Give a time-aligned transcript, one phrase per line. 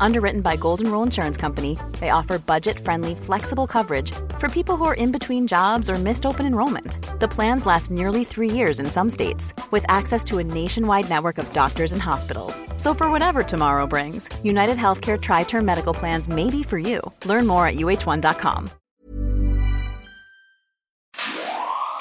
[0.00, 4.84] Underwritten by Golden Rule Insurance Company, they offer budget friendly, flexible coverage for people who
[4.84, 6.98] are in between jobs or missed open enrollment.
[7.20, 11.38] The plans last nearly three years in some states, with access to a nationwide network
[11.38, 12.62] of doctors and hospitals.
[12.76, 17.00] So, for whatever tomorrow brings, United Healthcare Tri Term Medical Plans may be for you.
[17.24, 18.68] Learn more at uh1.com.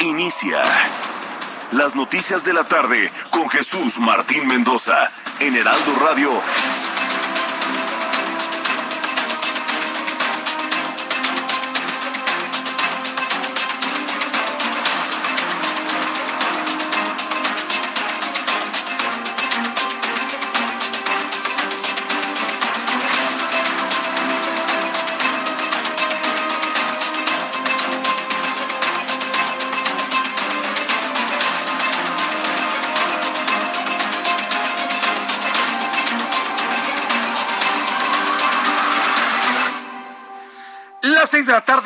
[0.02, 0.62] Inicia
[1.72, 6.32] las noticias de la tarde con Jesús Martín Mendoza en Heraldo Radio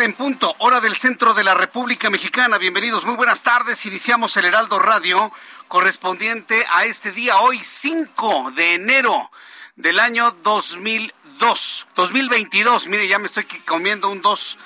[0.03, 2.57] en punto, hora del centro de la República Mexicana.
[2.57, 3.85] Bienvenidos, muy buenas tardes.
[3.85, 5.31] Iniciamos el Heraldo Radio
[5.67, 9.29] correspondiente a este día, hoy 5 de enero
[9.75, 12.87] del año 2002, 2022.
[12.87, 14.57] Mire, ya me estoy comiendo un 2.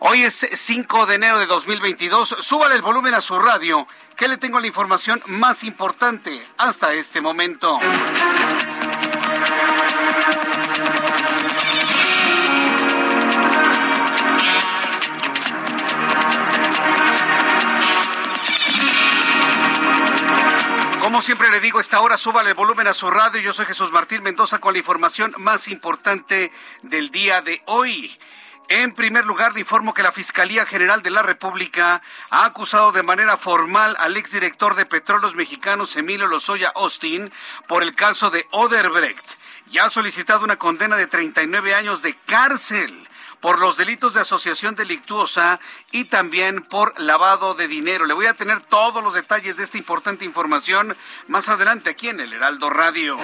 [0.00, 2.36] Hoy es 5 de enero de 2022.
[2.38, 7.20] Súbale el volumen a su radio, que le tengo la información más importante hasta este
[7.20, 7.80] momento.
[21.18, 23.40] Como siempre le digo, esta hora súbale el volumen a su radio.
[23.40, 26.52] Yo soy Jesús Martín Mendoza con la información más importante
[26.82, 28.16] del día de hoy.
[28.68, 33.02] En primer lugar, le informo que la Fiscalía General de la República ha acusado de
[33.02, 37.32] manera formal al exdirector de Petróleos Mexicanos, Emilio Lozoya Austin,
[37.66, 39.38] por el caso de Oderbrecht
[39.72, 43.07] y ha solicitado una condena de 39 años de cárcel
[43.40, 45.60] por los delitos de asociación delictuosa
[45.90, 48.06] y también por lavado de dinero.
[48.06, 52.20] Le voy a tener todos los detalles de esta importante información más adelante aquí en
[52.20, 53.18] el Heraldo Radio.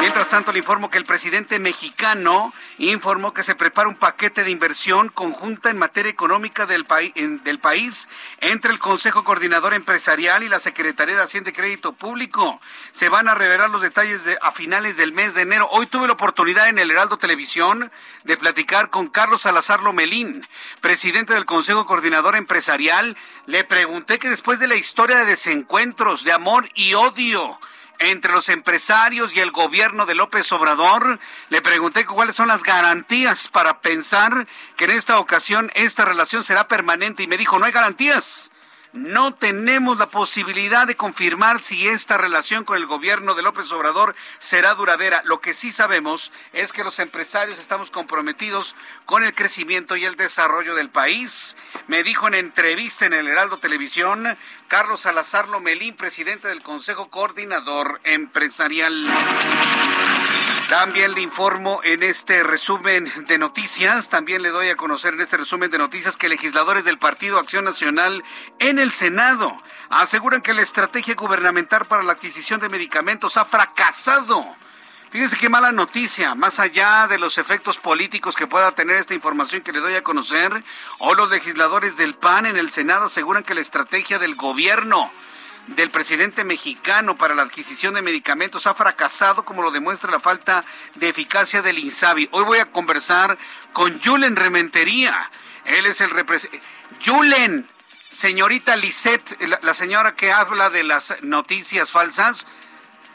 [0.00, 4.50] Mientras tanto, le informo que el presidente mexicano informó que se prepara un paquete de
[4.50, 8.08] inversión conjunta en materia económica del, país
[8.38, 12.60] entre el Consejo Coordinador Empresarial y la Secretaría de Hacienda y Crédito Público.
[12.92, 15.68] Se van a revelar los detalles a finales del mes de enero.
[15.70, 17.90] Hoy tuve la oportunidad en el Heraldo Televisión
[18.24, 20.46] de platicar con Carlos Salazar Lomelín,
[20.80, 23.16] presidente del Consejo Coordinador Empresarial,
[23.46, 27.58] le pregunté que después de la historia de desencuentros, de amor y odio,
[27.98, 31.20] entre los empresarios y el gobierno de López Obrador.
[31.50, 36.66] Le pregunté cuáles son las garantías para pensar que en esta ocasión esta relación será
[36.66, 38.49] permanente y me dijo, no hay garantías
[38.92, 44.14] no tenemos la posibilidad de confirmar si esta relación con el gobierno de López Obrador
[44.38, 45.22] será duradera.
[45.24, 48.74] Lo que sí sabemos es que los empresarios estamos comprometidos
[49.06, 51.56] con el crecimiento y el desarrollo del país.
[51.86, 54.36] Me dijo en entrevista en el Heraldo Televisión
[54.68, 59.08] Carlos Salazar Lomelín, presidente del Consejo Coordinador Empresarial.
[60.70, 65.36] También le informo en este resumen de noticias, también le doy a conocer en este
[65.36, 68.22] resumen de noticias que legisladores del Partido Acción Nacional
[68.60, 74.46] en el Senado aseguran que la estrategia gubernamental para la adquisición de medicamentos ha fracasado.
[75.10, 79.62] Fíjense qué mala noticia, más allá de los efectos políticos que pueda tener esta información
[79.62, 80.62] que le doy a conocer,
[80.98, 85.10] o los legisladores del PAN en el Senado aseguran que la estrategia del gobierno
[85.68, 90.64] del presidente mexicano para la adquisición de medicamentos ha fracasado, como lo demuestra la falta
[90.96, 92.28] de eficacia del INSABI.
[92.32, 93.38] Hoy voy a conversar
[93.72, 95.30] con Julen Rementería.
[95.64, 96.66] Él es el representante.
[97.04, 97.68] Julen,
[98.10, 102.46] señorita Lisette, la, señora que habla de las noticias falsas,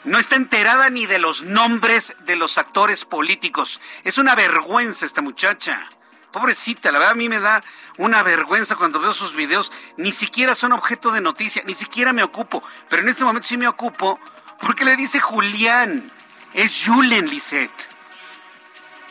[0.04, 3.80] no está enterada ni de los nombres de los actores políticos.
[4.04, 5.88] Es una vergüenza esta muchacha.
[6.36, 7.64] Pobrecita, la verdad a mí me da
[7.96, 9.72] una vergüenza cuando veo sus videos.
[9.96, 12.62] Ni siquiera son objeto de noticia, ni siquiera me ocupo.
[12.90, 14.20] Pero en este momento sí me ocupo
[14.60, 16.12] porque le dice Julián.
[16.52, 17.88] Es Julen Lisette.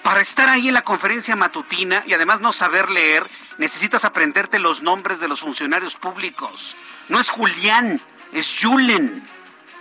[0.04, 3.26] Para estar ahí en la conferencia matutina y además no saber leer,
[3.58, 6.76] necesitas aprenderte los nombres de los funcionarios públicos.
[7.10, 9.28] No es Julián, es Julen.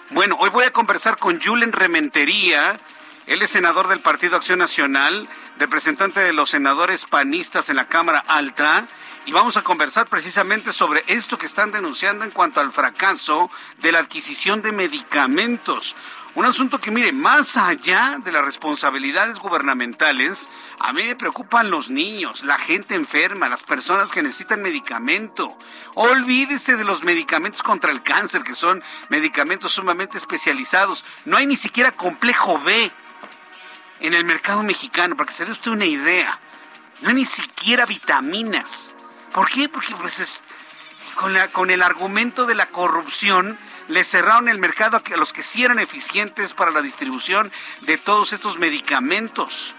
[0.08, 2.80] Bueno, hoy voy a conversar con Julen Rementería.
[3.26, 5.28] Él es senador del Partido Acción Nacional
[5.58, 8.86] representante de los senadores panistas en la Cámara Alta,
[9.26, 13.50] y vamos a conversar precisamente sobre esto que están denunciando en cuanto al fracaso
[13.80, 15.96] de la adquisición de medicamentos.
[16.34, 21.88] Un asunto que, mire, más allá de las responsabilidades gubernamentales, a mí me preocupan los
[21.88, 25.56] niños, la gente enferma, las personas que necesitan medicamento.
[25.94, 31.04] Olvídese de los medicamentos contra el cáncer, que son medicamentos sumamente especializados.
[31.24, 32.92] No hay ni siquiera complejo B
[34.06, 36.38] en el mercado mexicano, para que se dé usted una idea.
[37.00, 38.94] No hay ni siquiera vitaminas.
[39.32, 39.68] ¿Por qué?
[39.68, 40.40] Porque pues
[41.14, 43.58] con, la, con el argumento de la corrupción
[43.88, 47.52] le cerraron el mercado a los que sí eran eficientes para la distribución
[47.82, 49.74] de todos estos medicamentos.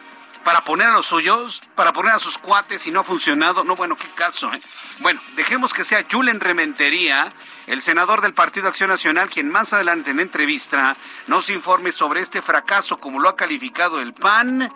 [0.45, 3.63] Para poner a los suyos, para poner a sus cuates y no ha funcionado.
[3.63, 4.53] No, bueno, qué caso.
[4.53, 4.61] ¿eh?
[4.99, 7.33] Bueno, dejemos que sea Julen Rementería,
[7.65, 10.95] el senador del Partido Acción Nacional, quien más adelante en entrevista
[11.25, 14.71] nos informe sobre este fracaso, como lo ha calificado el PAN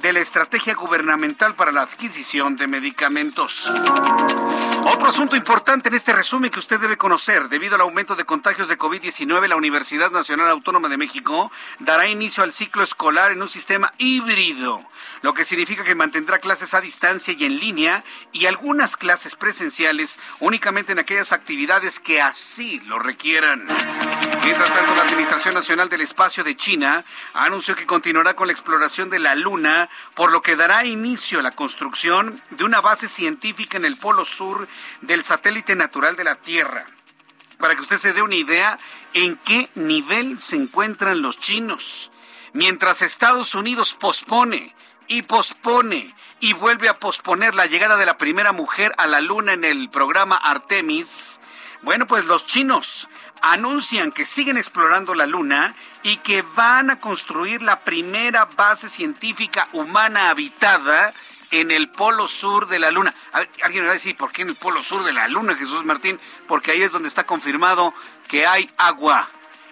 [0.00, 3.70] de la estrategia gubernamental para la adquisición de medicamentos.
[4.84, 8.68] Otro asunto importante en este resumen que usted debe conocer, debido al aumento de contagios
[8.68, 13.48] de COVID-19, la Universidad Nacional Autónoma de México dará inicio al ciclo escolar en un
[13.48, 14.82] sistema híbrido,
[15.22, 18.02] lo que significa que mantendrá clases a distancia y en línea
[18.32, 23.66] y algunas clases presenciales únicamente en aquellas actividades que así lo requieran.
[24.42, 27.04] Mientras tanto, la Administración Nacional del Espacio de China
[27.34, 29.81] anunció que continuará con la exploración de la Luna,
[30.14, 34.24] por lo que dará inicio a la construcción de una base científica en el polo
[34.24, 34.68] sur
[35.00, 36.86] del satélite natural de la Tierra.
[37.58, 38.78] Para que usted se dé una idea
[39.14, 42.10] en qué nivel se encuentran los chinos.
[42.52, 44.74] Mientras Estados Unidos pospone
[45.08, 49.52] y pospone y vuelve a posponer la llegada de la primera mujer a la luna
[49.52, 51.40] en el programa Artemis,
[51.82, 53.08] bueno, pues los chinos
[53.42, 59.68] anuncian que siguen explorando la Luna y que van a construir la primera base científica
[59.72, 61.12] humana habitada
[61.50, 63.14] en el polo sur de la Luna.
[63.32, 65.84] Alguien me va a decir, ¿por qué en el polo sur de la Luna, Jesús
[65.84, 66.18] Martín?
[66.48, 67.92] Porque ahí es donde está confirmado
[68.28, 69.28] que hay agua.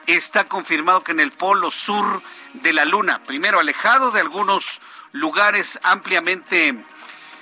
[0.06, 2.22] Está confirmado que en el polo sur
[2.54, 4.80] de la Luna, primero alejado de algunos
[5.12, 6.84] lugares ampliamente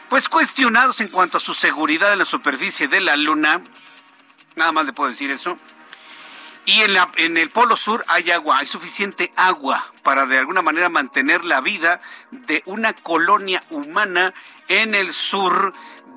[0.08, 3.62] pues cuestionados en cuanto a su seguridad en la superficie de la Luna,
[4.56, 5.58] nada más le puedo decir eso,
[6.68, 10.60] y en, la, en el Polo Sur hay agua, hay suficiente agua para de alguna
[10.60, 11.98] manera mantener la vida
[12.30, 14.34] de una colonia humana
[14.68, 15.72] en el sur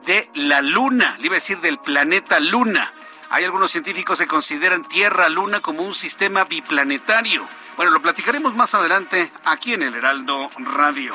[0.05, 2.91] de la Luna, le iba a decir del planeta Luna.
[3.29, 7.47] Hay algunos científicos que consideran Tierra-Luna como un sistema biplanetario.
[7.81, 11.13] Bueno, lo platicaremos más adelante aquí en el Heraldo Radio.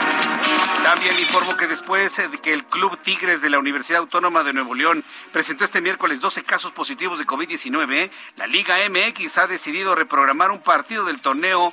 [0.83, 4.75] También informo que después de que el Club Tigres de la Universidad Autónoma de Nuevo
[4.75, 10.51] León presentó este miércoles 12 casos positivos de COVID-19, la Liga MX ha decidido reprogramar
[10.51, 11.73] un partido del torneo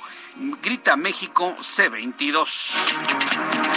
[0.62, 3.73] Grita México C22.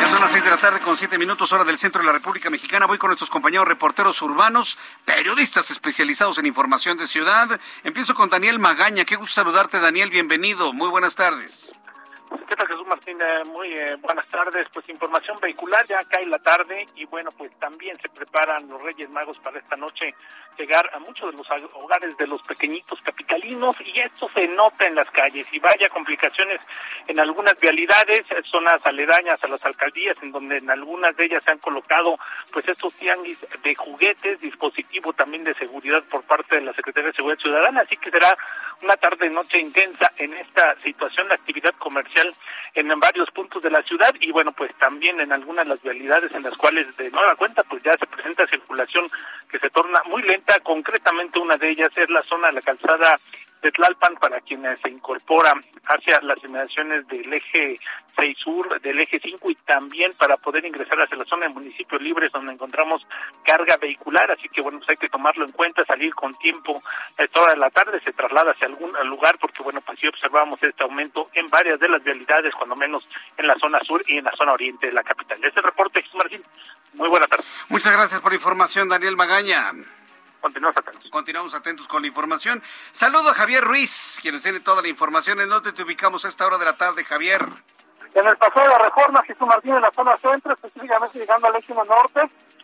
[0.00, 2.14] Ya son las 6 de la tarde con 7 minutos hora del centro de la
[2.14, 2.86] República Mexicana.
[2.86, 7.60] Voy con nuestros compañeros reporteros urbanos, periodistas especializados en información de ciudad.
[7.84, 9.04] Empiezo con Daniel Magaña.
[9.04, 10.08] Qué gusto saludarte, Daniel.
[10.08, 10.72] Bienvenido.
[10.72, 11.74] Muy buenas tardes.
[12.30, 13.20] ¿Qué Jesús Martín?
[13.20, 14.68] Eh, muy eh, buenas tardes.
[14.72, 19.10] Pues información vehicular, ya cae la tarde y bueno, pues también se preparan los Reyes
[19.10, 20.14] Magos para esta noche
[20.56, 24.94] llegar a muchos de los hogares de los pequeñitos capitalinos y esto se nota en
[24.94, 26.60] las calles y vaya complicaciones
[27.06, 31.52] en algunas vialidades, zonas aledañas a las alcaldías, en donde en algunas de ellas se
[31.52, 32.18] han colocado
[32.52, 37.16] pues estos tianguis de juguetes, dispositivo también de seguridad por parte de la Secretaría de
[37.16, 38.36] Seguridad Ciudadana, así que será
[38.82, 42.19] una tarde-noche intensa en esta situación de actividad comercial
[42.74, 46.32] en varios puntos de la ciudad y bueno, pues también en algunas de las vialidades
[46.32, 49.10] en las cuales de nueva cuenta pues ya se presenta circulación
[49.50, 53.18] que se torna muy lenta, concretamente una de ellas es la zona de la calzada
[53.62, 57.76] de Tlalpan para quienes se incorporan hacia las inmediaciones del eje
[58.16, 62.00] 6 sur, del eje 5 y también para poder ingresar hacia la zona de municipios
[62.00, 63.06] libres donde encontramos
[63.44, 66.82] carga vehicular, así que bueno, pues hay que tomarlo en cuenta, salir con tiempo
[67.18, 70.06] a esta hora de la tarde, se traslada hacia algún lugar porque bueno, pues sí
[70.06, 74.18] observamos este aumento en varias de las vialidades, cuando menos en la zona sur y
[74.18, 75.42] en la zona oriente de la capital.
[75.42, 76.42] Este reporte, Jesús Martín,
[76.94, 77.44] muy buena tarde.
[77.68, 79.72] Muchas gracias por la información, Daniel Magaña.
[80.40, 81.10] Continuamos atentos.
[81.10, 82.62] Continuamos atentos con la información.
[82.92, 85.40] Saludo a Javier Ruiz, quien tiene toda la información.
[85.40, 87.46] ¿En dónde te ubicamos a esta hora de la tarde, Javier?
[88.14, 91.56] En el paseo de la Reforma, Jesús Martín, en la zona centro, específicamente llegando al
[91.56, 92.20] éximo norte,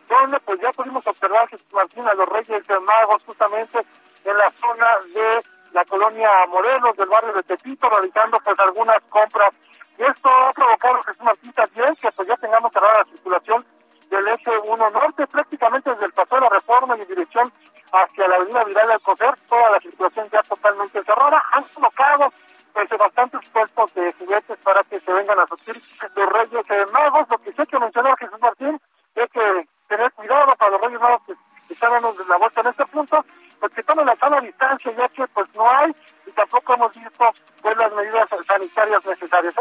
[0.09, 3.85] donde pues ya pudimos observar, Jesús Martín, a los Reyes Magos, justamente
[4.25, 9.53] en la zona de la colonia Morelos, del barrio de Tepito, realizando pues algunas compras.
[9.97, 13.65] Y esto ha provocado, Jesús Martín, también que pues ya tengamos cerrada la circulación
[14.09, 17.51] del eje 1 norte, prácticamente desde el paso de la reforma en dirección
[17.91, 21.41] hacia la avenida Vidal Alcocer, toda la situación ya totalmente cerrada.
[21.53, 22.33] Han colocado
[22.73, 25.81] pues bastantes puestos de juguetes para que se vengan a surtir
[26.15, 27.27] los Reyes Magos.
[27.29, 28.79] Lo que sí hay que mencionar, Jesús Martín,
[29.15, 31.21] es que tener cuidado para los Reyes Magos
[31.67, 33.25] que están dando la vuelta en este punto,
[33.59, 35.95] pues que tomen la sana distancia, ya que pues no hay
[36.25, 39.53] y tampoco hemos visto pues las medidas sanitarias necesarias.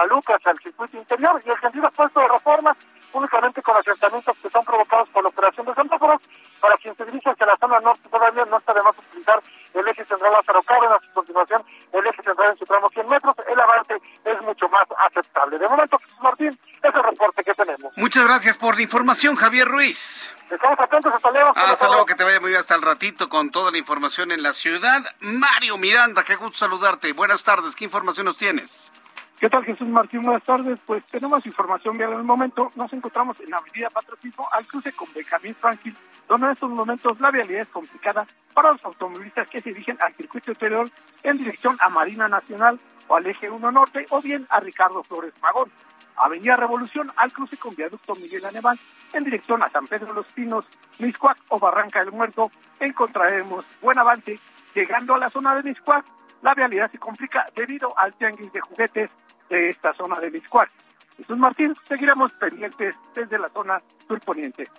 [0.00, 2.76] Guadalupe, hacia el circuito interior, y el sentido puesto de reforma
[3.12, 6.22] únicamente con asentamientos que son provocados por la operación de semáforos.
[6.60, 9.42] Para quien se dirige hacia la zona norte todavía no está de más utilizar
[9.74, 13.34] el eje central Lázaro Cárdenas y continuación el eje central en su tramo 100 metros.
[13.48, 15.58] El avance es mucho más aceptable.
[15.58, 17.92] De momento, Martín, es el reporte que tenemos.
[17.96, 20.32] Muchas gracias por la información, Javier Ruiz.
[20.50, 21.52] Estamos atentos, hasta luego.
[21.56, 24.42] Hasta luego, que te vaya muy bien hasta el ratito con toda la información en
[24.42, 25.00] la ciudad.
[25.20, 27.12] Mario Miranda, qué gusto saludarte.
[27.12, 28.92] Buenas tardes, ¿qué información nos tienes?
[29.40, 30.20] ¿Qué tal Jesús Martín?
[30.20, 30.78] Buenas tardes.
[30.84, 32.70] Pues tenemos información vial en el momento.
[32.76, 35.96] Nos encontramos en avenida Patriotismo al cruce con Benjamín Franklin,
[36.28, 40.12] donde en estos momentos la vialidad es complicada para los automovilistas que se dirigen al
[40.12, 40.90] circuito interior
[41.22, 42.78] en dirección a Marina Nacional
[43.08, 45.70] o al eje 1 Norte o bien a Ricardo Flores Magón.
[46.16, 48.78] Avenida Revolución al cruce con viaducto Miguel Anemán
[49.14, 50.66] en dirección a San Pedro de los Pinos,
[50.98, 52.50] Miscuac o Barranca del Muerto.
[52.78, 54.38] Encontraremos buen avance.
[54.74, 56.04] Llegando a la zona de Miscuac,
[56.42, 59.10] la vialidad se complica debido al tianguis de juguetes
[59.50, 60.70] de esta zona de Miscuac.
[61.18, 64.70] Jesús Martín, seguiremos pendientes desde la zona surponiente.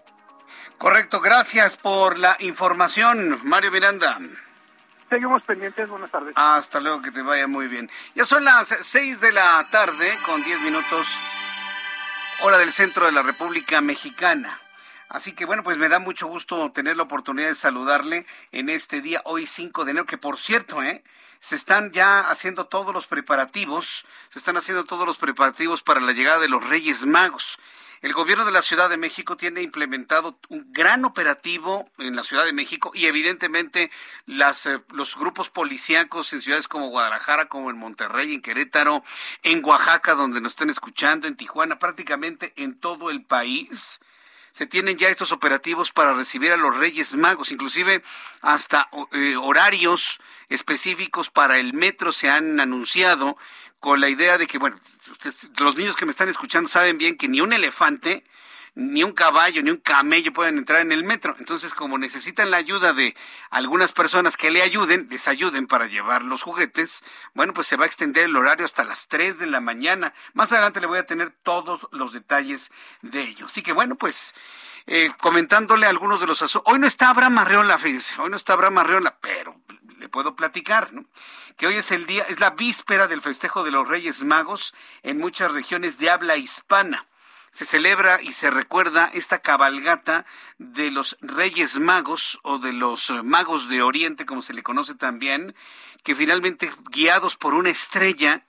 [0.78, 4.18] Correcto, gracias por la información, Mario Miranda.
[5.10, 6.34] Seguimos pendientes, buenas tardes.
[6.36, 7.92] Hasta luego, que te vaya muy bien.
[8.16, 11.20] Ya son las seis de la tarde con diez minutos,
[12.42, 14.58] hora del centro de la República Mexicana.
[15.10, 19.02] Así que bueno, pues me da mucho gusto tener la oportunidad de saludarle en este
[19.02, 21.04] día, hoy 5 de enero, que por cierto, ¿eh?
[21.42, 26.14] Se están ya haciendo todos los preparativos, se están haciendo todos los preparativos para la
[26.14, 27.58] llegada de los Reyes Magos.
[28.02, 32.46] El gobierno de la Ciudad de México tiene implementado un gran operativo en la Ciudad
[32.46, 33.92] de México y evidentemente
[34.26, 39.04] las, eh, los grupos policíacos en ciudades como Guadalajara, como en Monterrey, en Querétaro,
[39.44, 44.00] en Oaxaca, donde nos están escuchando, en Tijuana, prácticamente en todo el país
[44.52, 48.04] se tienen ya estos operativos para recibir a los Reyes Magos, inclusive
[48.42, 53.38] hasta eh, horarios específicos para el metro se han anunciado
[53.80, 54.80] con la idea de que, bueno,
[55.58, 58.24] los niños que me están escuchando saben bien que ni un elefante
[58.74, 61.36] ni un caballo, ni un camello pueden entrar en el metro.
[61.40, 63.16] Entonces, como necesitan la ayuda de
[63.50, 67.84] algunas personas que le ayuden, les ayuden para llevar los juguetes, bueno, pues se va
[67.84, 70.14] a extender el horario hasta las 3 de la mañana.
[70.34, 73.48] Más adelante le voy a tener todos los detalles de ello.
[73.48, 74.34] Así que bueno, pues
[74.88, 76.72] eh, comentándole algunos de los asuntos.
[76.72, 79.60] Hoy no está Abraham Arreola, fíjense, hoy no está Abraham Arreola, pero
[80.00, 81.06] le puedo platicar, ¿no?
[81.58, 84.74] Que hoy es el día, es la víspera del festejo de los Reyes Magos
[85.04, 87.06] en muchas regiones de habla hispana
[87.52, 90.26] se celebra y se recuerda esta cabalgata
[90.58, 94.96] de los Reyes Magos o de los eh, Magos de Oriente, como se le conoce
[94.96, 95.54] también,
[96.04, 98.46] que finalmente guiados por una estrella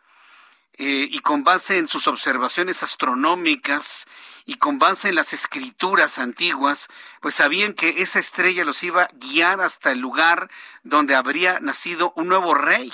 [0.75, 4.07] eh, y con base en sus observaciones astronómicas
[4.47, 6.89] y con base en las escrituras antiguas,
[7.21, 10.51] pues sabían que esa estrella los iba a guiar hasta el lugar
[10.83, 12.93] donde habría nacido un nuevo rey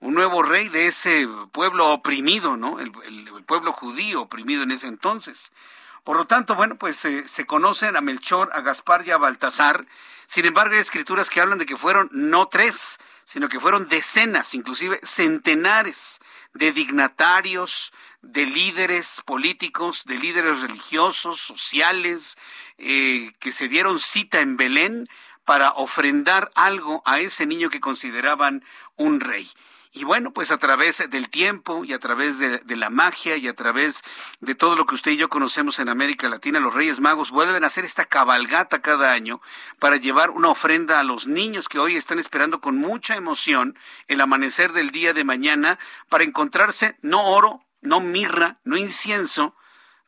[0.00, 2.80] un nuevo rey de ese pueblo oprimido, ¿no?
[2.80, 2.90] El,
[3.46, 5.52] pueblo judío oprimido en ese entonces.
[6.04, 9.86] Por lo tanto, bueno, pues eh, se conocen a Melchor, a Gaspar y a Baltasar.
[10.26, 14.54] Sin embargo, hay escrituras que hablan de que fueron no tres, sino que fueron decenas,
[14.54, 16.20] inclusive centenares
[16.54, 17.92] de dignatarios,
[18.22, 22.36] de líderes políticos, de líderes religiosos, sociales,
[22.78, 25.08] eh, que se dieron cita en Belén
[25.44, 28.64] para ofrendar algo a ese niño que consideraban
[28.96, 29.48] un rey.
[29.92, 33.54] Y bueno, pues a través del tiempo y a través de, la magia y a
[33.54, 34.02] través
[34.38, 37.64] de todo lo que usted y yo conocemos en América Latina, los Reyes Magos vuelven
[37.64, 39.40] a hacer esta cabalgata cada año
[39.80, 44.20] para llevar una ofrenda a los niños que hoy están esperando con mucha emoción el
[44.20, 49.56] amanecer del día de mañana para encontrarse no oro, no mirra, no incienso,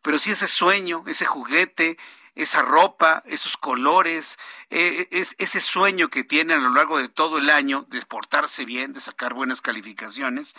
[0.01, 1.99] pero sí ese sueño, ese juguete,
[2.35, 4.39] esa ropa, esos colores,
[4.71, 8.65] eh, es, ese sueño que tienen a lo largo de todo el año de portarse
[8.65, 10.55] bien, de sacar buenas calificaciones,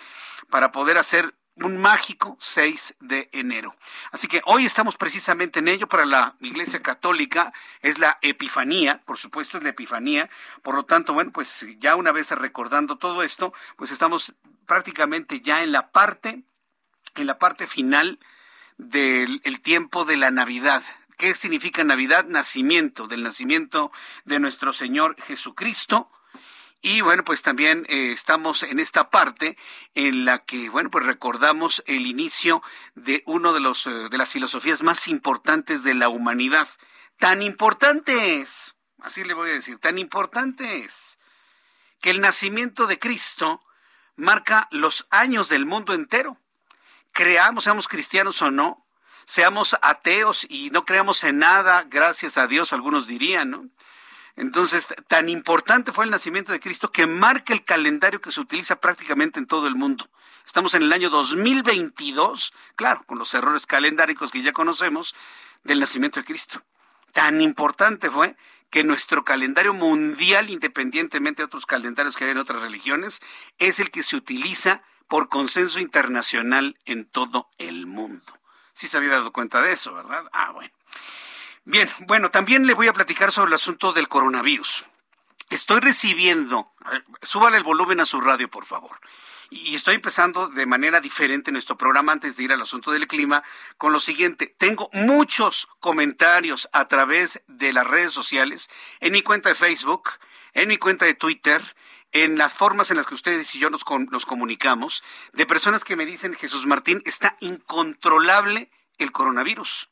[0.50, 3.76] para poder hacer un mágico 6 de enero.
[4.12, 5.88] Así que hoy estamos precisamente en ello.
[5.88, 10.30] Para la Iglesia Católica, es la Epifanía, por supuesto es la Epifanía,
[10.64, 14.34] por lo tanto, bueno, pues ya una vez recordando todo esto, pues estamos
[14.66, 16.44] prácticamente ya en la parte,
[17.16, 18.20] en la parte final
[18.78, 20.82] del tiempo de la Navidad,
[21.18, 22.26] ¿Qué significa Navidad?
[22.26, 23.92] Nacimiento, del nacimiento
[24.26, 26.10] de nuestro Señor Jesucristo.
[26.82, 29.58] Y bueno, pues también eh, estamos en esta parte
[29.96, 32.62] en la que, bueno, pues recordamos el inicio
[32.96, 36.68] de uno de los eh, de las filosofías más importantes de la humanidad.
[37.20, 41.20] Tan importante es, así le voy a decir, tan importante es
[42.02, 43.62] que el nacimiento de Cristo
[44.18, 46.38] marca los años del mundo entero.
[47.14, 48.83] Creamos, seamos cristianos o no,
[49.26, 53.70] seamos ateos y no creamos en nada, gracias a Dios, algunos dirían, ¿no?
[54.36, 58.78] Entonces, tan importante fue el nacimiento de Cristo que marca el calendario que se utiliza
[58.78, 60.10] prácticamente en todo el mundo.
[60.46, 65.16] Estamos en el año 2022, claro, con los errores calendáricos que ya conocemos
[65.64, 66.64] del nacimiento de Cristo.
[67.12, 68.36] Tan importante fue
[68.72, 73.22] que nuestro calendario mundial, independientemente de otros calendarios que hay en otras religiones,
[73.60, 78.34] es el que se utiliza por consenso internacional en todo el mundo.
[78.74, 80.26] Sí se había dado cuenta de eso, ¿verdad?
[80.34, 80.74] Ah, bueno.
[81.66, 84.86] Bien, bueno, también le voy a platicar sobre el asunto del coronavirus.
[85.50, 86.74] Estoy recibiendo,
[87.22, 89.00] súbale el volumen a su radio, por favor.
[89.50, 93.08] Y estoy empezando de manera diferente en nuestro programa antes de ir al asunto del
[93.08, 93.44] clima
[93.78, 94.56] con lo siguiente.
[94.58, 100.10] Tengo muchos comentarios a través de las redes sociales, en mi cuenta de Facebook,
[100.54, 101.76] en mi cuenta de Twitter,
[102.14, 105.04] en las formas en las que ustedes y yo nos, nos comunicamos,
[105.34, 109.90] de personas que me dicen, Jesús Martín, está incontrolable el coronavirus.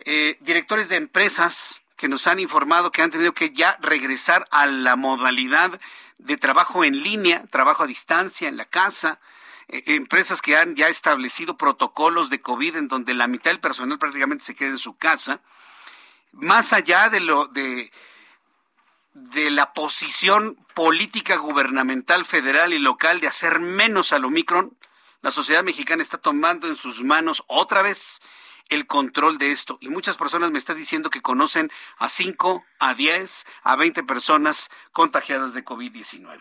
[0.00, 4.66] Eh, directores de empresas que nos han informado que han tenido que ya regresar a
[4.66, 5.80] la modalidad
[6.18, 9.20] de trabajo en línea, trabajo a distancia en la casa,
[9.68, 13.98] eh, empresas que han ya establecido protocolos de COVID en donde la mitad del personal
[13.98, 15.40] prácticamente se queda en su casa,
[16.32, 17.90] más allá de lo de
[19.30, 24.76] de la posición política gubernamental federal y local de hacer menos al Omicron,
[25.20, 28.20] la sociedad mexicana está tomando en sus manos otra vez
[28.68, 29.78] el control de esto.
[29.80, 34.70] Y muchas personas me están diciendo que conocen a 5, a 10, a 20 personas
[34.92, 36.38] contagiadas de COVID-19.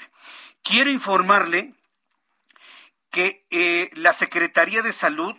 [0.64, 1.74] Quiero informarle
[3.10, 5.34] que eh, la Secretaría de Salud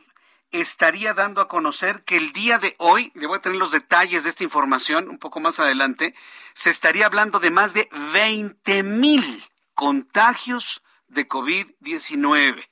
[0.51, 4.25] estaría dando a conocer que el día de hoy, le voy a tener los detalles
[4.25, 6.15] de esta información un poco más adelante,
[6.55, 12.69] se estaría hablando de más de 20 mil contagios de COVID-19.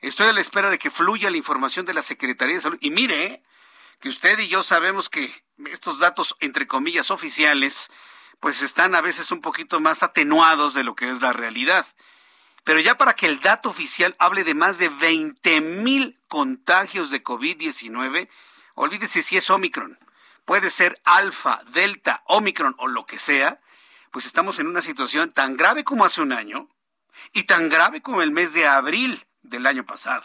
[0.00, 2.78] Estoy a la espera de que fluya la información de la Secretaría de Salud.
[2.80, 3.42] Y mire,
[4.00, 5.30] que usted y yo sabemos que
[5.70, 7.90] estos datos, entre comillas, oficiales,
[8.40, 11.86] pues están a veces un poquito más atenuados de lo que es la realidad.
[12.64, 17.22] Pero ya para que el dato oficial hable de más de 20 mil contagios de
[17.22, 18.28] COVID-19,
[18.74, 19.98] olvídese si es Omicron,
[20.44, 23.60] puede ser alfa, delta, Omicron o lo que sea,
[24.10, 26.68] pues estamos en una situación tan grave como hace un año
[27.32, 30.22] y tan grave como el mes de abril del año pasado.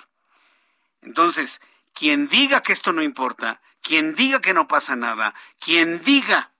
[1.02, 1.62] Entonces,
[1.94, 6.52] quien diga que esto no importa, quien diga que no pasa nada, quien diga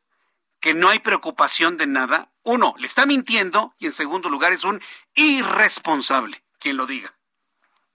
[0.60, 4.64] que no hay preocupación de nada, uno, le está mintiendo y en segundo lugar es
[4.64, 4.82] un
[5.16, 7.14] irresponsable, quien lo diga.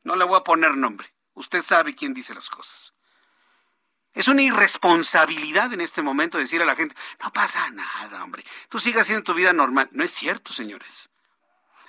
[0.03, 1.15] No le voy a poner nombre.
[1.35, 2.93] Usted sabe quién dice las cosas.
[4.13, 8.45] Es una irresponsabilidad en este momento decir a la gente, no pasa nada, hombre.
[8.69, 9.89] Tú sigas haciendo tu vida normal.
[9.93, 11.09] No es cierto, señores.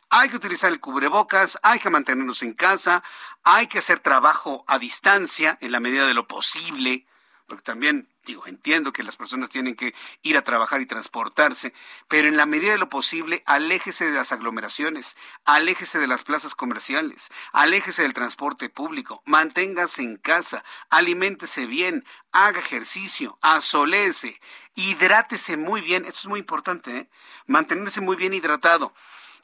[0.09, 3.03] Hay que utilizar el cubrebocas, hay que mantenernos en casa,
[3.43, 7.07] hay que hacer trabajo a distancia en la medida de lo posible,
[7.45, 11.73] porque también digo, entiendo que las personas tienen que ir a trabajar y transportarse,
[12.07, 16.55] pero en la medida de lo posible, aléjese de las aglomeraciones, aléjese de las plazas
[16.55, 24.39] comerciales, aléjese del transporte público, manténgase en casa, aliméntese bien, haga ejercicio, asolece,
[24.75, 27.09] hidrátese muy bien, esto es muy importante, ¿eh?
[27.45, 28.93] mantenerse muy bien hidratado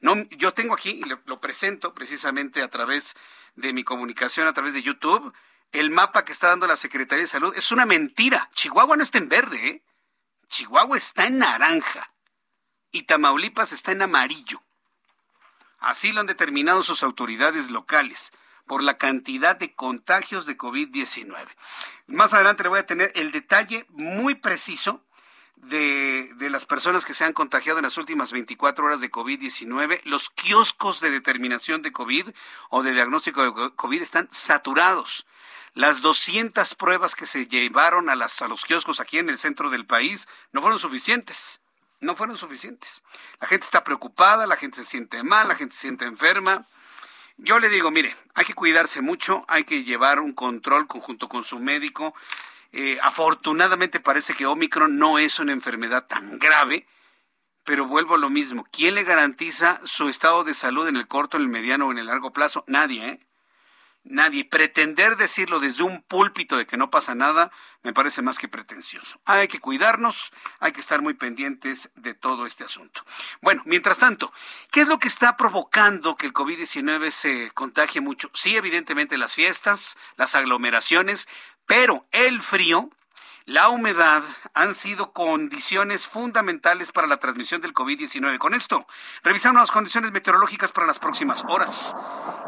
[0.00, 3.16] No, yo tengo aquí, y lo presento precisamente a través
[3.54, 5.32] de mi comunicación, a través de YouTube,
[5.70, 7.54] el mapa que está dando la Secretaría de Salud.
[7.56, 8.50] Es una mentira.
[8.54, 9.84] Chihuahua no está en verde, ¿eh?
[10.48, 12.15] Chihuahua está en naranja
[12.92, 14.62] y Tamaulipas está en amarillo.
[15.78, 18.32] Así lo han determinado sus autoridades locales
[18.66, 21.34] por la cantidad de contagios de COVID-19.
[22.08, 25.04] Más adelante le voy a tener el detalle muy preciso
[25.56, 30.00] de, de, las personas que se han contagiado en las últimas 24 horas de COVID-19.
[30.04, 32.28] Los kioscos de determinación de COVID
[32.70, 35.26] o de diagnóstico de COVID están saturados.
[35.74, 39.70] Las 200 pruebas que se llevaron a, las, a los kioscos aquí en el centro
[39.70, 41.60] del país no fueron suficientes.
[42.00, 43.02] No fueron suficientes.
[43.40, 46.66] La gente está preocupada, la gente se siente mal, la gente se siente enferma.
[47.38, 51.44] Yo le digo, mire, hay que cuidarse mucho, hay que llevar un control conjunto con
[51.44, 52.14] su médico.
[52.72, 56.86] Eh, afortunadamente parece que Omicron no es una enfermedad tan grave,
[57.64, 58.66] pero vuelvo a lo mismo.
[58.70, 61.98] ¿Quién le garantiza su estado de salud en el corto, en el mediano o en
[61.98, 62.64] el largo plazo?
[62.66, 63.20] Nadie, ¿eh?
[64.08, 64.44] Nadie.
[64.44, 67.50] Pretender decirlo desde un púlpito de que no pasa nada
[67.82, 69.20] me parece más que pretencioso.
[69.24, 73.04] Hay que cuidarnos, hay que estar muy pendientes de todo este asunto.
[73.40, 74.32] Bueno, mientras tanto,
[74.72, 78.28] ¿qué es lo que está provocando que el COVID-19 se contagie mucho?
[78.34, 81.28] Sí, evidentemente las fiestas, las aglomeraciones,
[81.66, 82.90] pero el frío
[83.46, 88.38] la humedad han sido condiciones fundamentales para la transmisión del COVID-19.
[88.38, 88.84] Con esto,
[89.22, 91.94] revisamos las condiciones meteorológicas para las próximas horas.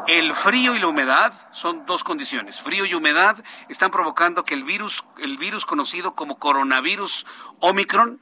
[0.07, 2.59] El frío y la humedad son dos condiciones.
[2.59, 7.25] Frío y humedad están provocando que el virus, el virus conocido como coronavirus
[7.61, 8.21] Omicron,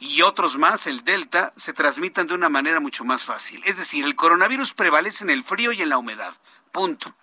[0.00, 3.62] y otros más, el Delta, se transmitan de una manera mucho más fácil.
[3.64, 6.34] Es decir, el coronavirus prevalece en el frío y en la humedad.
[6.70, 7.16] Punto.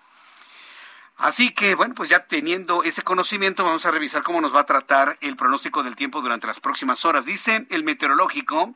[1.17, 4.65] Así que, bueno, pues ya teniendo ese conocimiento, vamos a revisar cómo nos va a
[4.65, 7.25] tratar el pronóstico del tiempo durante las próximas horas.
[7.25, 8.75] Dice el meteorológico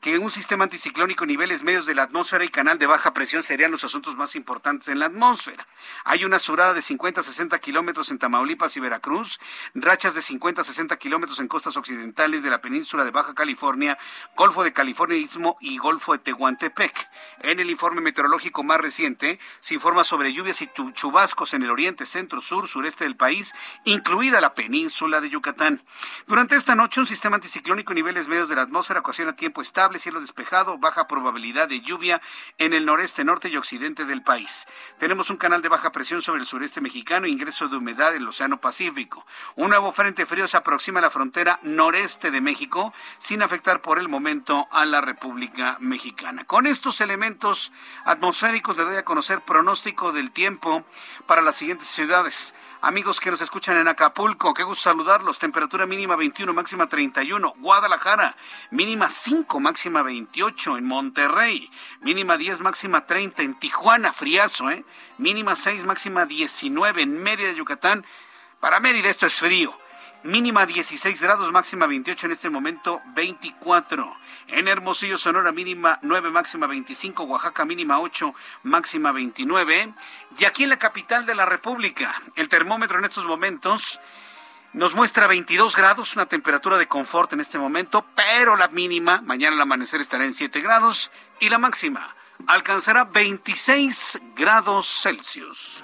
[0.00, 3.70] que un sistema anticiclónico, niveles medios de la atmósfera y canal de baja presión serían
[3.70, 5.66] los asuntos más importantes en la atmósfera.
[6.04, 9.38] Hay una surada de 50 a 60 kilómetros en Tamaulipas y Veracruz,
[9.74, 13.98] rachas de 50 a 60 kilómetros en costas occidentales de la península de Baja California,
[14.36, 17.08] Golfo de California Istmo y Golfo de Tehuantepec.
[17.40, 22.06] En el informe meteorológico más reciente se informa sobre lluvias y chubascos en el oriente,
[22.06, 23.52] centro, sur, sureste del país,
[23.84, 25.84] incluida la península de Yucatán.
[26.26, 30.20] Durante esta noche, un sistema anticiclónico, niveles medios de la atmósfera, ocasiona tiempo estable cielo
[30.20, 32.20] despejado, baja probabilidad de lluvia
[32.58, 34.66] en el noreste, norte y occidente del país.
[34.98, 38.28] Tenemos un canal de baja presión sobre el sureste mexicano, ingreso de humedad en el
[38.28, 39.26] Océano Pacífico.
[39.56, 43.98] Un nuevo frente frío se aproxima a la frontera noreste de México, sin afectar por
[43.98, 46.44] el momento a la República Mexicana.
[46.44, 47.72] Con estos elementos
[48.04, 50.84] atmosféricos le doy a conocer pronóstico del tiempo
[51.26, 52.54] para las siguientes ciudades.
[52.82, 55.38] Amigos que nos escuchan en Acapulco, qué gusto saludarlos.
[55.38, 57.52] Temperatura mínima 21, máxima 31.
[57.58, 58.34] Guadalajara,
[58.70, 60.78] mínima 5, máxima 28.
[60.78, 63.42] En Monterrey, mínima 10, máxima 30.
[63.42, 64.86] En Tijuana, friazo, ¿eh?
[65.18, 67.02] Mínima 6, máxima 19.
[67.02, 68.06] En Mérida, Yucatán.
[68.60, 69.78] Para Mérida esto es frío.
[70.22, 72.26] Mínima 16 grados, máxima 28.
[72.26, 74.16] En este momento 24.
[74.52, 77.24] En Hermosillo, Sonora, mínima 9, máxima 25.
[77.24, 78.34] Oaxaca, mínima 8,
[78.64, 79.94] máxima 29.
[80.38, 84.00] Y aquí en la capital de la República, el termómetro en estos momentos
[84.72, 89.56] nos muestra 22 grados, una temperatura de confort en este momento, pero la mínima, mañana
[89.56, 91.10] al amanecer estará en 7 grados
[91.40, 92.14] y la máxima
[92.46, 95.82] alcanzará 26 grados Celsius.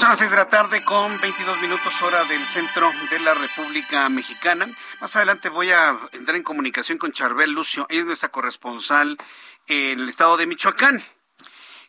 [0.00, 4.08] Son las seis de la tarde con 22 minutos hora del centro de la República
[4.08, 4.66] Mexicana.
[4.98, 9.18] Más adelante voy a entrar en comunicación con Charbel Lucio, es nuestra corresponsal
[9.66, 11.04] en el estado de Michoacán.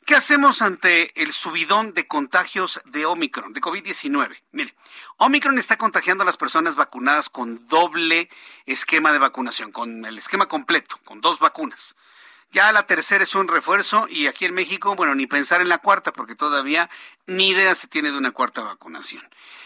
[0.05, 4.41] ¿Qué hacemos ante el subidón de contagios de Omicron, de COVID-19?
[4.51, 4.75] Mire,
[5.15, 8.29] Omicron está contagiando a las personas vacunadas con doble
[8.65, 11.95] esquema de vacunación, con el esquema completo, con dos vacunas.
[12.53, 15.77] Ya la tercera es un refuerzo y aquí en México, bueno, ni pensar en la
[15.77, 16.89] cuarta porque todavía
[17.27, 19.23] ni idea se tiene de una cuarta vacunación.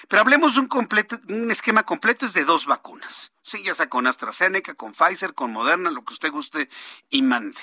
[0.08, 3.32] Pero hablemos de un, completo, un esquema completo, es de dos vacunas.
[3.44, 6.70] Sí, ya sea con AstraZeneca, con Pfizer, con Moderna, lo que usted guste
[7.10, 7.60] y mande.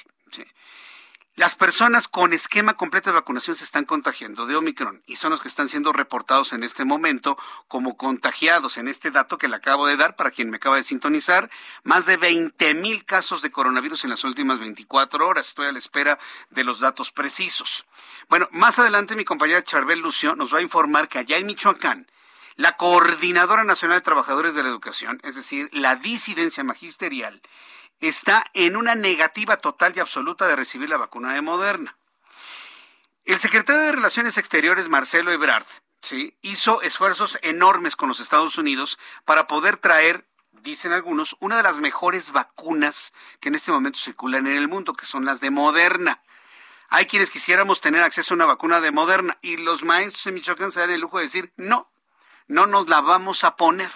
[1.35, 5.40] Las personas con esquema completo de vacunación se están contagiando de Omicron y son los
[5.40, 9.87] que están siendo reportados en este momento como contagiados en este dato que le acabo
[9.87, 11.51] de dar para quien me acaba de sintonizar.
[11.85, 15.49] Más de 20 mil casos de coronavirus en las últimas 24 horas.
[15.49, 16.18] Estoy a la espera
[16.51, 17.87] de los datos precisos.
[18.29, 22.11] Bueno, más adelante mi compañera Charbel Lucio nos va a informar que allá en Michoacán,
[22.57, 27.40] la Coordinadora Nacional de Trabajadores de la Educación, es decir, la disidencia magisterial,
[28.09, 31.97] está en una negativa total y absoluta de recibir la vacuna de Moderna.
[33.25, 35.67] El secretario de Relaciones Exteriores, Marcelo Ebrard,
[36.43, 41.79] hizo esfuerzos enormes con los Estados Unidos para poder traer, dicen algunos, una de las
[41.79, 46.21] mejores vacunas que en este momento circulan en el mundo, que son las de Moderna.
[46.88, 50.73] Hay quienes quisiéramos tener acceso a una vacuna de Moderna y los maestros en Michoacán
[50.73, 51.91] se dan el lujo de decir, no,
[52.49, 53.93] no nos la vamos a poner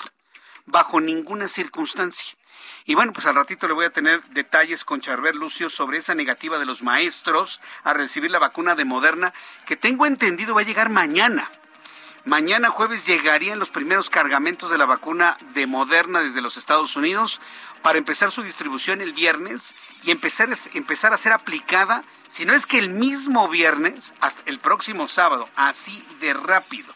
[0.65, 2.36] bajo ninguna circunstancia.
[2.85, 6.15] Y bueno, pues al ratito le voy a tener detalles con Charbel Lucio sobre esa
[6.15, 9.33] negativa de los maestros a recibir la vacuna de Moderna,
[9.67, 11.51] que tengo entendido va a llegar mañana.
[12.27, 17.41] Mañana jueves llegarían los primeros cargamentos de la vacuna de Moderna desde los Estados Unidos
[17.83, 22.67] para empezar su distribución el viernes y empezar, empezar a ser aplicada, si no es
[22.67, 26.93] que el mismo viernes, hasta el próximo sábado, así de rápido.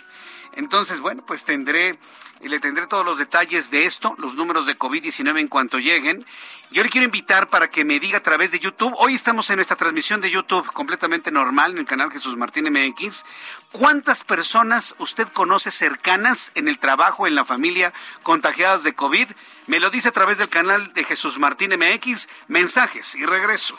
[0.53, 1.99] Entonces, bueno, pues tendré
[2.41, 6.25] y le tendré todos los detalles de esto, los números de COVID-19 en cuanto lleguen.
[6.71, 9.61] Yo le quiero invitar para que me diga a través de YouTube, hoy estamos en
[9.61, 13.25] esta transmisión de YouTube completamente normal en el canal Jesús Martín MX,
[13.73, 19.29] ¿cuántas personas usted conoce cercanas en el trabajo, en la familia, contagiadas de COVID?
[19.67, 23.77] Me lo dice a través del canal de Jesús Martín MX, mensajes y regreso.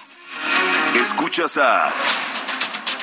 [0.95, 1.91] Escuchas a...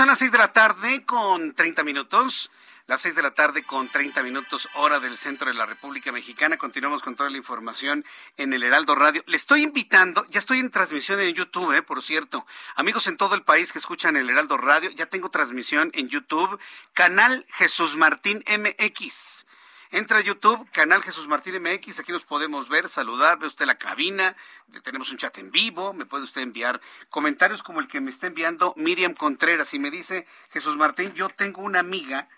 [0.00, 2.50] Son las seis de la tarde con 30 minutos.
[2.86, 6.56] Las seis de la tarde con 30 minutos hora del centro de la República Mexicana.
[6.56, 8.02] Continuamos con toda la información
[8.38, 9.22] en el Heraldo Radio.
[9.26, 12.46] Le estoy invitando, ya estoy en transmisión en YouTube, eh, por cierto.
[12.76, 16.58] Amigos en todo el país que escuchan el Heraldo Radio, ya tengo transmisión en YouTube,
[16.94, 19.44] canal Jesús Martín MX.
[19.92, 23.76] Entra a YouTube, canal Jesús Martín MX, aquí nos podemos ver, saludar, ve usted la
[23.76, 24.36] cabina,
[24.84, 28.28] tenemos un chat en vivo, me puede usted enviar comentarios como el que me está
[28.28, 32.28] enviando Miriam Contreras y me dice, Jesús Martín, yo tengo una amiga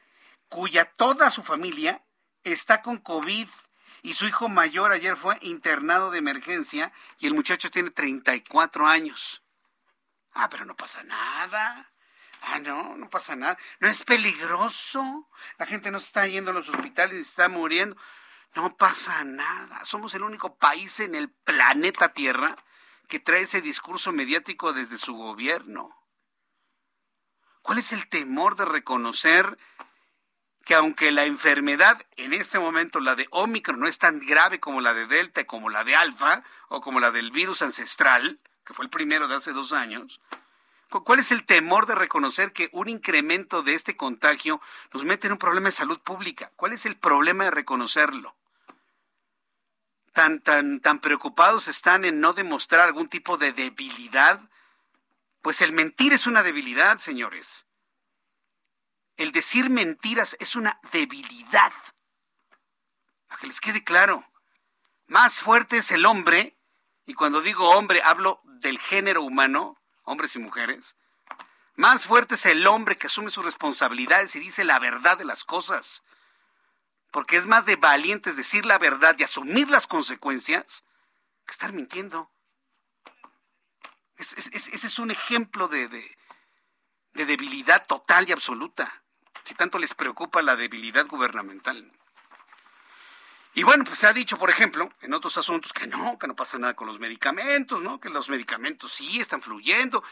[0.48, 2.02] cuya toda su familia
[2.42, 3.48] está con COVID
[4.00, 9.42] y su hijo mayor ayer fue internado de emergencia y el muchacho tiene 34 años.
[10.32, 11.91] Ah, pero no pasa nada.
[12.42, 13.56] Ah, no, no pasa nada.
[13.78, 15.28] No es peligroso.
[15.58, 17.96] La gente no se está yendo a los hospitales y se está muriendo.
[18.54, 19.84] No pasa nada.
[19.84, 22.56] Somos el único país en el planeta Tierra
[23.08, 25.96] que trae ese discurso mediático desde su gobierno.
[27.62, 29.56] ¿Cuál es el temor de reconocer
[30.64, 34.80] que aunque la enfermedad en este momento, la de Omicron, no es tan grave como
[34.80, 38.84] la de Delta, como la de Alfa o como la del virus ancestral, que fue
[38.84, 40.20] el primero de hace dos años,
[41.00, 44.60] ¿Cuál es el temor de reconocer que un incremento de este contagio
[44.92, 46.52] nos mete en un problema de salud pública?
[46.56, 48.36] ¿Cuál es el problema de reconocerlo?
[50.12, 54.40] Tan, tan, tan preocupados están en no demostrar algún tipo de debilidad.
[55.40, 57.64] Pues el mentir es una debilidad, señores.
[59.16, 61.72] El decir mentiras es una debilidad.
[63.30, 64.24] A que les quede claro.
[65.06, 66.56] Más fuerte es el hombre,
[67.06, 69.81] y cuando digo hombre hablo del género humano,
[70.12, 70.94] hombres y mujeres,
[71.74, 75.44] más fuerte es el hombre que asume sus responsabilidades y dice la verdad de las
[75.44, 76.02] cosas.
[77.10, 80.84] Porque es más de valientes decir la verdad y asumir las consecuencias
[81.46, 82.30] que estar mintiendo.
[84.16, 86.16] ese es un ejemplo de, de,
[87.14, 89.02] de debilidad total y absoluta.
[89.44, 91.90] Si tanto les preocupa la debilidad gubernamental.
[93.54, 96.34] Y bueno, pues se ha dicho, por ejemplo, en otros asuntos que no, que no
[96.34, 98.00] pasa nada con los medicamentos, ¿no?
[98.00, 100.02] Que los medicamentos sí están fluyendo.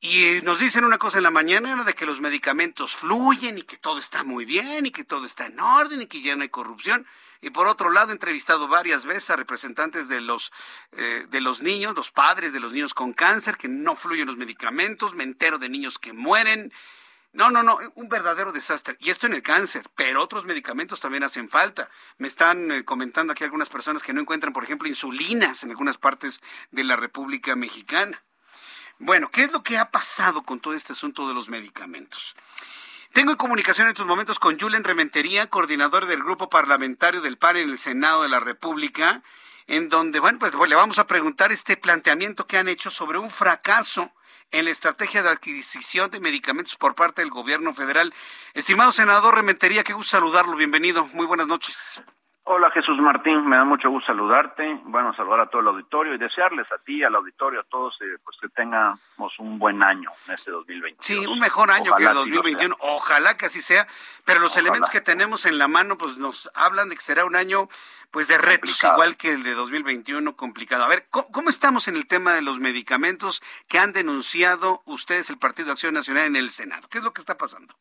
[0.00, 3.78] Y nos dicen una cosa en la mañana de que los medicamentos fluyen y que
[3.78, 6.50] todo está muy bien y que todo está en orden y que ya no hay
[6.50, 7.06] corrupción.
[7.40, 10.52] Y por otro lado, he entrevistado varias veces a representantes de los,
[10.92, 14.36] eh, de los niños, los padres de los niños con cáncer, que no fluyen los
[14.36, 16.72] medicamentos, me entero de niños que mueren,
[17.32, 18.96] no, no, no, un verdadero desastre.
[19.00, 21.90] Y esto en el cáncer, pero otros medicamentos también hacen falta.
[22.16, 25.98] Me están eh, comentando aquí algunas personas que no encuentran, por ejemplo, insulinas en algunas
[25.98, 28.22] partes de la República Mexicana.
[28.98, 32.34] Bueno, ¿qué es lo que ha pasado con todo este asunto de los medicamentos?
[33.12, 37.56] Tengo en comunicación en estos momentos con Julen Rementería, coordinador del grupo parlamentario del PAN
[37.56, 39.22] en el Senado de la República,
[39.66, 43.30] en donde, bueno, pues le vamos a preguntar este planteamiento que han hecho sobre un
[43.30, 44.12] fracaso
[44.50, 48.12] en la estrategia de adquisición de medicamentos por parte del gobierno federal.
[48.54, 52.02] Estimado senador Rementería, qué gusto saludarlo, bienvenido, muy buenas noches.
[52.50, 56.18] Hola Jesús Martín, me da mucho gusto saludarte, bueno, saludar a todo el auditorio y
[56.18, 60.32] desearles a ti, al auditorio, a todos, eh, pues que tengamos un buen año en
[60.32, 60.96] este 2021.
[61.02, 63.86] Sí, un mejor año que el 2021, ojalá que así sea,
[64.24, 67.36] pero los elementos que tenemos en la mano pues nos hablan de que será un
[67.36, 67.68] año
[68.10, 70.84] pues de retos igual que el de 2021 complicado.
[70.84, 75.36] A ver, ¿cómo, estamos en el tema de los medicamentos que han denunciado ustedes el
[75.36, 76.88] Partido de Acción Nacional en el Senado?
[76.90, 77.74] ¿Qué es lo que está pasando?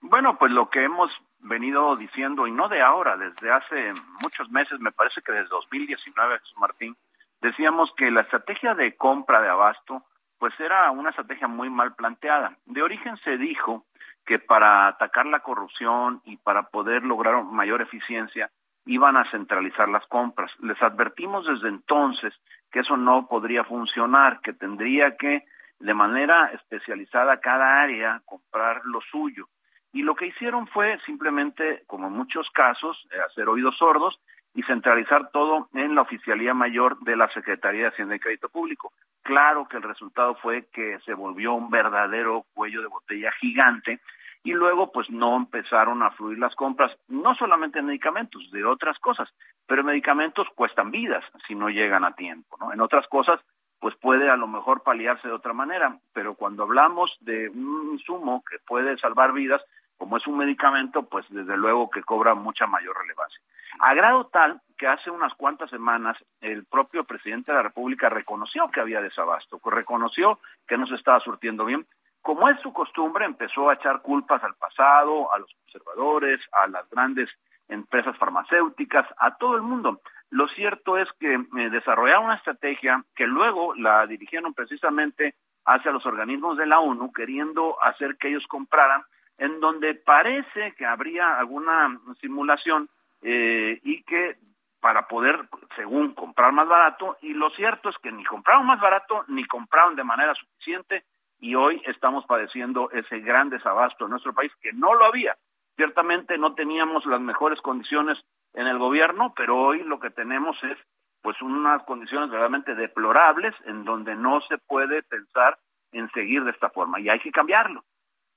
[0.00, 4.78] Bueno, pues lo que hemos venido diciendo, y no de ahora, desde hace muchos meses,
[4.80, 6.96] me parece que desde 2019, Jesús Martín,
[7.40, 10.04] decíamos que la estrategia de compra de abasto,
[10.38, 12.56] pues era una estrategia muy mal planteada.
[12.66, 13.86] De origen se dijo
[14.24, 18.50] que para atacar la corrupción y para poder lograr mayor eficiencia,
[18.86, 20.50] iban a centralizar las compras.
[20.60, 22.34] Les advertimos desde entonces
[22.70, 25.44] que eso no podría funcionar, que tendría que
[25.78, 29.48] de manera especializada cada área comprar lo suyo.
[29.92, 34.18] Y lo que hicieron fue simplemente, como muchos casos, eh, hacer oídos sordos
[34.54, 38.92] y centralizar todo en la oficialía mayor de la Secretaría de Hacienda y Crédito Público.
[39.22, 44.00] Claro que el resultado fue que se volvió un verdadero cuello de botella gigante
[44.42, 48.98] y luego pues no empezaron a fluir las compras, no solamente en medicamentos, de otras
[48.98, 49.28] cosas,
[49.66, 52.72] pero medicamentos cuestan vidas si no llegan a tiempo, ¿no?
[52.72, 53.40] En otras cosas
[53.80, 58.42] pues puede a lo mejor paliarse de otra manera, pero cuando hablamos de un insumo
[58.48, 59.62] que puede salvar vidas,
[59.98, 63.40] como es un medicamento, pues desde luego que cobra mucha mayor relevancia.
[63.80, 68.70] A grado tal que hace unas cuantas semanas el propio presidente de la República reconoció
[68.70, 71.86] que había desabasto, reconoció que no se estaba surtiendo bien.
[72.22, 76.88] Como es su costumbre, empezó a echar culpas al pasado, a los conservadores, a las
[76.90, 77.28] grandes
[77.68, 80.00] empresas farmacéuticas, a todo el mundo.
[80.30, 85.34] Lo cierto es que eh, desarrollaron una estrategia que luego la dirigieron precisamente
[85.64, 89.02] hacia los organismos de la ONU, queriendo hacer que ellos compraran
[89.38, 92.88] en donde parece que habría alguna simulación
[93.22, 94.36] eh, y que
[94.80, 99.24] para poder, según, comprar más barato, y lo cierto es que ni compraron más barato
[99.28, 101.04] ni compraron de manera suficiente,
[101.40, 105.36] y hoy estamos padeciendo ese gran desabasto en nuestro país, que no lo había.
[105.76, 108.18] Ciertamente no teníamos las mejores condiciones
[108.54, 110.76] en el gobierno, pero hoy lo que tenemos es
[111.22, 115.58] pues unas condiciones realmente deplorables en donde no se puede pensar
[115.92, 117.84] en seguir de esta forma y hay que cambiarlo.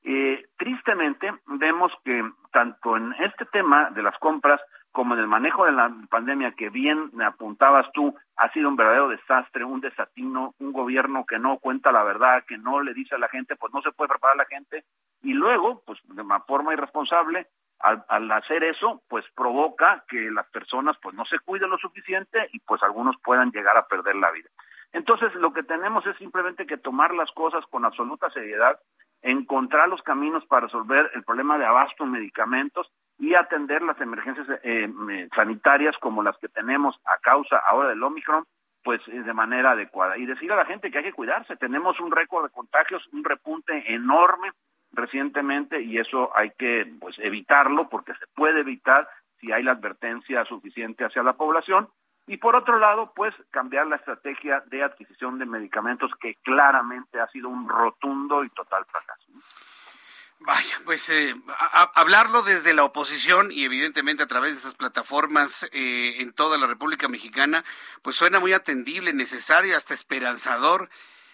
[0.04, 4.60] Eh, tristemente, vemos que tanto en este tema de las compras
[4.92, 9.08] como en el manejo de la pandemia que bien apuntabas tú, ha sido un verdadero
[9.08, 13.20] desastre, un desatino, un gobierno que no cuenta la verdad, que no le dice a
[13.20, 14.84] la gente, pues no se puede preparar a la gente,
[15.22, 17.48] y luego, pues de una forma irresponsable,
[17.80, 22.50] al, al, hacer eso, pues provoca que las personas pues no se cuiden lo suficiente
[22.52, 24.50] y pues algunos puedan llegar a perder la vida.
[24.94, 28.80] Entonces, lo que tenemos es simplemente que tomar las cosas con absoluta seriedad,
[29.22, 34.48] encontrar los caminos para resolver el problema de abasto en medicamentos y atender las emergencias
[34.64, 34.90] eh,
[35.36, 38.46] sanitarias como las que tenemos a causa ahora del Omicron,
[38.84, 40.18] pues eh, de manera adecuada.
[40.18, 41.56] Y decir a la gente que hay que cuidarse.
[41.58, 44.52] Tenemos un récord de contagios, un repunte enorme
[44.92, 49.08] recientemente y eso hay que pues evitarlo porque se puede evitar
[49.40, 51.88] si hay la advertencia suficiente hacia la población
[52.32, 57.28] y por otro lado, pues cambiar la estrategia de adquisición de medicamentos que claramente ha
[57.28, 59.28] sido un rotundo y total fracaso.
[60.40, 61.36] Vaya, pues eh,
[61.94, 66.68] hablarlo desde la oposición y evidentemente a través de esas plataformas eh, en toda la
[66.68, 67.66] República Mexicana,
[68.02, 70.90] pues suena muy atendible, necesario, hasta esperanzador,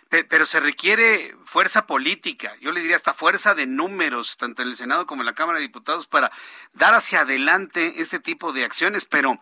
[0.10, 4.76] pero se requiere fuerza política, yo le diría hasta fuerza de números, tanto en el
[4.76, 6.32] Senado como en la Cámara de Diputados, para
[6.74, 9.40] dar hacia adelante este tipo de acciones, pero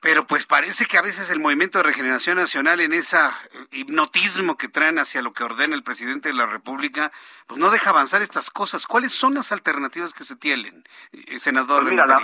[0.00, 3.28] pero pues parece que a veces el movimiento de regeneración nacional en ese eh,
[3.72, 7.12] hipnotismo que traen hacia lo que ordena el presidente de la República,
[7.46, 8.86] pues no deja avanzar estas cosas.
[8.86, 11.82] ¿Cuáles son las alternativas que se tienen, eh, senador?
[11.82, 12.18] Pues mira,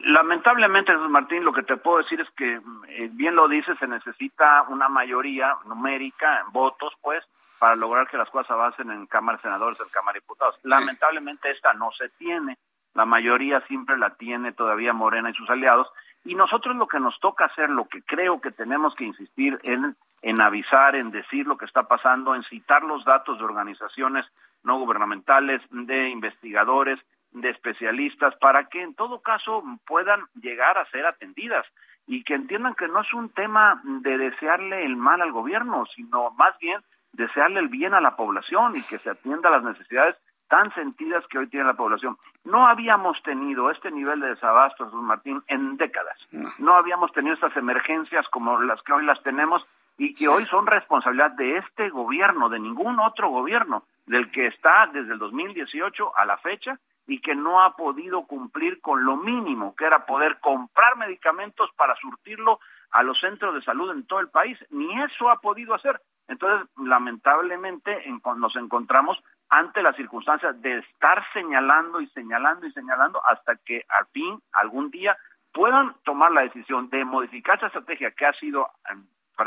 [0.00, 4.62] lamentablemente, Martín, lo que te puedo decir es que, eh, bien lo dices, se necesita
[4.68, 7.24] una mayoría numérica en votos, pues,
[7.58, 10.56] para lograr que las cosas avancen en Cámara de Senadores, en Cámara de Diputados.
[10.62, 12.58] Lamentablemente esta no se tiene.
[12.94, 15.88] La mayoría siempre la tiene todavía Morena y sus aliados
[16.24, 19.96] y nosotros lo que nos toca hacer, lo que creo que tenemos que insistir en,
[20.22, 24.24] en avisar, en decir lo que está pasando, en citar los datos de organizaciones
[24.62, 26.98] no gubernamentales, de investigadores,
[27.32, 31.66] de especialistas, para que en todo caso puedan llegar a ser atendidas
[32.06, 36.30] y que entiendan que no es un tema de desearle el mal al gobierno, sino
[36.32, 36.80] más bien
[37.12, 40.16] desearle el bien a la población y que se atienda a las necesidades
[40.48, 42.16] tan sentidas que hoy tiene la población.
[42.44, 46.18] No habíamos tenido este nivel de desabasto, Jesús Martín, en décadas.
[46.58, 46.74] No.
[46.74, 49.64] habíamos tenido estas emergencias como las que hoy las tenemos
[49.96, 54.88] y que hoy son responsabilidad de este gobierno, de ningún otro gobierno, del que está
[54.92, 59.74] desde el 2018 a la fecha y que no ha podido cumplir con lo mínimo,
[59.76, 62.60] que era poder comprar medicamentos para surtirlo
[62.90, 64.58] a los centros de salud en todo el país.
[64.70, 66.00] Ni eso ha podido hacer.
[66.28, 68.04] Entonces, lamentablemente,
[68.36, 69.18] nos encontramos
[69.50, 74.90] ante la circunstancia de estar señalando y señalando y señalando hasta que al fin, algún
[74.90, 75.16] día,
[75.52, 79.06] puedan tomar la decisión de modificar esa estrategia que ha sido em,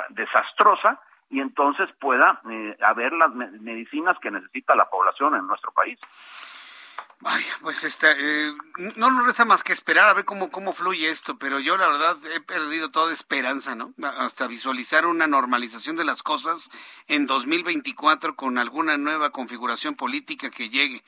[0.10, 6.00] desastrosa y entonces pueda eh, haber las medicinas que necesita la población en nuestro país.
[7.20, 8.54] Vaya, pues este, eh,
[8.96, 11.88] no nos resta más que esperar a ver cómo, cómo fluye esto, pero yo la
[11.88, 13.94] verdad he perdido toda esperanza, ¿no?
[14.20, 16.70] Hasta visualizar una normalización de las cosas
[17.08, 21.02] en 2024 con alguna nueva configuración política que llegue.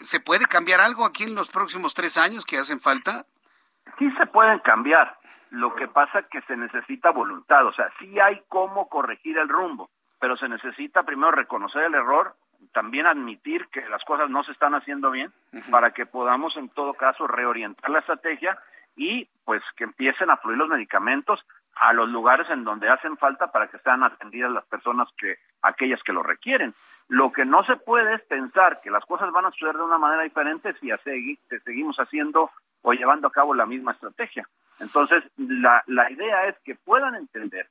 [0.00, 3.26] ¿Se puede cambiar algo aquí en los próximos tres años que hacen falta?
[3.98, 5.18] Sí se pueden cambiar.
[5.50, 9.50] Lo que pasa es que se necesita voluntad, o sea, sí hay cómo corregir el
[9.50, 12.34] rumbo, pero se necesita primero reconocer el error,
[12.72, 15.32] también admitir que las cosas no se están haciendo bien
[15.70, 18.58] para que podamos en todo caso reorientar la estrategia
[18.96, 21.40] y pues que empiecen a fluir los medicamentos
[21.74, 26.02] a los lugares en donde hacen falta para que sean atendidas las personas que aquellas
[26.02, 26.74] que lo requieren.
[27.08, 29.98] Lo que no se puede es pensar que las cosas van a suceder de una
[29.98, 30.90] manera diferente si
[31.64, 32.50] seguimos haciendo
[32.82, 34.46] o llevando a cabo la misma estrategia.
[34.80, 37.68] Entonces, la, la idea es que puedan entender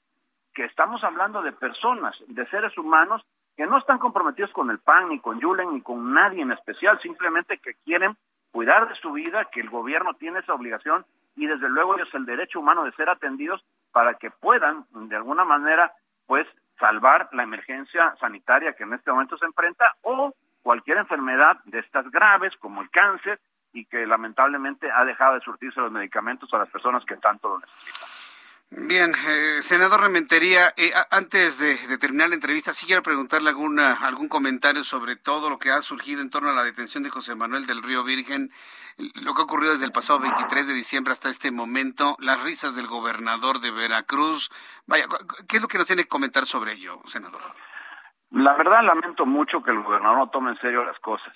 [0.53, 3.25] que estamos hablando de personas, de seres humanos
[3.55, 6.99] que no están comprometidos con el PAN, ni con Yulen, ni con nadie en especial,
[7.01, 8.17] simplemente que quieren
[8.51, 12.25] cuidar de su vida, que el gobierno tiene esa obligación y desde luego ellos el
[12.25, 15.93] derecho humano de ser atendidos para que puedan de alguna manera
[16.25, 16.47] pues
[16.79, 22.09] salvar la emergencia sanitaria que en este momento se enfrenta o cualquier enfermedad de estas
[22.11, 23.39] graves como el cáncer
[23.73, 27.59] y que lamentablemente ha dejado de surtirse los medicamentos a las personas que tanto lo
[27.59, 28.20] necesitan.
[28.73, 34.29] Bien, eh, senador Rementería, eh, antes de, terminar la entrevista, sí quiero preguntarle alguna, algún
[34.29, 37.67] comentario sobre todo lo que ha surgido en torno a la detención de José Manuel
[37.67, 38.49] del Río Virgen,
[39.21, 42.73] lo que ha ocurrido desde el pasado 23 de diciembre hasta este momento, las risas
[42.73, 44.49] del gobernador de Veracruz.
[44.87, 45.03] Vaya,
[45.49, 47.41] ¿qué es lo que nos tiene que comentar sobre ello, senador?
[48.29, 51.33] La verdad lamento mucho que el gobernador no tome en serio las cosas,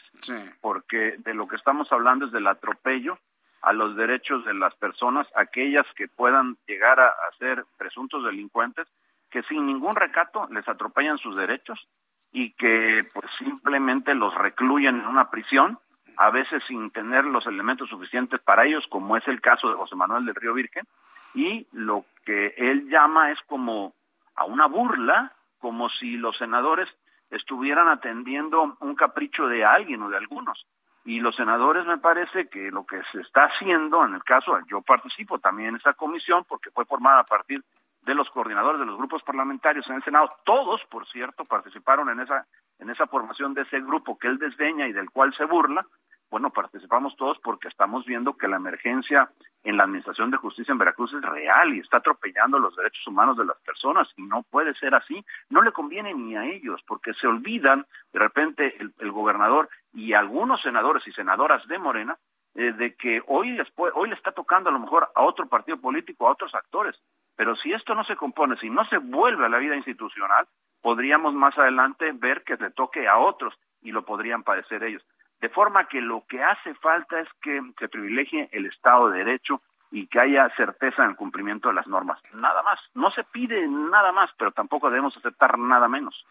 [0.62, 3.20] porque de lo que estamos hablando es del atropello
[3.66, 8.88] a los derechos de las personas, aquellas que puedan llegar a, ser presuntos delincuentes,
[9.32, 11.88] que sin ningún recato les atropellan sus derechos
[12.32, 15.80] y que pues simplemente los recluyen en una prisión,
[16.18, 19.96] a veces sin tener los elementos suficientes para ellos, como es el caso de José
[19.96, 20.86] Manuel del Río Virgen,
[21.34, 23.96] y lo que él llama es como
[24.36, 26.88] a una burla, como si los senadores
[27.32, 30.68] estuvieran atendiendo un capricho de alguien o de algunos
[31.06, 34.82] y los senadores me parece que lo que se está haciendo en el caso, yo
[34.82, 37.64] participo también en esa comisión porque fue formada a partir
[38.02, 42.20] de los coordinadores de los grupos parlamentarios en el Senado, todos, por cierto, participaron en
[42.20, 42.46] esa
[42.80, 45.86] en esa formación de ese grupo que él desdeña y del cual se burla,
[46.30, 49.30] bueno, participamos todos porque estamos viendo que la emergencia
[49.64, 53.38] en la Administración de Justicia en Veracruz es real y está atropellando los derechos humanos
[53.38, 55.24] de las personas y no puede ser así.
[55.50, 60.62] No le conviene ni a ellos porque se olvidan de repente el, gobernador y algunos
[60.62, 62.18] senadores y senadoras de Morena
[62.54, 65.78] eh, de que hoy, después, hoy le está tocando a lo mejor a otro partido
[65.78, 66.96] político, a otros actores.
[67.36, 70.48] Pero si esto no se compone, si no se vuelve a la vida institucional,
[70.82, 75.04] podríamos más adelante ver que le toque a otros y lo podrían padecer ellos.
[75.42, 79.62] De forma que lo que hace falta es que se privilegie el Estado de Derecho
[79.92, 82.20] y que haya certeza en el cumplimiento de las normas.
[82.34, 82.80] Nada más.
[82.94, 86.26] No se pide nada más, pero tampoco debemos aceptar nada menos.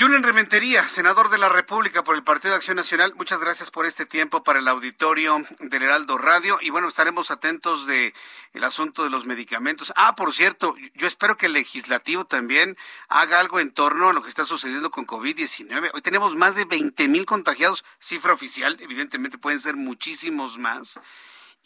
[0.00, 3.84] Julen Rementería, senador de la República por el Partido de Acción Nacional, muchas gracias por
[3.84, 8.14] este tiempo para el auditorio del Heraldo Radio y bueno, estaremos atentos de
[8.52, 9.92] el asunto de los medicamentos.
[9.96, 12.76] Ah, por cierto, yo espero que el legislativo también
[13.08, 15.90] haga algo en torno a lo que está sucediendo con COVID-19.
[15.92, 21.00] Hoy tenemos más de 20 mil contagiados, cifra oficial, evidentemente pueden ser muchísimos más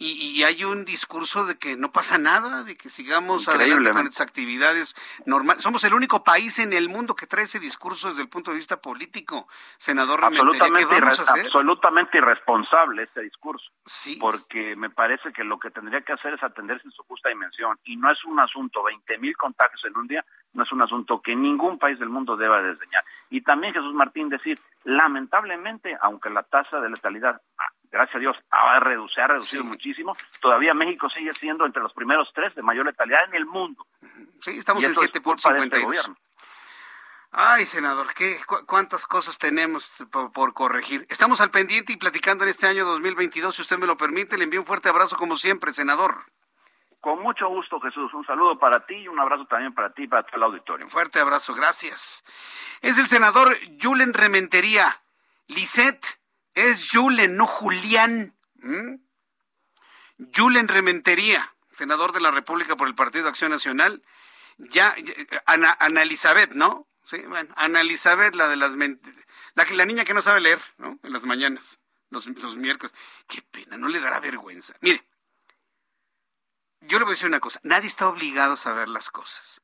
[0.03, 4.27] y, hay un discurso de que no pasa nada, de que sigamos adelante con estas
[4.27, 4.97] actividades
[5.27, 5.63] normales.
[5.63, 8.57] Somos el único país en el mundo que trae ese discurso desde el punto de
[8.57, 9.47] vista político,
[9.77, 14.17] senador absolutamente, absolutamente irresponsable ese discurso, sí.
[14.21, 17.79] porque me parece que lo que tendría que hacer es atenderse en su justa dimensión
[17.85, 20.25] y no es un asunto, 20 mil contagios en un día,
[20.55, 23.05] no es un asunto que ningún país del mundo deba desdeñar.
[23.31, 27.41] Y también Jesús Martín decir, lamentablemente, aunque la tasa de letalidad
[27.93, 30.17] gracias a Dios, ha reducido, ha reducido muchísimo.
[30.41, 33.87] Todavía México sigue siendo entre los primeros tres de mayor letalidad en el mundo.
[34.41, 35.95] Sí, estamos en 7.52.
[35.95, 36.13] Este
[37.35, 38.37] Ay, senador, ¿qué,
[38.67, 41.07] ¿cuántas cosas tenemos por, corregir?
[41.09, 44.45] Estamos al pendiente y platicando en este año 2022, si usted me lo permite, le
[44.45, 46.27] envío un fuerte abrazo como siempre, senador.
[47.01, 48.13] Con mucho gusto, Jesús.
[48.13, 50.85] Un saludo para ti y un abrazo también para ti y para todo el auditorio.
[50.85, 52.23] Un fuerte abrazo, gracias.
[52.81, 55.01] Es el senador Julen Rementería.
[55.49, 56.22] Lisette
[56.55, 58.35] Es Julen, no Julián.
[60.35, 64.03] Julen Rementería, senador de la República por el Partido Acción Nacional.
[64.59, 64.95] Ya,
[65.47, 66.87] Ana, Elizabeth, ¿no?
[67.05, 70.99] Sí, bueno, Ana Elizabeth, la de las la, la niña que no sabe leer, ¿no?
[71.03, 71.81] En las mañanas,
[72.11, 72.95] los, los miércoles.
[73.27, 74.75] Qué pena, no le dará vergüenza.
[74.81, 75.05] Mire,
[76.83, 79.63] yo le voy a decir una cosa, nadie está obligado a saber las cosas.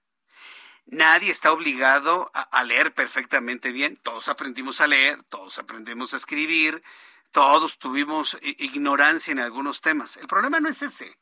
[0.91, 3.99] Nadie está obligado a, leer perfectamente bien.
[3.99, 6.83] Todos aprendimos a leer, todos aprendemos a escribir,
[7.31, 10.17] todos tuvimos ignorancia en algunos temas.
[10.17, 11.19] El problema no es ese.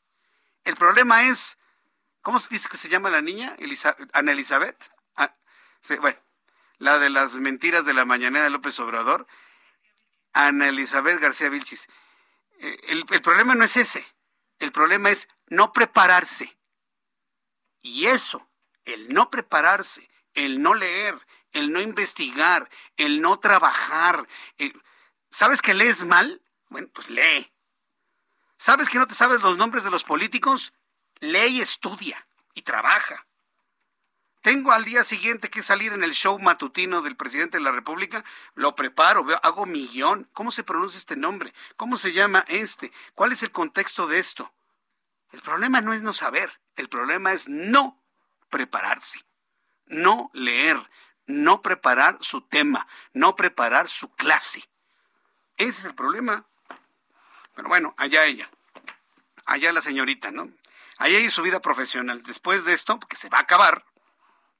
[0.63, 1.57] El problema es,
[2.21, 3.57] ¿cómo se dice que se llama la niña?
[4.13, 4.89] Ana Elizabeth.
[5.17, 5.33] Ah,
[5.99, 6.17] bueno,
[6.77, 9.27] la de las mentiras de la mañanera de López Obrador.
[10.31, 11.89] Ana Elizabeth García Vilchis.
[12.59, 14.07] Eh, el problema no es ese.
[14.59, 16.57] El problema es no prepararse.
[17.81, 18.47] Y eso
[18.87, 21.15] el no prepararse, el no leer,
[21.51, 24.27] el no investigar, el no trabajar.
[24.57, 24.73] Eh,
[25.29, 26.41] ¿Sabes que lees mal?
[26.69, 27.51] Bueno, pues lee.
[28.57, 30.73] ¿Sabes que no te sabes los nombres de los políticos?
[31.19, 33.27] Lee y estudia y trabaja.
[34.41, 38.23] Tengo al día siguiente que salir en el show matutino del presidente de la República,
[38.55, 40.29] lo preparo, veo, hago mi guion.
[40.31, 41.53] ¿Cómo se pronuncia este nombre?
[41.75, 42.93] ¿Cómo se llama este?
[43.13, 44.53] ¿Cuál es el contexto de esto?
[45.33, 48.01] El problema no es no saber, el problema es no
[48.49, 49.23] prepararse,
[49.85, 50.77] no leer,
[51.25, 54.67] no preparar su tema, no preparar su clase.
[55.57, 56.45] Ese es el problema.
[57.55, 58.49] Pero bueno, allá ella,
[59.45, 60.51] allá la señorita, ¿no?
[60.97, 62.23] Allá y su vida profesional.
[62.23, 63.85] Después de esto, que se va a acabar,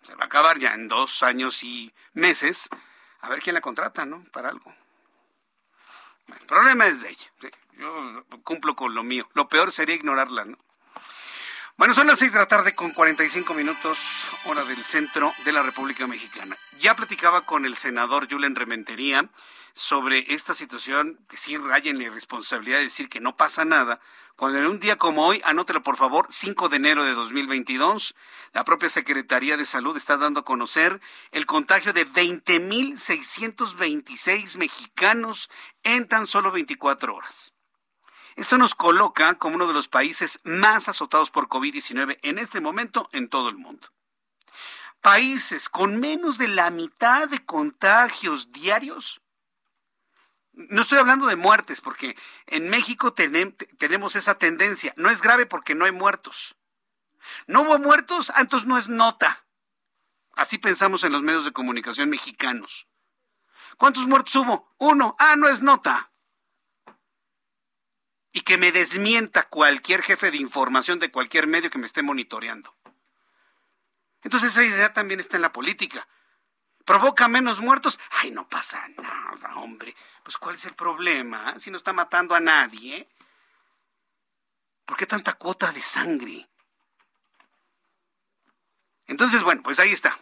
[0.02, 2.70] se va a acabar ya en dos años y meses,
[3.22, 4.24] a ver quién la contrata, ¿no?
[4.32, 4.74] Para algo.
[6.28, 7.32] el problema es de ella.
[7.74, 9.30] Yo cumplo con lo mío.
[9.34, 10.58] Lo peor sería ignorarla, ¿no?
[11.78, 15.62] Bueno, son las seis de la tarde con 45 minutos, hora del centro de la
[15.62, 16.58] República Mexicana.
[16.80, 19.30] Ya platicaba con el senador Julen Rementería
[19.74, 24.00] sobre esta situación que sí raya en la irresponsabilidad de decir que no pasa nada,
[24.36, 28.16] cuando en un día como hoy, anótelo por favor, 5 de enero de 2022,
[28.54, 31.00] la propia Secretaría de Salud está dando a conocer
[31.32, 35.48] el contagio de 20.626 mexicanos
[35.84, 37.54] en tan solo 24 horas.
[38.38, 43.10] Esto nos coloca como uno de los países más azotados por COVID-19 en este momento
[43.12, 43.88] en todo el mundo.
[45.02, 49.22] Países con menos de la mitad de contagios diarios.
[50.54, 52.16] No estoy hablando de muertes, porque
[52.46, 54.94] en México tenemos esa tendencia.
[54.98, 56.56] No es grave porque no hay muertos.
[57.48, 59.48] No hubo muertos, ah, entonces no es nota.
[60.36, 62.88] Así pensamos en los medios de comunicación mexicanos.
[63.78, 64.76] ¿Cuántos muertos hubo?
[64.78, 65.16] Uno.
[65.18, 66.12] Ah, no es nota
[68.38, 72.72] y que me desmienta cualquier jefe de información de cualquier medio que me esté monitoreando.
[74.22, 76.08] Entonces esa idea también está en la política.
[76.86, 78.00] ¿Provoca menos muertos?
[78.12, 79.96] Ay, no pasa nada, hombre.
[80.22, 81.60] Pues ¿cuál es el problema?
[81.60, 83.10] Si no está matando a nadie.
[84.86, 86.48] ¿Por qué tanta cuota de sangre?
[89.08, 90.20] Entonces, bueno, pues ahí está.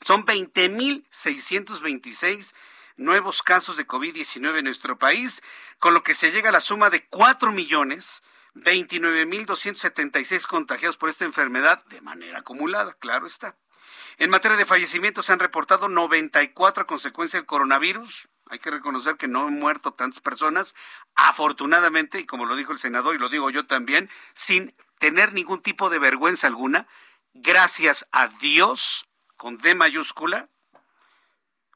[0.00, 2.54] Son 20.626
[2.96, 5.42] nuevos casos de COVID-19 en nuestro país,
[5.78, 8.22] con lo que se llega a la suma de 4 millones
[8.54, 13.56] 29.276 contagiados por esta enfermedad de manera acumulada, claro está.
[14.18, 18.28] En materia de fallecimientos se han reportado 94 a consecuencia del coronavirus.
[18.46, 20.74] Hay que reconocer que no han muerto tantas personas,
[21.16, 25.62] afortunadamente, y como lo dijo el senador y lo digo yo también, sin tener ningún
[25.62, 26.86] tipo de vergüenza alguna,
[27.32, 30.48] gracias a Dios, con D mayúscula,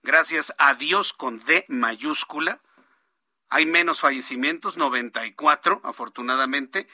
[0.09, 2.63] gracias a Dios con D mayúscula.
[3.51, 6.89] Hay menos fallecimientos, 94 afortunadamente.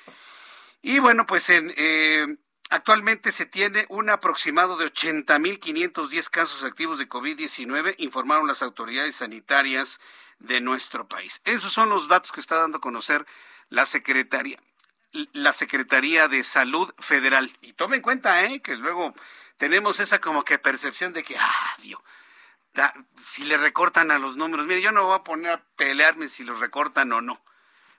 [0.82, 2.26] Y bueno, pues eh,
[2.70, 10.00] actualmente se tiene un aproximado de 80.510 casos activos de COVID-19, informaron las autoridades sanitarias
[10.40, 11.40] de nuestro país.
[11.44, 13.24] Esos son los datos que está dando a conocer
[13.68, 14.58] la Secretaría,
[15.32, 17.56] la Secretaría de Salud Federal.
[17.60, 18.60] Y tomen en cuenta, ¿eh?
[18.60, 19.14] que luego
[19.56, 22.00] tenemos esa como que percepción de que, ah, Dios,
[23.16, 24.66] si le recortan a los números.
[24.66, 27.43] Mire, yo no voy a poner a pelearme si los recortan o no.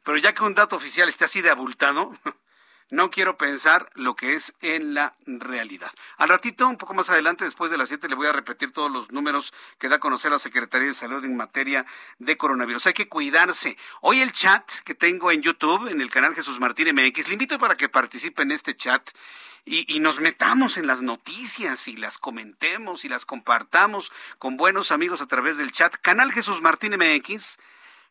[0.04, 2.12] Pero ya que un dato oficial esté así de abultado,
[2.90, 5.92] no quiero pensar lo que es en la realidad.
[6.18, 8.92] Al ratito, un poco más adelante, después de las 7, le voy a repetir todos
[8.92, 11.86] los números que da a conocer la Secretaría de Salud en materia
[12.20, 12.88] de coronavirus.
[12.88, 13.78] Hay que cuidarse.
[14.02, 17.58] Hoy el chat que tengo en YouTube, en el canal Jesús Martín MX, le invito
[17.58, 19.10] para que participe en este chat
[19.66, 25.22] y, nos metamos en las noticias y las comentemos y las compartamos con buenos amigos
[25.22, 25.96] a través del chat.
[25.96, 27.58] Canal Jesús Martín MX,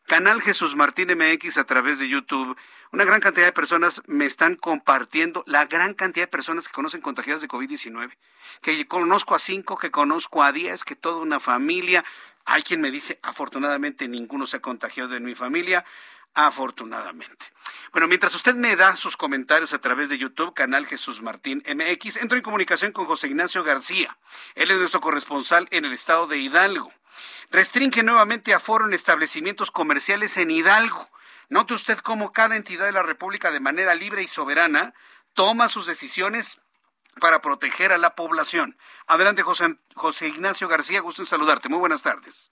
[0.05, 2.57] Canal Jesús Martín MX a través de YouTube.
[2.95, 7.01] Una gran cantidad de personas me están compartiendo, la gran cantidad de personas que conocen
[7.01, 8.15] contagiadas de COVID-19,
[8.61, 12.05] que conozco a cinco, que conozco a diez, que toda una familia.
[12.45, 15.83] Hay quien me dice, afortunadamente ninguno se ha contagiado en mi familia,
[16.35, 17.47] afortunadamente.
[17.91, 22.15] Bueno, mientras usted me da sus comentarios a través de YouTube, canal Jesús Martín MX,
[22.21, 24.17] entro en comunicación con José Ignacio García.
[24.55, 26.93] Él es nuestro corresponsal en el estado de Hidalgo.
[27.51, 31.09] Restringe nuevamente aforo en establecimientos comerciales en Hidalgo.
[31.49, 34.93] Note usted cómo cada entidad de la República de manera libre y soberana
[35.33, 36.59] toma sus decisiones
[37.19, 38.77] para proteger a la población.
[39.07, 41.69] Adelante, José, José Ignacio García, gusto en saludarte.
[41.69, 42.51] Muy buenas tardes.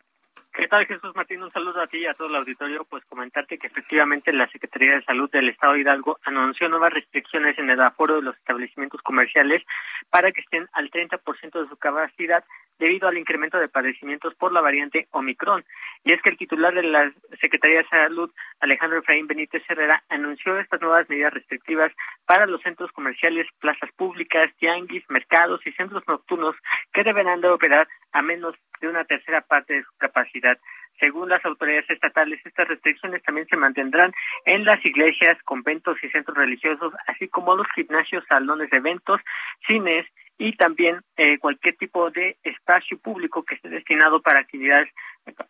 [0.56, 1.42] ¿Qué tal, Jesús Martín?
[1.42, 2.86] Un saludo a ti y a todo el auditorio.
[2.88, 7.58] Pues comentarte que efectivamente la Secretaría de Salud del Estado de Hidalgo anunció nuevas restricciones
[7.58, 9.64] en el aforo de los establecimientos comerciales
[10.12, 12.44] para que estén al 30% de su capacidad
[12.78, 15.66] debido al incremento de padecimientos por la variante Omicron.
[16.04, 18.30] Y es que el titular de la Secretaría de Salud,
[18.60, 21.92] Alejandro Efraín Benítez Herrera, anunció estas nuevas medidas restrictivas
[22.28, 26.56] para los centros comerciales, plazas públicas, tianguis, mercados y centros nocturnos
[26.94, 30.58] que deberán de operar a menos de una tercera parte de su capacidad.
[31.00, 34.14] Según las autoridades estatales, estas restricciones también se mantendrán
[34.46, 39.20] en las iglesias, conventos y centros religiosos, así como los gimnasios, salones de eventos,
[39.68, 40.06] cines
[40.38, 44.90] y también eh, cualquier tipo de espacio público que esté destinado para actividades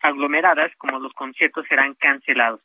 [0.01, 2.61] aglomeradas, como los conciertos, serán cancelados.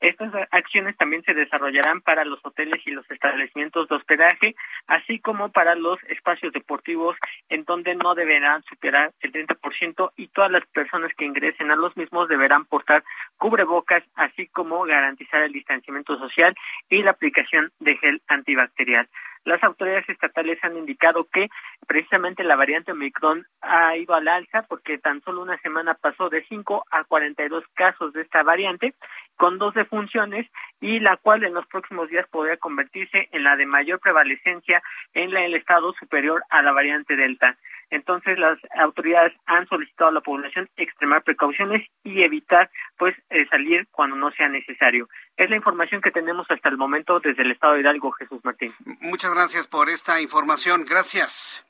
[0.00, 5.50] Estas acciones también se desarrollarán para los hoteles y los establecimientos de hospedaje, así como
[5.50, 7.16] para los espacios deportivos
[7.50, 11.96] en donde no deberán superar el 30% y todas las personas que ingresen a los
[11.96, 13.04] mismos deberán portar
[13.36, 16.54] cubrebocas, así como garantizar el distanciamiento social
[16.88, 19.08] y la aplicación de gel antibacterial.
[19.44, 21.48] Las autoridades estatales han indicado que
[21.86, 26.44] precisamente la variante Omicron ha ido al alza porque tan solo una semana pasó de
[26.44, 28.94] 5 a 42 casos de esta variante
[29.36, 30.46] con dos defunciones
[30.80, 34.82] y la cual en los próximos días podría convertirse en la de mayor prevalecencia
[35.14, 37.56] en el estado superior a la variante Delta.
[37.90, 43.86] Entonces las autoridades han solicitado a la población extremar precauciones y evitar pues eh, salir
[43.90, 45.08] cuando no sea necesario.
[45.36, 48.72] Es la información que tenemos hasta el momento desde el estado de Hidalgo, Jesús Martín.
[49.00, 50.84] Muchas gracias por esta información.
[50.88, 51.66] Gracias.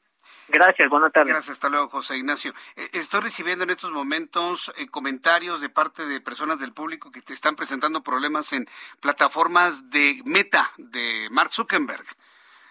[0.49, 1.33] Gracias, buenas tardes.
[1.33, 2.53] Gracias, hasta luego, José Ignacio.
[2.75, 7.23] Eh, estoy recibiendo en estos momentos eh, comentarios de parte de personas del público que
[7.23, 8.69] te están presentando problemas en
[9.01, 12.05] plataformas de Meta de Mark Zuckerberg.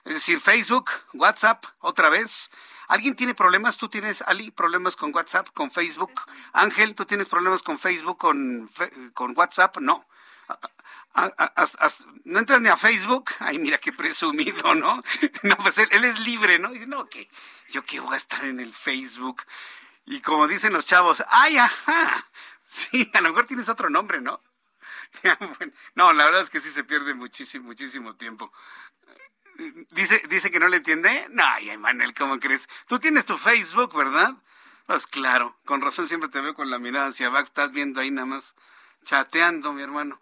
[0.04, 2.52] Es decir, Facebook, WhatsApp, otra vez.
[2.90, 3.78] ¿Alguien tiene problemas?
[3.78, 6.12] ¿Tú tienes, Ali, problemas con WhatsApp, con Facebook?
[6.54, 8.68] Ángel, ¿tú tienes problemas con Facebook, con,
[9.14, 9.78] con WhatsApp?
[9.78, 10.08] No.
[12.26, 13.30] no entras ni a Facebook.
[13.42, 15.04] Ay, mira qué presumido, ¿no?
[15.44, 16.72] No, pues él, es libre, ¿no?
[16.72, 17.30] Dice, no, que
[17.70, 19.44] yo qué voy a estar en el Facebook.
[20.08, 22.28] Y como dicen los chavos, ay, ajá.
[22.66, 24.42] Sí, a lo mejor tienes otro nombre, ¿no?
[25.96, 28.52] no, la verdad es que sí se pierde muchísimo, muchísimo tiempo.
[29.92, 31.28] Dice, dice que no le entiende.
[31.32, 32.70] No, ay, Manuel, ¿cómo crees?
[32.88, 34.36] Tú tienes tu Facebook, ¿verdad?
[34.86, 38.10] Pues claro, con razón siempre te veo con la mirada hacia abajo, estás viendo ahí
[38.10, 38.56] nada más
[39.04, 40.20] chateando, mi hermano.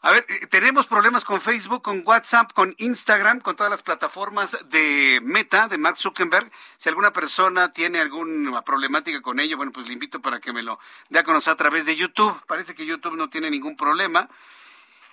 [0.00, 4.56] A ver, eh, tenemos problemas con Facebook, con WhatsApp, con Instagram, con todas las plataformas
[4.66, 6.50] de Meta, de Mark Zuckerberg.
[6.76, 10.62] Si alguna persona tiene alguna problemática con ello, bueno, pues le invito para que me
[10.62, 12.40] lo dé a conocer a través de YouTube.
[12.46, 14.28] Parece que YouTube no tiene ningún problema.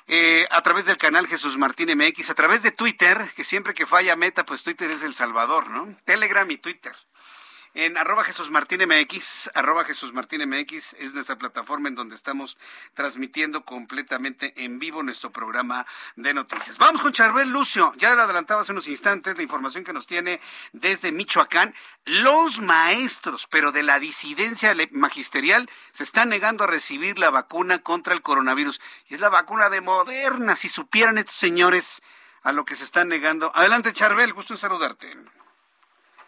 [0.08, 3.88] Eh, a través del canal Jesús Martín MX, a través de Twitter, que siempre que
[3.88, 5.96] falla Meta, pues Twitter es El Salvador, ¿no?
[6.06, 6.94] Telegram y Twitter.
[7.78, 12.58] En arroba Jesús Martín MX, arroba Jesús Martín MX es nuestra plataforma en donde estamos
[12.94, 16.78] transmitiendo completamente en vivo nuestro programa de noticias.
[16.78, 20.40] Vamos con Charbel Lucio, ya lo adelantaba hace unos instantes, la información que nos tiene
[20.72, 21.76] desde Michoacán.
[22.06, 28.14] Los maestros, pero de la disidencia magisterial, se están negando a recibir la vacuna contra
[28.14, 28.80] el coronavirus.
[29.10, 32.02] Y es la vacuna de Moderna, si supieran estos señores
[32.42, 33.52] a lo que se están negando.
[33.54, 35.18] Adelante Charbel, gusto en saludarte.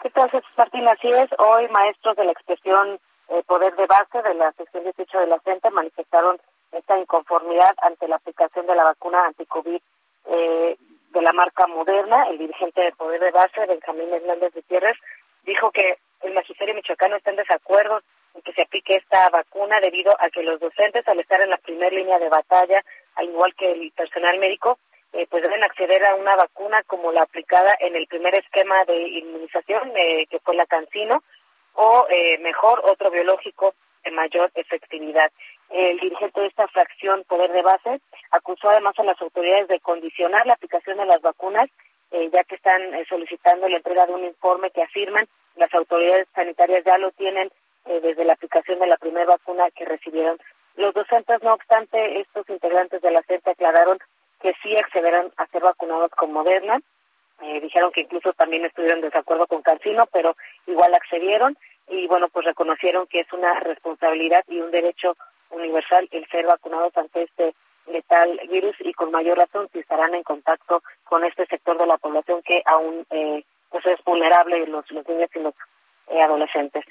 [0.02, 0.88] ¿Qué tal, Martín?
[0.88, 5.20] Así es, hoy maestros de la expresión eh, Poder de Base de la sección 18
[5.22, 6.38] de la CENTE manifestaron
[6.72, 9.82] esta inconformidad ante la aplicación de la vacuna anticovid
[10.30, 10.78] eh,
[11.10, 12.28] de la marca Moderna.
[12.30, 14.98] El dirigente de Poder de Base, Benjamín Hernández Gutiérrez,
[15.44, 18.02] dijo que el magisterio michoacano está en desacuerdo
[18.36, 21.58] en que se aplique esta vacuna debido a que los docentes, al estar en la
[21.58, 22.84] primera línea de batalla,
[23.16, 24.78] al igual que el personal médico,
[25.14, 28.96] eh, pues deben acceder a una vacuna como la aplicada en el primer esquema de
[28.96, 31.24] inmunización, eh, que fue la Cancino,
[31.74, 35.32] o eh, mejor otro biológico de mayor efectividad.
[35.70, 38.02] El dirigente de esta fracción Poder de Base
[38.32, 41.70] acusó además a las autoridades de condicionar la aplicación de las vacunas,
[42.10, 45.28] ya que están solicitando la entrega de un informe que afirman
[45.58, 47.52] las autoridades sanitarias ya lo tienen
[47.84, 50.40] desde la aplicación de la primera vacuna que recibieron.
[50.78, 54.00] Los docentes, no obstante, estos integrantes de la CENTE aclararon
[54.42, 56.80] que sí accederán a ser vacunados con Moderna.
[57.42, 60.36] Eh, dijeron que incluso también estuvieron en desacuerdo con Cancino, pero
[60.66, 61.58] igual accedieron.
[61.88, 65.16] Y bueno, pues reconocieron que es una responsabilidad y un derecho
[65.50, 67.54] universal el ser vacunados ante este
[67.88, 71.98] letal virus y con mayor razón si estarán en contacto con este sector de la
[71.98, 75.54] población que aún eh, pues es vulnerable los, los niños y los
[76.08, 76.86] eh, adolescentes.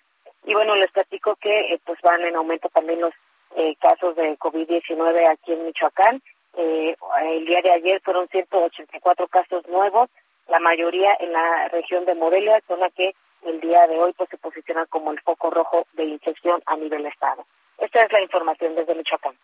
[0.45, 3.13] Y bueno, les platico que eh, pues van en aumento también los
[3.57, 6.23] eh, casos de COVID-19 aquí en Michoacán.
[6.57, 10.09] El día de ayer fueron 184 casos nuevos,
[10.49, 14.39] la mayoría en la región de Morelia, zona que el día de hoy pues se
[14.39, 17.47] posiciona como el foco rojo de infección a nivel estado.
[17.79, 19.37] Esta es la información desde Michoacán.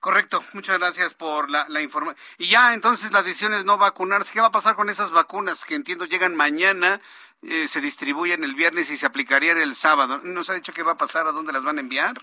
[0.00, 2.16] Correcto, muchas gracias por la, la información.
[2.36, 4.32] Y ya entonces la decisión es no vacunarse.
[4.32, 7.00] ¿Qué va a pasar con esas vacunas que entiendo llegan mañana,
[7.42, 10.20] eh, se distribuyen el viernes y se aplicarían el sábado?
[10.24, 12.14] ¿Nos ha dicho qué va a pasar, a dónde las van a enviar?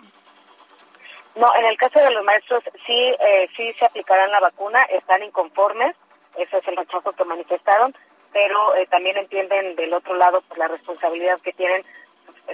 [1.36, 5.24] No, en el caso de los maestros sí, eh, sí se aplicarán la vacuna, están
[5.24, 5.96] inconformes,
[6.38, 7.96] ese es el rechazo que manifestaron,
[8.34, 11.84] pero eh, también entienden del otro lado pues, la responsabilidad que tienen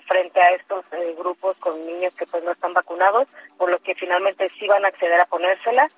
[0.08, 3.96] frente a estos eh, grupos con niños que pues no están vacunados, por lo que
[3.96, 5.90] finalmente sí van a acceder a ponérsela.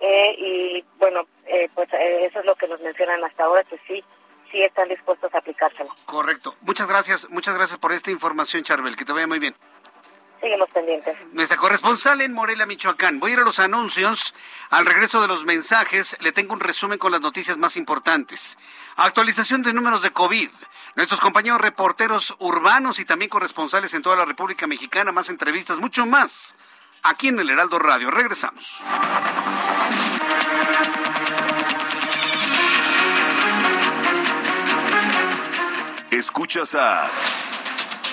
[0.00, 4.02] Eh, y bueno, eh, pues eso es lo que nos mencionan hasta ahora, que sí,
[4.50, 5.90] sí están dispuestos a aplicársela.
[6.06, 6.54] Correcto.
[6.62, 8.96] Muchas gracias, muchas gracias por esta información, Charbel.
[8.96, 9.54] Que te vaya muy bien.
[10.40, 11.16] Seguimos pendientes.
[11.32, 13.20] Nuestra corresponsal en Morelia, Michoacán.
[13.20, 14.34] Voy a ir a los anuncios.
[14.70, 18.56] Al regreso de los mensajes, le tengo un resumen con las noticias más importantes.
[18.96, 20.48] Actualización de números de COVID.
[20.96, 26.06] Nuestros compañeros reporteros urbanos y también corresponsales en toda la República Mexicana, más entrevistas, mucho
[26.06, 26.56] más.
[27.02, 28.10] Aquí en el Heraldo Radio.
[28.10, 28.82] Regresamos.
[36.10, 37.08] Escuchas a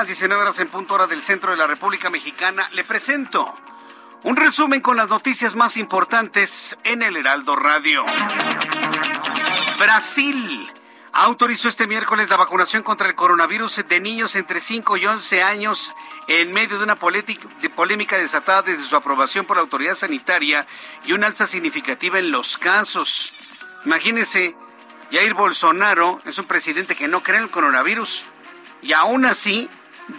[0.00, 2.66] Las 19 horas en punto hora del centro de la República Mexicana.
[2.72, 3.54] Le presento
[4.22, 8.06] un resumen con las noticias más importantes en el Heraldo Radio.
[9.78, 10.72] Brasil
[11.12, 15.94] autorizó este miércoles la vacunación contra el coronavirus de niños entre 5 y 11 años
[16.28, 20.66] en medio de una polémica desatada desde su aprobación por la autoridad sanitaria
[21.04, 23.34] y una alza significativa en los casos.
[23.84, 24.56] Imagínense,
[25.12, 28.24] Jair Bolsonaro es un presidente que no cree en el coronavirus
[28.82, 29.68] y aún así,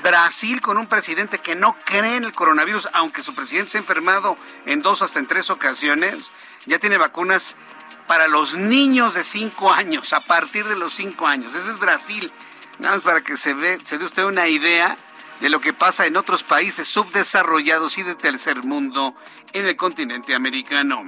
[0.03, 3.81] Brasil con un presidente que no cree en el coronavirus, aunque su presidente se ha
[3.81, 6.33] enfermado en dos hasta en tres ocasiones,
[6.65, 7.55] ya tiene vacunas
[8.07, 11.55] para los niños de cinco años, a partir de los cinco años.
[11.55, 12.31] Ese es Brasil.
[12.79, 14.97] Nada más para que se, ve, se dé usted una idea
[15.41, 19.15] de lo que pasa en otros países subdesarrollados y de tercer mundo
[19.53, 21.03] en el continente americano.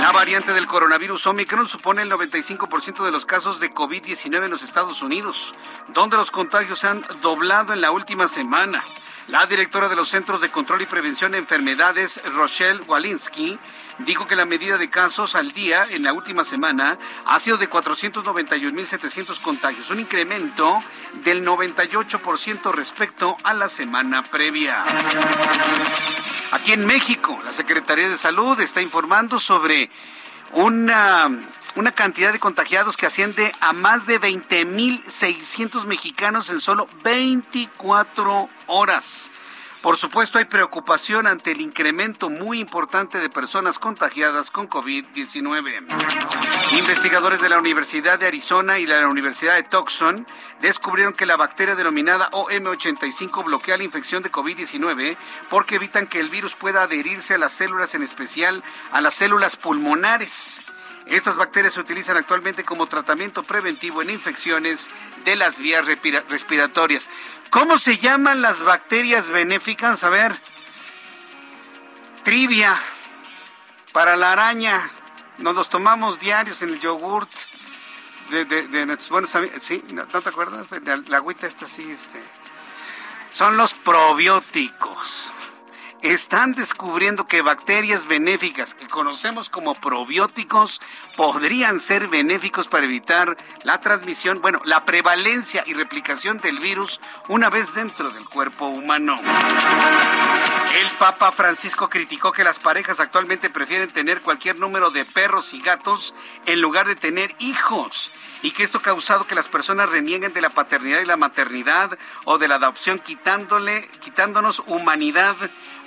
[0.00, 4.62] La variante del coronavirus Omicron supone el 95% de los casos de COVID-19 en los
[4.62, 5.54] Estados Unidos,
[5.88, 8.82] donde los contagios se han doblado en la última semana.
[9.28, 13.58] La directora de los Centros de Control y Prevención de Enfermedades, Rochelle Walensky,
[14.00, 17.70] dijo que la medida de casos al día en la última semana ha sido de
[17.70, 20.78] 491.700 contagios, un incremento
[21.24, 24.84] del 98% respecto a la semana previa.
[26.50, 29.90] Aquí en México, la Secretaría de Salud está informando sobre
[30.52, 31.30] una,
[31.76, 39.30] una cantidad de contagiados que asciende a más de 20.600 mexicanos en solo 24 horas.
[39.84, 45.84] Por supuesto, hay preocupación ante el incremento muy importante de personas contagiadas con COVID-19.
[46.78, 50.26] Investigadores de la Universidad de Arizona y de la Universidad de Tucson
[50.62, 55.18] descubrieron que la bacteria denominada OM85 bloquea la infección de COVID-19
[55.50, 59.56] porque evitan que el virus pueda adherirse a las células, en especial a las células
[59.56, 60.62] pulmonares.
[61.06, 64.88] Estas bacterias se utilizan actualmente como tratamiento preventivo en infecciones
[65.24, 67.10] de las vías respiratorias.
[67.50, 70.02] ¿Cómo se llaman las bacterias benéficas?
[70.02, 70.40] A ver.
[72.24, 72.74] Trivia.
[73.92, 74.90] Para la araña.
[75.38, 77.30] Nos los tomamos diarios en el yogurt.
[78.30, 79.58] De, de, nuestros buenos amigos.
[79.62, 79.84] ¿Sí?
[79.92, 80.70] ¿No, te acuerdas?
[80.70, 82.22] De la agüita esta sí, este.
[83.30, 85.32] Son los probióticos.
[86.04, 90.82] Están descubriendo que bacterias benéficas que conocemos como probióticos
[91.16, 97.48] podrían ser benéficos para evitar la transmisión, bueno, la prevalencia y replicación del virus una
[97.48, 99.18] vez dentro del cuerpo humano.
[100.74, 105.62] El Papa Francisco criticó que las parejas actualmente prefieren tener cualquier número de perros y
[105.62, 110.34] gatos en lugar de tener hijos y que esto ha causado que las personas renieguen
[110.34, 115.36] de la paternidad y la maternidad o de la adopción quitándole, quitándonos humanidad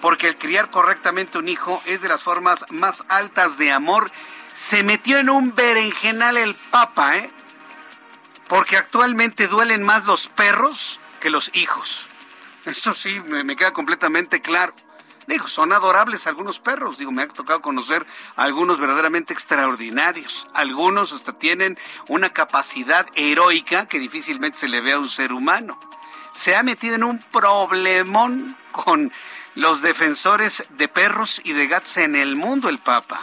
[0.07, 4.09] porque el criar correctamente un hijo es de las formas más altas de amor.
[4.53, 7.29] Se metió en un berenjenal el Papa, ¿eh?
[8.47, 12.07] Porque actualmente duelen más los perros que los hijos.
[12.63, 14.73] Eso sí, me, queda completamente claro.
[15.27, 16.97] Digo, son adorables algunos perros.
[16.97, 20.47] Digo, me ha tocado conocer algunos verdaderamente extraordinarios.
[20.53, 21.77] Algunos hasta tienen
[22.07, 25.77] una capacidad heroica que difícilmente se le ve a un ser humano.
[26.31, 29.11] Se ha metido en un problemón con
[29.57, 33.19] los defensores de perros y de gatos en el mundo, el Papa.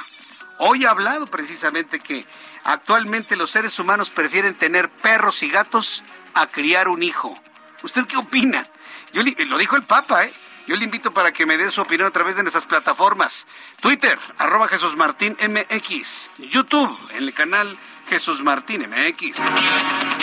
[0.59, 2.26] Hoy ha hablado precisamente que
[2.64, 6.03] actualmente los seres humanos prefieren tener perros y gatos
[6.35, 7.41] a criar un hijo.
[7.85, 8.66] ¿Usted qué opina?
[9.12, 10.35] Yo lo dijo el Papa, ¿eh?
[10.66, 13.47] Yo le invito para que me dé su opinión a través de nuestras plataformas.
[13.80, 16.30] Twitter, arroba Jesús Martín MX.
[16.51, 19.38] YouTube, en el canal Jesús Martín MX.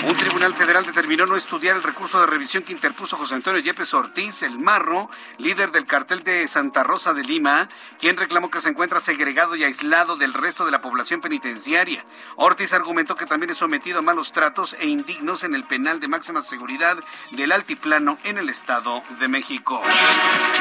[0.05, 3.93] Un tribunal federal determinó no estudiar el recurso de revisión que interpuso José Antonio Yepes
[3.93, 7.67] Ortiz, el Marro, líder del cartel de Santa Rosa de Lima,
[7.99, 12.03] quien reclamó que se encuentra segregado y aislado del resto de la población penitenciaria.
[12.36, 16.07] Ortiz argumentó que también es sometido a malos tratos e indignos en el penal de
[16.07, 16.97] máxima seguridad
[17.32, 19.82] del Altiplano en el Estado de México.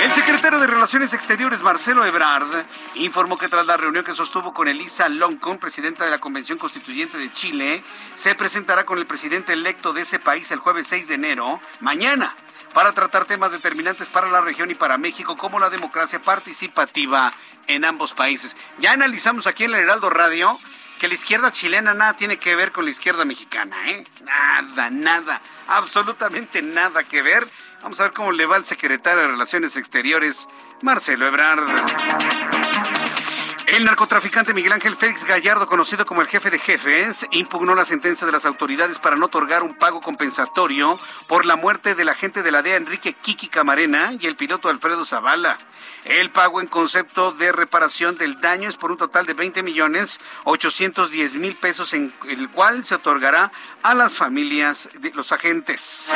[0.03, 4.69] El secretario de Relaciones Exteriores, Marcelo Ebrard, informó que tras la reunión que sostuvo con
[4.69, 7.83] Elisa Loncon, presidenta de la Convención Constituyente, de Chile,
[8.15, 12.35] se presentará con el presidente electo de ese país el jueves 6 de enero, mañana,
[12.73, 17.33] para tratar temas determinantes para la región y para México, como la democracia participativa
[17.67, 18.57] en ambos países.
[18.79, 20.59] Ya analizamos aquí en el Heraldo Radio
[20.99, 24.05] que la izquierda chilena nada tiene que ver con la izquierda mexicana, ¿eh?
[24.23, 27.49] Nada, nada, absolutamente nada que ver.
[27.83, 30.47] Vamos a ver cómo le va al secretario de Relaciones Exteriores,
[30.83, 33.00] Marcelo Ebrard.
[33.73, 38.27] El narcotraficante Miguel Ángel Félix Gallardo, conocido como el jefe de jefes, impugnó la sentencia
[38.27, 40.99] de las autoridades para no otorgar un pago compensatorio
[41.29, 45.05] por la muerte del agente de la DEA Enrique Kiki Camarena y el piloto Alfredo
[45.05, 45.57] Zavala.
[46.05, 50.19] El pago en concepto de reparación del daño es por un total de 20 millones
[50.45, 53.53] 810 mil pesos, en el cual se otorgará
[53.85, 56.13] a las familias de los agentes.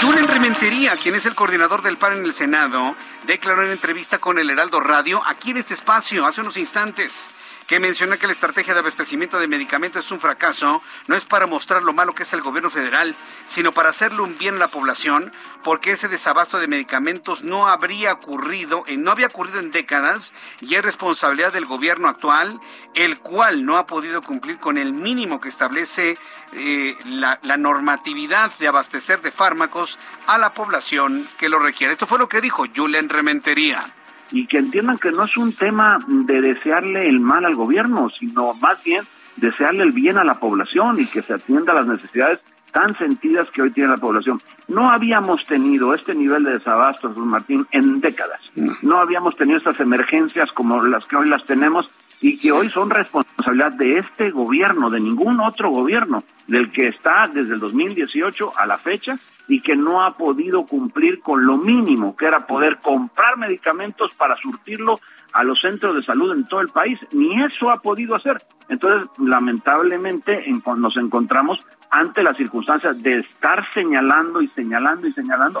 [0.00, 2.96] Julen Rementería, quien es el coordinador del PAN en el Senado,
[3.26, 7.28] declaró en entrevista con el Heraldo Radio, aquí en este espacio, hace unos instantes,
[7.66, 11.46] que menciona que la estrategia de abastecimiento de medicamentos es un fracaso, no es para
[11.46, 14.68] mostrar lo malo que es el gobierno federal, sino para hacerle un bien a la
[14.68, 15.32] población,
[15.64, 20.82] porque ese desabasto de medicamentos no habría ocurrido, no había ocurrido en décadas y es
[20.82, 22.60] responsabilidad del gobierno actual,
[22.94, 26.18] el cual no ha podido cumplir con el mínimo que establece
[26.52, 31.92] eh, la, la normatividad de abastecer de fármacos a la población que lo requiere.
[31.92, 33.92] Esto fue lo que dijo Julen Rementería
[34.30, 38.54] y que entiendan que no es un tema de desearle el mal al gobierno, sino
[38.54, 39.04] más bien
[39.36, 42.40] desearle el bien a la población y que se atienda a las necesidades
[42.72, 44.40] tan sentidas que hoy tiene la población.
[44.68, 48.40] No habíamos tenido este nivel de desabasto, Jesús Martín, en décadas.
[48.82, 51.88] No habíamos tenido estas emergencias como las que hoy las tenemos
[52.20, 57.28] y que hoy son responsabilidad de este gobierno, de ningún otro gobierno, del que está
[57.32, 62.16] desde el 2018 a la fecha y que no ha podido cumplir con lo mínimo,
[62.16, 64.98] que era poder comprar medicamentos para surtirlo
[65.32, 66.98] a los centros de salud en todo el país.
[67.12, 68.38] Ni eso ha podido hacer.
[68.68, 70.44] Entonces, lamentablemente,
[70.76, 71.58] nos encontramos
[71.90, 75.60] ante las circunstancias de estar señalando y señalando y señalando.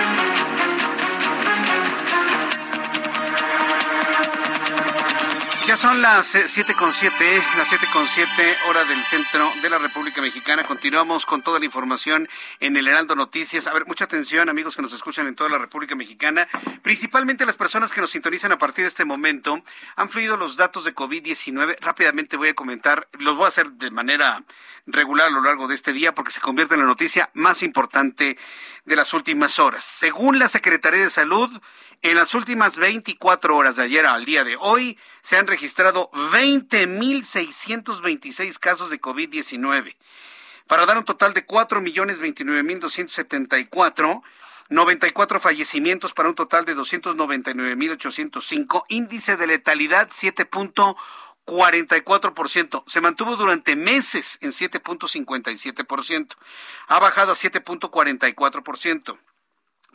[5.71, 8.27] Ya son las 7.7, eh, las 7.7
[8.67, 10.65] hora del centro de la República Mexicana.
[10.65, 12.27] Continuamos con toda la información
[12.59, 13.67] en el Heraldo Noticias.
[13.67, 16.45] A ver, mucha atención, amigos que nos escuchan en toda la República Mexicana.
[16.81, 19.63] Principalmente las personas que nos sintonizan a partir de este momento.
[19.95, 21.77] Han fluido los datos de COVID-19.
[21.79, 24.43] Rápidamente voy a comentar, los voy a hacer de manera
[24.87, 28.37] regular a lo largo de este día porque se convierte en la noticia más importante
[28.83, 29.85] de las últimas horas.
[29.85, 31.49] Según la Secretaría de Salud,
[32.01, 38.57] en las últimas 24 horas de ayer al día de hoy se han registrado 20.626
[38.59, 39.95] casos de COVID-19
[40.67, 44.21] para dar un total de 4.029.274,
[44.69, 50.97] 94 fallecimientos para un total de 299.805, índice de letalidad 7.1
[51.45, 52.83] 44%.
[52.87, 56.35] Se mantuvo durante meses en 7.57%.
[56.87, 59.19] Ha bajado a 7.44%.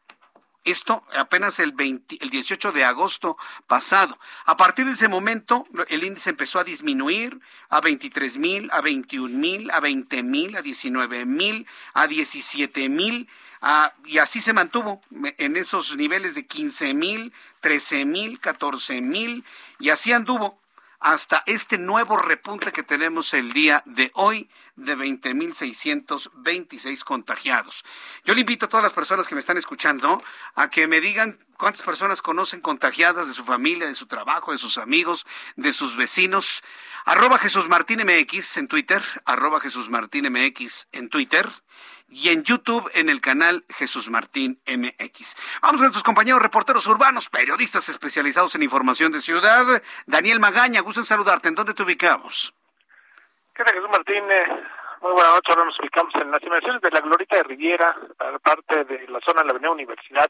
[0.66, 3.38] Esto apenas el, 18 de agosto
[3.68, 4.18] pasado.
[4.46, 7.38] A partir de ese momento, el índice empezó a disminuir
[7.70, 13.28] a 23 mil, a 21 mil, a 20 mil, a 19 mil, a 17 mil,
[14.06, 15.02] y así se mantuvo
[15.38, 19.44] en esos niveles de 15 mil, 13 mil, 14 mil,
[19.84, 20.58] y así anduvo
[21.02, 27.84] hasta este nuevo repunte que tenemos el día de hoy de 20.626 contagiados.
[28.24, 30.24] Yo le invito a todas las personas que me están escuchando
[30.56, 34.58] a que me digan cuántas personas conocen contagiadas de su familia, de su trabajo, de
[34.58, 35.26] sus amigos,
[35.58, 36.64] de sus vecinos.
[37.04, 41.50] Arroba Jesús Martín MX en Twitter, arroba Jesús Martín MX en Twitter
[42.14, 45.36] y en YouTube en el canal Jesús Martín MX.
[45.62, 49.66] Vamos a nuestros compañeros reporteros urbanos, periodistas especializados en información de ciudad.
[50.06, 51.50] Daniel Magaña, gusto en saludarte.
[51.50, 52.54] ¿En dónde te ubicamos?
[53.56, 54.24] ¿Qué tal, Jesús Martín?
[54.32, 54.46] Eh,
[55.02, 55.56] muy buenas noches.
[55.56, 57.98] Ahora nos ubicamos en las inmediaciones de la Glorita de Riviera,
[58.44, 60.30] parte de la zona de la Avenida Universidad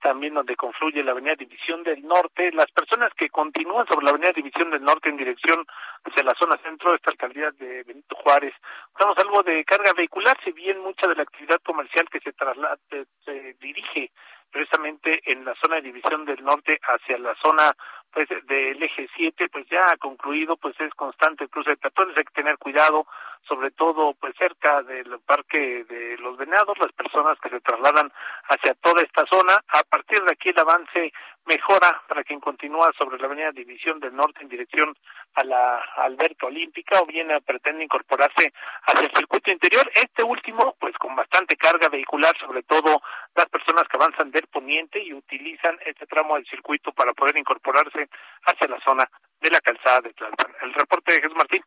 [0.00, 2.50] también donde confluye la Avenida División del Norte.
[2.52, 5.66] Las personas que continúan sobre la Avenida División del Norte en dirección
[6.04, 8.54] hacia la zona centro de esta alcaldía de Benito Juárez,
[8.98, 12.78] tenemos algo de carga vehicular, si bien mucha de la actividad comercial que se traslada,
[13.24, 14.10] se dirige
[14.50, 17.72] precisamente en la zona de División del Norte hacia la zona
[18.10, 22.16] pues del eje 7 pues ya ha concluido pues es constante el cruce de peatones
[22.16, 23.06] hay que tener cuidado
[23.48, 28.12] sobre todo pues cerca del parque de los venados las personas que se trasladan
[28.48, 31.12] hacia toda esta zona a partir de aquí el avance
[31.46, 34.94] mejora para quien continúa sobre la avenida División del Norte en dirección
[35.34, 40.96] a la Alberto Olímpica o bien pretende incorporarse hacia el circuito interior este último pues
[40.98, 43.00] con bastante carga vehicular sobre todo
[43.34, 48.08] las personas que avanzan del poniente y utilizan este tramo del circuito para poder incorporarse
[48.44, 49.08] hacia la zona
[49.40, 50.52] de la calzada de Tlalpan.
[50.62, 51.62] El reporte de Jesús Martín.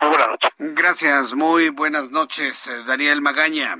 [0.00, 0.50] Muy buenas noches.
[0.58, 3.76] Gracias, muy buenas noches, eh, Daniel Magaña.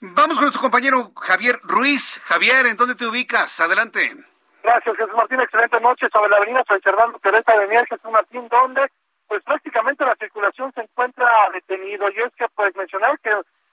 [0.00, 2.20] Vamos con nuestro compañero Javier Ruiz.
[2.24, 3.60] Javier, ¿en dónde te ubicas?
[3.60, 4.16] Adelante.
[4.62, 5.40] Gracias, Jesús Martín.
[5.40, 8.90] Excelente noche sobre la avenida San Fernando Teresa de Mier, Jesús Martín, donde
[9.26, 12.10] pues prácticamente la circulación se encuentra detenido.
[12.10, 13.30] Y es que pues mencionar que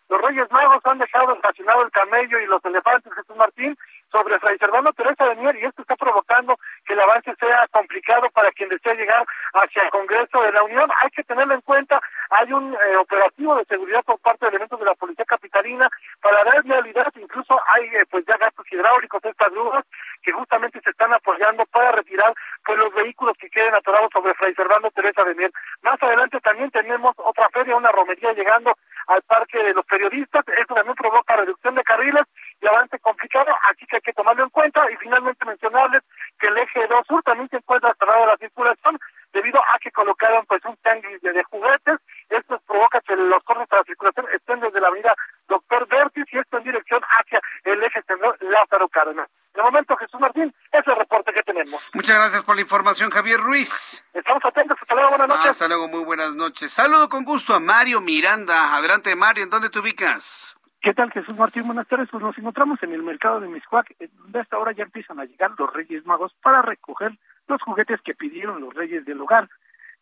[0.09, 3.77] los Reyes Magos han dejado estacionado el camello y los elefantes, Jesús Martín,
[4.11, 8.29] sobre Fray Servando Teresa de Mier y esto está provocando que el avance sea complicado
[8.31, 10.89] para quien desea llegar hacia el Congreso de la Unión.
[11.01, 14.79] Hay que tenerlo en cuenta, hay un eh, operativo de seguridad por parte de elementos
[14.79, 15.89] de la Policía Capitalina
[16.21, 19.83] para dar vialidad, incluso hay eh, pues ya gastos hidráulicos, estas grúas
[20.21, 22.33] que justamente se están apoyando para retirar
[22.65, 25.51] pues los vehículos que queden atorados sobre Fray Servando Teresa de Mier.
[25.81, 28.75] Más adelante también tenemos otra feria, una romería llegando
[29.07, 32.23] al Parque de los Periodistas, esto también provoca reducción de carriles
[32.61, 36.03] y avance complicado, así que hay que tomarlo en cuenta y finalmente mencionarles
[36.39, 38.99] que el eje 2 sur también se encuentra cerrado la circulación
[39.33, 41.99] debido a que colocaron pues un tanque de, juguetes,
[42.29, 45.15] esto provoca que los cortes de la circulación estén desde la avenida
[45.47, 49.29] Doctor Vertis y esto en dirección hacia el eje central Lázaro Cárdenas.
[49.53, 51.81] De momento, Jesús Martín, es el reporte que tenemos.
[51.93, 54.05] Muchas gracias por la información, Javier Ruiz.
[54.13, 54.77] Estamos atentos.
[54.79, 55.49] Hasta luego, buenas noches.
[55.49, 56.71] Hasta luego, muy buenas noches.
[56.71, 58.75] Saludo con gusto a Mario Miranda.
[58.75, 60.58] Adelante, Mario, ¿en dónde te ubicas?
[60.81, 61.65] ¿Qué tal, Jesús Martín?
[61.65, 62.07] Buenas tardes.
[62.09, 65.51] Pues nos encontramos en el mercado de Miscuac, donde hasta ahora ya empiezan a llegar
[65.57, 67.11] los Reyes Magos para recoger
[67.49, 69.49] los juguetes que pidieron los Reyes del hogar.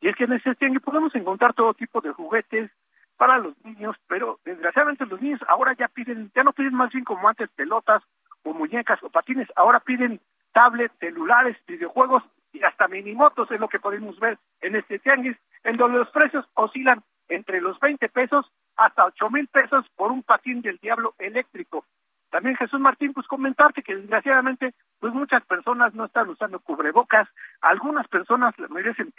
[0.02, 2.70] Y es que en ese tianguis podemos encontrar todo tipo de juguetes
[3.18, 7.04] para los niños, pero desgraciadamente los niños ahora ya piden, ya no piden más bien
[7.04, 8.04] como antes pelotas
[8.44, 10.22] o muñecas o patines, ahora piden
[10.52, 12.22] tablets, celulares, videojuegos
[12.54, 16.46] y hasta minimotos, es lo que podemos ver en este tianguis, en donde los precios
[16.54, 18.46] oscilan entre los 20 pesos
[18.78, 21.86] hasta 8 mil pesos por un patín del diablo eléctrico.
[22.30, 27.28] También Jesús Martín, pues comentarte que desgraciadamente, pues muchas personas no están usando cubrebocas,
[27.62, 29.14] algunas personas merecen,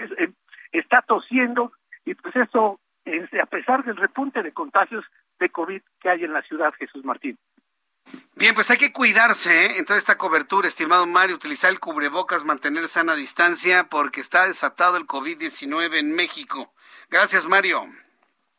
[0.72, 1.72] está tosiendo
[2.04, 2.78] y pues eso,
[3.42, 5.04] a pesar del repunte de contagios
[5.38, 7.38] de COVID que hay en la ciudad, Jesús Martín.
[8.36, 9.78] Bien, pues hay que cuidarse ¿eh?
[9.78, 14.96] en toda esta cobertura, estimado Mario, utilizar el cubrebocas, mantener sana distancia, porque está desatado
[14.96, 16.72] el COVID-19 en México.
[17.10, 17.88] Gracias, Mario.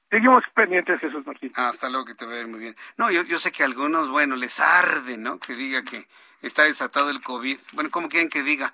[0.10, 1.52] Seguimos pendientes, Jesús Martín.
[1.56, 2.76] Hasta luego, que te vea muy bien.
[2.98, 5.40] No, yo, yo sé que a algunos, bueno, les arde, ¿no?
[5.40, 6.08] Que diga que
[6.42, 7.60] está desatado el COVID.
[7.74, 8.74] Bueno, ¿cómo quieren que diga?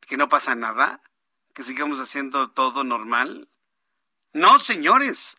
[0.00, 1.00] ¿Que no pasa nada?
[1.52, 3.48] ¿Que sigamos haciendo todo normal?
[4.32, 5.36] No, señores.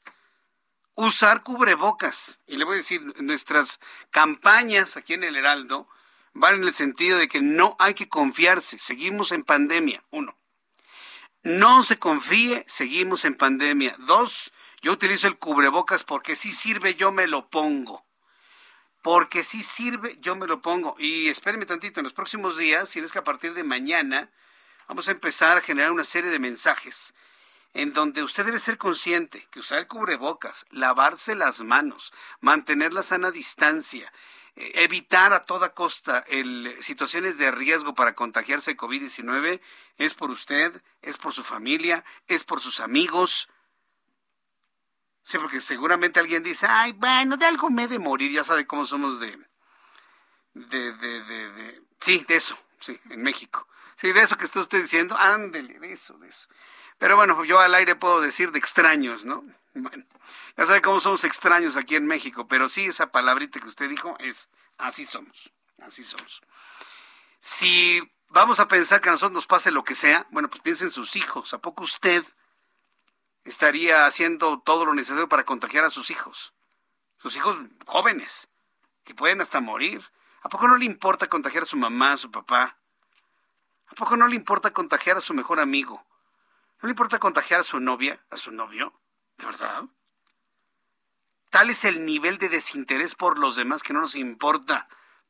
[0.93, 2.39] Usar cubrebocas.
[2.45, 3.79] Y le voy a decir, nuestras
[4.11, 5.87] campañas aquí en el Heraldo
[6.33, 8.77] van en el sentido de que no hay que confiarse.
[8.77, 10.03] Seguimos en pandemia.
[10.11, 10.37] Uno.
[11.43, 13.95] No se confíe, seguimos en pandemia.
[13.99, 18.05] Dos, yo utilizo el cubrebocas porque si sirve, yo me lo pongo.
[19.01, 20.95] Porque si sirve, yo me lo pongo.
[20.99, 24.29] Y espérenme tantito, en los próximos días, si no es que a partir de mañana,
[24.87, 27.13] vamos a empezar a generar una serie de mensajes
[27.73, 33.03] en donde usted debe ser consciente que usar el cubrebocas, lavarse las manos, mantener la
[33.03, 34.11] sana distancia,
[34.55, 39.61] eh, evitar a toda costa el, situaciones de riesgo para contagiarse de COVID-19
[39.97, 43.49] es por usted, es por su familia, es por sus amigos.
[45.27, 48.65] Sí, porque seguramente alguien dice, ay, bueno, de algo me he de morir, ya sabe
[48.65, 49.37] cómo somos de,
[50.53, 53.67] de, de, de, de, sí, de eso, sí, en México.
[53.97, 56.47] Sí, de eso que está usted diciendo, ándele, de eso, de eso.
[56.97, 59.43] Pero bueno, yo al aire puedo decir de extraños, ¿no?
[59.73, 60.05] Bueno,
[60.55, 64.15] ya sabe cómo somos extraños aquí en México, pero sí esa palabrita que usted dijo
[64.19, 65.51] es así somos,
[65.81, 66.41] así somos.
[67.41, 70.87] Si vamos a pensar que a nosotros nos pase lo que sea, bueno, pues piensen
[70.87, 71.53] en sus hijos.
[71.53, 72.23] ¿A poco usted
[73.47, 76.53] estaría haciendo todo lo necesario para contagiar a sus hijos?
[77.17, 78.49] Sus hijos jóvenes,
[79.03, 80.03] que pueden hasta morir.
[80.41, 82.77] ¿A poco no le importa contagiar a su mamá, a su papá?
[83.87, 86.05] ¿A poco no le importa contagiar a su mejor amigo?
[86.81, 88.93] ¿No le importa contagiar a su novia, a su novio?
[89.37, 89.83] ¿De verdad?
[91.49, 94.87] Tal es el nivel de desinterés por los demás que no nos importa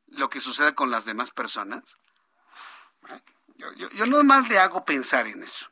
[0.08, 1.96] lo que suceda con las demás personas.
[3.56, 5.70] Yo, yo, yo no más le hago pensar en eso.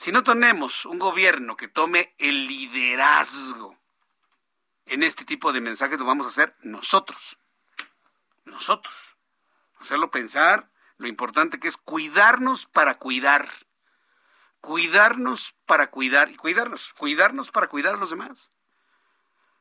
[0.00, 3.76] Si no tenemos un gobierno que tome el liderazgo
[4.86, 7.38] en este tipo de mensajes, lo vamos a hacer nosotros.
[8.46, 9.18] Nosotros.
[9.78, 13.46] Hacerlo pensar lo importante que es cuidarnos para cuidar
[14.62, 18.50] cuidarnos para cuidar y cuidarnos, cuidarnos para cuidar a los demás.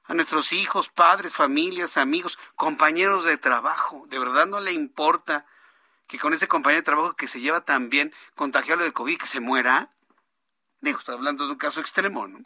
[0.05, 4.05] A nuestros hijos, padres, familias, amigos, compañeros de trabajo.
[4.07, 5.45] ¿De verdad no le importa
[6.07, 9.27] que con ese compañero de trabajo que se lleva tan bien contagiado de COVID que
[9.27, 9.91] se muera?
[10.81, 12.39] Digo, estoy hablando de un caso extremo, ¿no?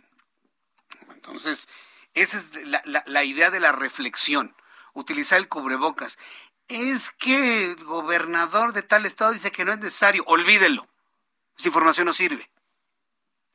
[1.14, 1.70] Entonces,
[2.14, 4.56] esa es la, la, la idea de la reflexión,
[4.94, 6.18] utilizar el cubrebocas.
[6.68, 10.88] Es que el gobernador de tal estado dice que no es necesario, olvídelo.
[11.58, 12.50] Esa información no sirve.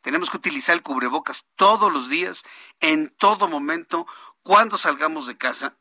[0.01, 2.45] Tenemos que utilizar el cubrebocas todos los días,
[2.81, 4.07] en todo momento,
[4.43, 5.75] cuando salgamos de casa.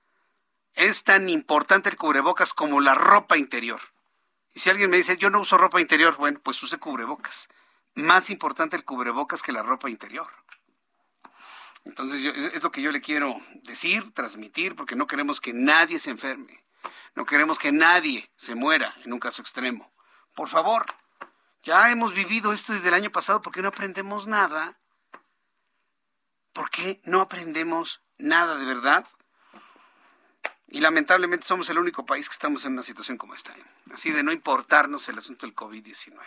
[0.74, 3.82] Es tan importante el cubrebocas como la ropa interior.
[4.54, 7.50] Y si alguien me dice, yo no uso ropa interior, bueno, pues use cubrebocas.
[7.98, 10.28] Más importante el cubrebocas que la ropa interior.
[11.86, 15.54] Entonces, yo, es, es lo que yo le quiero decir, transmitir, porque no queremos que
[15.54, 16.64] nadie se enferme.
[17.16, 19.92] No queremos que nadie se muera en un caso extremo.
[20.36, 20.86] Por favor,
[21.64, 24.80] ya hemos vivido esto desde el año pasado, ¿por qué no aprendemos nada?
[26.54, 29.06] ¿Por qué no aprendemos nada de verdad?
[30.70, 33.56] Y lamentablemente somos el único país que estamos en una situación como esta,
[33.94, 36.18] así de no importarnos el asunto del COVID-19.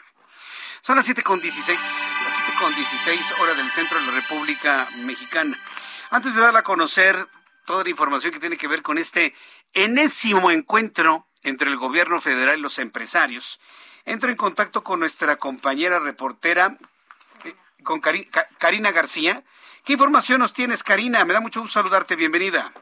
[0.83, 5.59] Son las 7.16, las 7.16 hora del centro de la República Mexicana.
[6.11, 7.29] Antes de dar a conocer
[7.67, 9.35] toda la información que tiene que ver con este
[9.75, 13.61] enésimo encuentro entre el gobierno federal y los empresarios,
[14.05, 16.77] Entro en contacto con nuestra compañera reportera,
[17.45, 17.55] eh,
[17.85, 19.45] con Karina García.
[19.85, 21.25] ¿Qué información nos tienes, Karina?
[21.25, 22.17] Me da mucho gusto saludarte.
[22.17, 22.73] Bienvenida.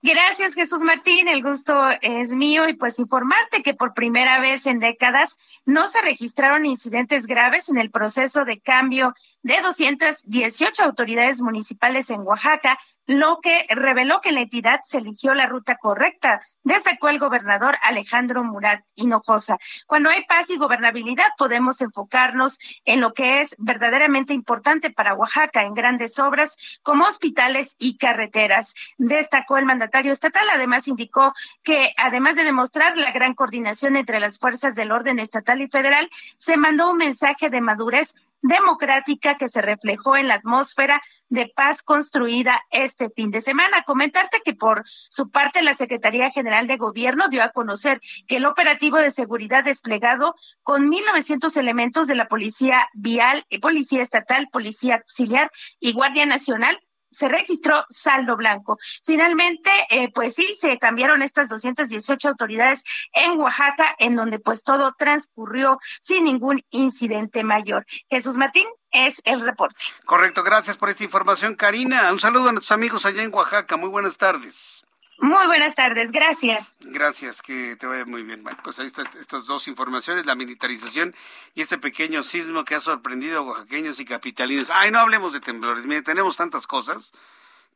[0.00, 1.26] Gracias, Jesús Martín.
[1.26, 6.00] El gusto es mío y pues informarte que por primera vez en décadas no se
[6.00, 13.40] registraron incidentes graves en el proceso de cambio de 218 autoridades municipales en Oaxaca, lo
[13.42, 18.84] que reveló que la entidad se eligió la ruta correcta, destacó el gobernador Alejandro Murat
[18.94, 19.58] Hinojosa.
[19.86, 25.62] Cuando hay paz y gobernabilidad podemos enfocarnos en lo que es verdaderamente importante para Oaxaca,
[25.62, 30.46] en grandes obras como hospitales y carreteras, destacó el mandatario estatal.
[30.52, 35.60] Además indicó que además de demostrar la gran coordinación entre las fuerzas del orden estatal
[35.62, 41.02] y federal, se mandó un mensaje de madurez democrática que se reflejó en la atmósfera
[41.28, 43.82] de paz construida este fin de semana.
[43.82, 48.46] Comentarte que por su parte la Secretaría General de Gobierno dio a conocer que el
[48.46, 55.50] operativo de seguridad desplegado con 1.900 elementos de la Policía Vial, Policía Estatal, Policía Auxiliar
[55.80, 56.78] y Guardia Nacional
[57.10, 58.78] se registró saldo blanco.
[59.04, 62.82] Finalmente, eh, pues sí, se cambiaron estas 218 autoridades
[63.12, 67.86] en Oaxaca, en donde pues todo transcurrió sin ningún incidente mayor.
[68.08, 69.76] Jesús Martín, es el reporte.
[70.06, 72.10] Correcto, gracias por esta información, Karina.
[72.10, 73.76] Un saludo a nuestros amigos allá en Oaxaca.
[73.76, 74.84] Muy buenas tardes.
[75.20, 76.78] Muy buenas tardes, gracias.
[76.80, 78.42] Gracias, que te vaya muy bien.
[78.44, 81.14] Bueno, pues ahí están estas dos informaciones, la militarización
[81.54, 84.70] y este pequeño sismo que ha sorprendido a oaxaqueños y capitalinos.
[84.72, 87.12] Ay, no hablemos de temblores, mire, tenemos tantas cosas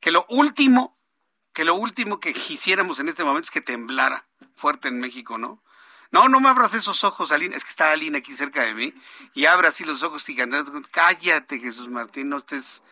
[0.00, 0.96] que lo último,
[1.52, 4.24] que lo último que quisiéramos en este momento es que temblara
[4.54, 5.62] fuerte en México, ¿no?
[6.12, 7.56] No, no me abras esos ojos, Aline.
[7.56, 8.94] Es que está Aline aquí cerca de mí.
[9.34, 10.64] Y abre así los ojos gigantes.
[10.90, 12.82] Cállate, Jesús Martín, no estés,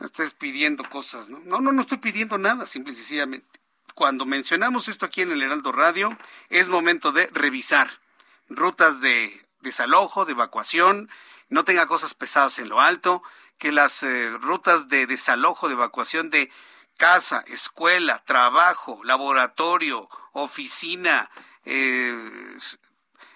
[0.00, 1.40] estés pidiendo cosas, ¿no?
[1.40, 3.60] No, no, no estoy pidiendo nada, simple y sencillamente.
[3.94, 6.16] Cuando mencionamos esto aquí en el Heraldo Radio,
[6.50, 8.00] es momento de revisar
[8.48, 11.08] rutas de desalojo, de evacuación,
[11.48, 13.22] no tenga cosas pesadas en lo alto,
[13.58, 16.50] que las eh, rutas de desalojo, de evacuación de
[16.96, 21.30] casa, escuela, trabajo, laboratorio, oficina,
[21.64, 22.56] eh,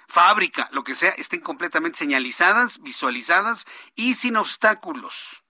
[0.09, 5.45] fábrica, lo que sea, estén completamente señalizadas, visualizadas y sin obstáculos.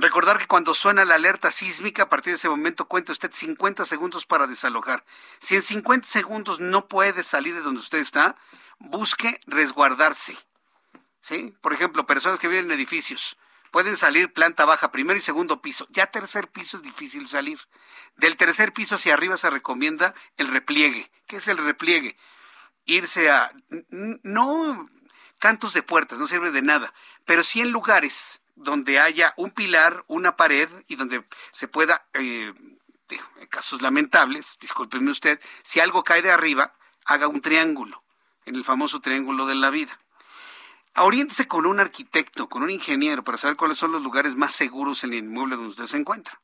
[0.00, 3.84] Recordar que cuando suena la alerta sísmica, a partir de ese momento cuenta usted 50
[3.84, 5.04] segundos para desalojar.
[5.40, 8.36] Si en 50 segundos no puede salir de donde usted está,
[8.78, 10.38] busque resguardarse.
[11.20, 11.52] ¿Sí?
[11.60, 13.36] Por ejemplo, personas que viven en edificios
[13.72, 15.88] pueden salir planta baja, primer y segundo piso.
[15.90, 17.58] Ya tercer piso es difícil salir.
[18.14, 21.10] Del tercer piso hacia arriba se recomienda el repliegue.
[21.26, 22.16] ¿Qué es el repliegue?
[22.84, 23.50] Irse a...
[23.90, 24.88] No
[25.40, 26.94] cantos de puertas, no sirve de nada,
[27.24, 32.52] pero sí en lugares donde haya un pilar, una pared y donde se pueda, eh,
[33.10, 36.74] en casos lamentables, discúlpeme usted, si algo cae de arriba,
[37.06, 38.02] haga un triángulo,
[38.44, 39.98] en el famoso triángulo de la vida.
[40.96, 45.04] Oriéntese con un arquitecto, con un ingeniero, para saber cuáles son los lugares más seguros
[45.04, 46.40] en el inmueble donde usted se encuentra.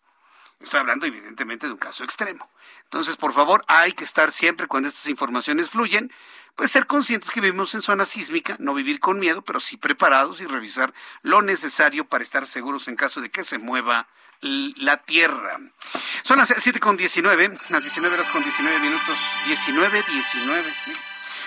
[0.61, 2.51] Estoy hablando evidentemente de un caso extremo.
[2.85, 6.13] Entonces, por favor, hay que estar siempre cuando estas informaciones fluyen,
[6.57, 10.41] pues ser conscientes que vivimos en zona sísmica, no vivir con miedo, pero sí preparados
[10.41, 14.09] y revisar lo necesario para estar seguros en caso de que se mueva
[14.41, 15.59] la tierra.
[16.23, 20.75] Son las 7 con 19, las 19 horas con 19 minutos, 19, 19.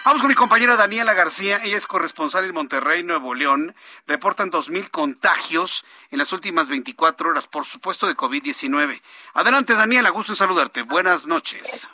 [0.05, 3.73] Vamos con mi compañera Daniela García, ella es corresponsal en Monterrey, Nuevo León.
[4.07, 9.01] Reportan 2.000 contagios en las últimas 24 horas, por supuesto, de COVID-19.
[9.33, 10.83] Adelante, Daniela, gusto en saludarte.
[10.83, 11.91] Buenas noches.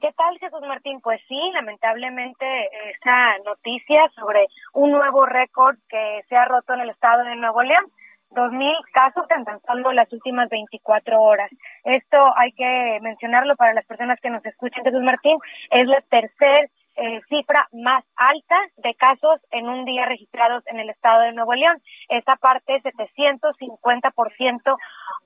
[0.00, 1.00] ¿Qué tal, Jesús Martín?
[1.02, 2.46] Pues sí, lamentablemente
[2.90, 7.62] esa noticia sobre un nuevo récord que se ha roto en el estado de Nuevo
[7.62, 7.84] León.
[8.30, 11.50] 2.000 casos en tan solo las últimas 24 horas.
[11.84, 15.36] Esto hay que mencionarlo para las personas que nos escuchan, Jesús Martín.
[15.70, 16.68] Es la tercera
[17.00, 21.54] eh, cifra más alta de casos en un día registrados en el estado de Nuevo
[21.54, 21.80] León.
[22.10, 24.76] Esa parte es 750%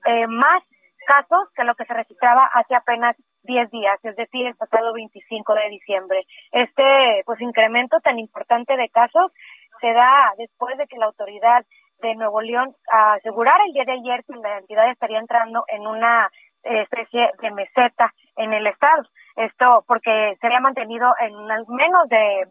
[0.05, 0.63] eh, más
[1.05, 5.53] casos que lo que se registraba hace apenas 10 días, es decir, el pasado 25
[5.53, 6.23] de diciembre.
[6.51, 9.33] Este pues incremento tan importante de casos
[9.81, 11.65] se da después de que la autoridad
[12.01, 16.29] de Nuevo León asegurara el día de ayer que la entidad estaría entrando en una
[16.63, 19.03] eh, especie de meseta en el estado.
[19.35, 21.33] Esto porque se había mantenido en
[21.75, 22.47] menos de,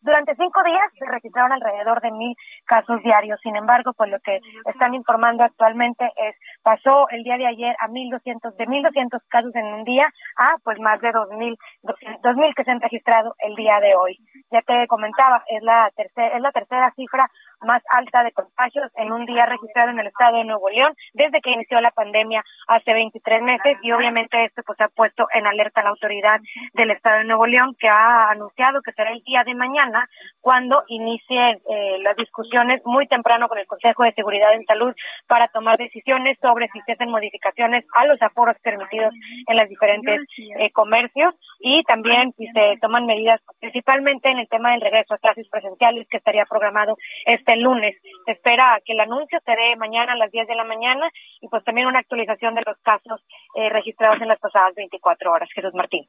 [0.00, 2.34] durante cinco días se registraron alrededor de mil
[2.64, 3.40] casos diarios.
[3.42, 7.88] Sin embargo, pues lo que están informando actualmente es, pasó el día de ayer a
[7.88, 10.06] mil doscientos, de mil doscientos casos en un día
[10.36, 13.94] a pues más de dos mil, dos mil que se han registrado el día de
[13.94, 14.18] hoy.
[14.50, 17.28] Ya te comentaba, es la tercera, es la tercera cifra
[17.62, 21.40] más alta de contagios en un día registrado en el estado de Nuevo León desde
[21.40, 25.82] que inició la pandemia hace 23 meses y obviamente esto pues ha puesto en alerta
[25.82, 26.40] la autoridad
[26.74, 30.08] del estado de Nuevo León que ha anunciado que será el día de mañana
[30.40, 34.94] cuando inicien eh, las discusiones muy temprano con el Consejo de Seguridad en Salud
[35.26, 39.14] para tomar decisiones sobre si se hacen modificaciones a los aforos permitidos
[39.46, 40.20] en los diferentes
[40.58, 45.18] eh, comercios y también si se toman medidas principalmente en el tema del regreso a
[45.18, 47.96] clases presenciales que estaría programado este lunes.
[48.26, 51.08] Se espera que el anuncio se dé mañana a las 10 de la mañana
[51.40, 53.24] y pues también una actualización de los casos
[53.54, 55.48] eh, registrados en las pasadas 24 horas.
[55.54, 56.06] Jesús Martín.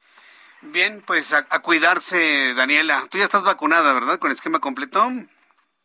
[0.72, 3.06] Bien, pues a, a, cuidarse, Daniela.
[3.10, 4.18] Tú ya estás vacunada, ¿verdad?
[4.18, 5.00] ¿Con esquema completo?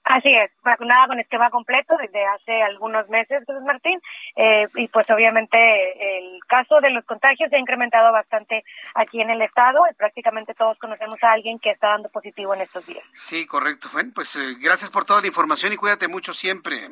[0.09, 4.01] Así es, vacunada con esquema completo desde hace algunos meses, Jesús Martín,
[4.35, 8.63] eh, y pues obviamente el caso de los contagios se ha incrementado bastante
[8.95, 12.61] aquí en el estado y prácticamente todos conocemos a alguien que está dando positivo en
[12.61, 13.03] estos días.
[13.13, 13.89] Sí, correcto.
[13.93, 16.89] Bueno, pues eh, gracias por toda la información y cuídate mucho siempre.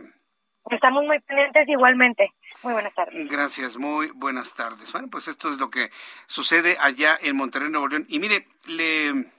[0.69, 2.33] Estamos muy pendientes igualmente.
[2.63, 3.27] Muy buenas tardes.
[3.27, 4.91] Gracias, muy buenas tardes.
[4.91, 5.91] Bueno, pues esto es lo que
[6.25, 8.05] sucede allá en Monterrey, Nuevo León.
[8.09, 9.31] Y mire, le...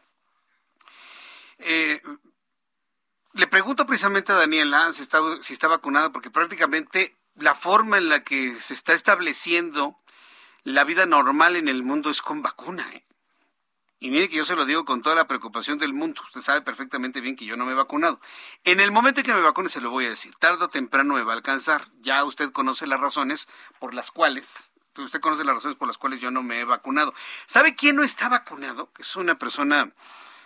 [1.58, 2.00] Eh,
[3.34, 8.08] le pregunto precisamente a Daniela si está, si está vacunada, porque prácticamente la forma en
[8.08, 9.98] la que se está estableciendo
[10.64, 12.84] la vida normal en el mundo es con vacuna.
[12.92, 13.02] ¿eh?
[14.00, 16.22] Y mire que yo se lo digo con toda la preocupación del mundo.
[16.24, 18.20] Usted sabe perfectamente bien que yo no me he vacunado.
[18.64, 20.34] En el momento en que me vacune se lo voy a decir.
[20.36, 21.88] Tarde o temprano me va a alcanzar.
[22.00, 23.48] Ya usted conoce las razones
[23.80, 24.70] por las cuales
[25.02, 27.14] usted conoce las razones por las cuales yo no me he vacunado.
[27.46, 28.92] ¿Sabe quién no está vacunado?
[28.92, 29.92] Que es una persona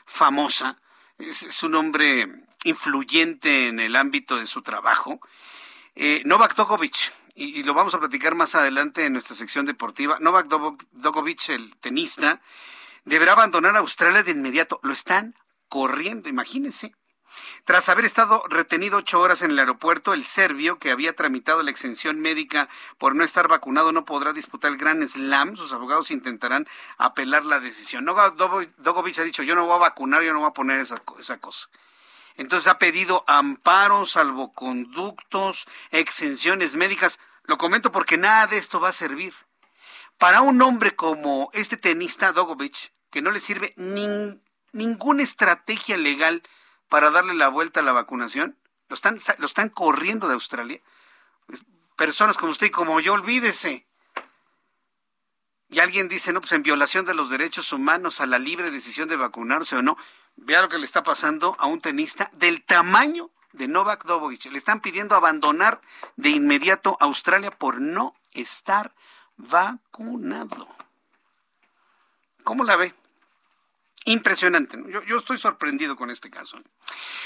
[0.04, 0.78] famosa,
[1.18, 2.28] es, un hombre
[2.64, 5.20] influyente en el ámbito de su trabajo,
[5.94, 7.12] eh, Novak Djokovic.
[7.34, 10.18] Y, lo vamos a platicar más adelante en nuestra sección deportiva.
[10.20, 12.42] Novak Djokovic, el tenista,
[13.04, 14.80] deberá abandonar Australia de inmediato.
[14.82, 15.34] Lo están
[15.68, 16.94] corriendo, imagínense.
[17.64, 21.70] Tras haber estado retenido ocho horas en el aeropuerto, el serbio, que había tramitado la
[21.70, 22.68] exención médica
[22.98, 25.56] por no estar vacunado, no podrá disputar el Gran Slam.
[25.56, 26.66] Sus abogados intentarán
[26.98, 28.04] apelar la decisión.
[28.04, 31.38] Djokovic ha dicho, yo no voy a vacunar, yo no voy a poner esa, esa
[31.38, 31.68] cosa.
[32.36, 37.18] Entonces ha pedido amparos, salvoconductos, exenciones médicas.
[37.44, 39.34] Lo comento porque nada de esto va a servir.
[40.22, 46.44] Para un hombre como este tenista Djokovic, que no le sirve ninguna estrategia legal
[46.88, 48.56] para darle la vuelta a la vacunación?
[48.88, 50.80] ¿Lo están, lo están corriendo de Australia?
[51.46, 51.62] Pues,
[51.96, 53.88] personas como usted y como yo, olvídese.
[55.68, 59.08] Y alguien dice, no, pues en violación de los derechos humanos a la libre decisión
[59.08, 59.96] de vacunarse o no.
[60.36, 64.44] Vea lo que le está pasando a un tenista del tamaño de Novak Djokovic.
[64.52, 65.80] Le están pidiendo abandonar
[66.14, 68.94] de inmediato Australia por no estar
[69.36, 70.66] vacunado.
[72.44, 72.94] ¿Cómo la ve?
[74.04, 74.76] Impresionante.
[74.88, 76.58] Yo, yo, estoy sorprendido con este caso.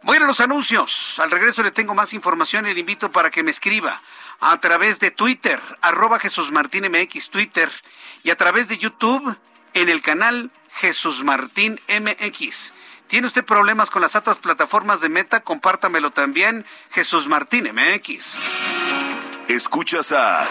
[0.02, 1.18] Voy a los anuncios.
[1.18, 4.02] Al regreso le tengo más información y le invito para que me escriba
[4.40, 7.72] a través de Twitter, arroba Jesús Martín MX Twitter,
[8.22, 9.36] y a través de YouTube
[9.74, 12.72] en el canal Jesús Martín MX.
[13.08, 15.40] ¿Tiene usted problemas con las otras plataformas de Meta?
[15.40, 18.36] Compártamelo también, Jesús Martín MX.
[19.48, 20.46] Escuchas a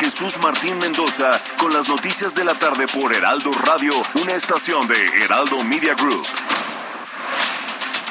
[0.00, 5.06] Jesús Martín Mendoza con las noticias de la tarde por Heraldo Radio, una estación de
[5.22, 6.26] Heraldo Media Group.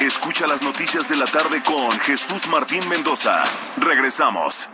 [0.00, 3.44] Escucha las noticias de la tarde con Jesús Martín Mendoza.
[3.76, 4.68] Regresamos.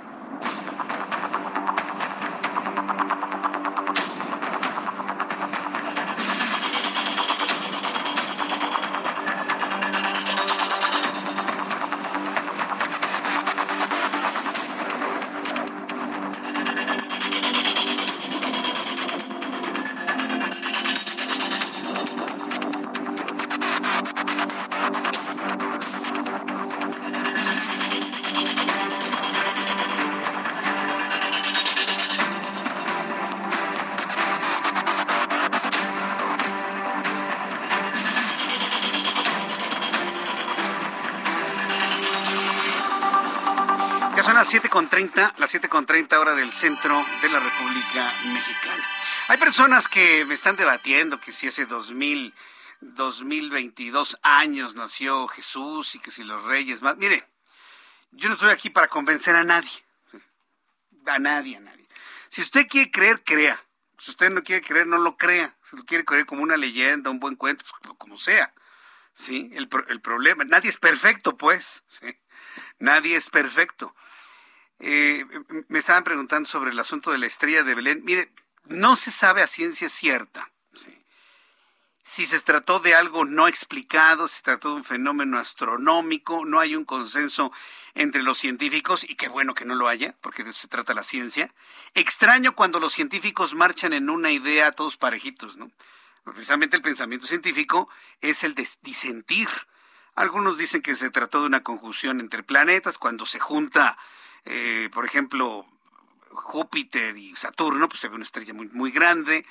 [44.70, 48.88] 7.30, las 7.30 hora del centro de la República Mexicana.
[49.26, 52.32] Hay personas que me están debatiendo que si hace 2000,
[52.80, 56.96] 2022 años nació Jesús y que si los reyes más...
[56.98, 57.26] Mire,
[58.12, 59.84] yo no estoy aquí para convencer a nadie.
[61.06, 61.88] A nadie, a nadie.
[62.28, 63.60] Si usted quiere creer, crea.
[63.98, 65.56] Si usted no quiere creer, no lo crea.
[65.68, 68.54] Si lo quiere creer como una leyenda, un buen cuento, pues, como sea.
[69.14, 69.50] ¿Sí?
[69.52, 71.82] El, el problema, nadie es perfecto, pues.
[72.78, 73.96] Nadie es perfecto.
[74.80, 75.26] Eh,
[75.68, 78.02] me estaban preguntando sobre el asunto de la estrella de Belén.
[78.04, 78.32] Mire,
[78.66, 80.50] no se sabe a ciencia cierta
[82.10, 86.58] si se trató de algo no explicado, si se trató de un fenómeno astronómico, no
[86.58, 87.52] hay un consenso
[87.94, 90.92] entre los científicos, y qué bueno que no lo haya, porque de eso se trata
[90.92, 91.54] la ciencia.
[91.94, 95.70] Extraño cuando los científicos marchan en una idea todos parejitos, ¿no?
[96.24, 97.88] Precisamente el pensamiento científico
[98.20, 99.48] es el de disentir.
[100.16, 103.96] Algunos dicen que se trató de una conjunción entre planetas, cuando se junta
[104.44, 105.66] eh, por ejemplo,
[106.30, 109.46] Júpiter y Saturno, pues se ve una estrella muy, muy grande.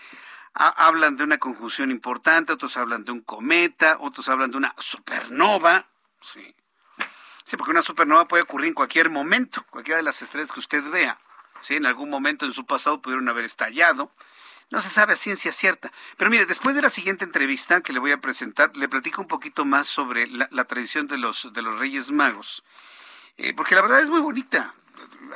[0.54, 5.86] hablan de una conjunción importante, otros hablan de un cometa, otros hablan de una supernova.
[6.22, 6.54] Sí.
[7.46, 10.84] sí, porque una supernova puede ocurrir en cualquier momento, cualquiera de las estrellas que usted
[10.90, 11.18] vea.
[11.62, 14.12] Sí, en algún momento en su pasado pudieron haber estallado.
[14.72, 15.92] No se sabe a ciencia cierta.
[16.18, 19.28] Pero mire, después de la siguiente entrevista que le voy a presentar, le platico un
[19.28, 22.64] poquito más sobre la, tradición de los, de los Reyes Magos.
[23.40, 24.74] Eh, porque la verdad es muy bonita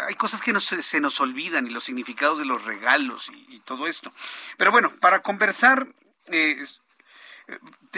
[0.08, 4.12] hay cosas que se nos olvidan y los significados de los regalos y, todo esto.
[4.58, 5.88] Pero bueno, para conversar,
[6.28, 6.62] eh,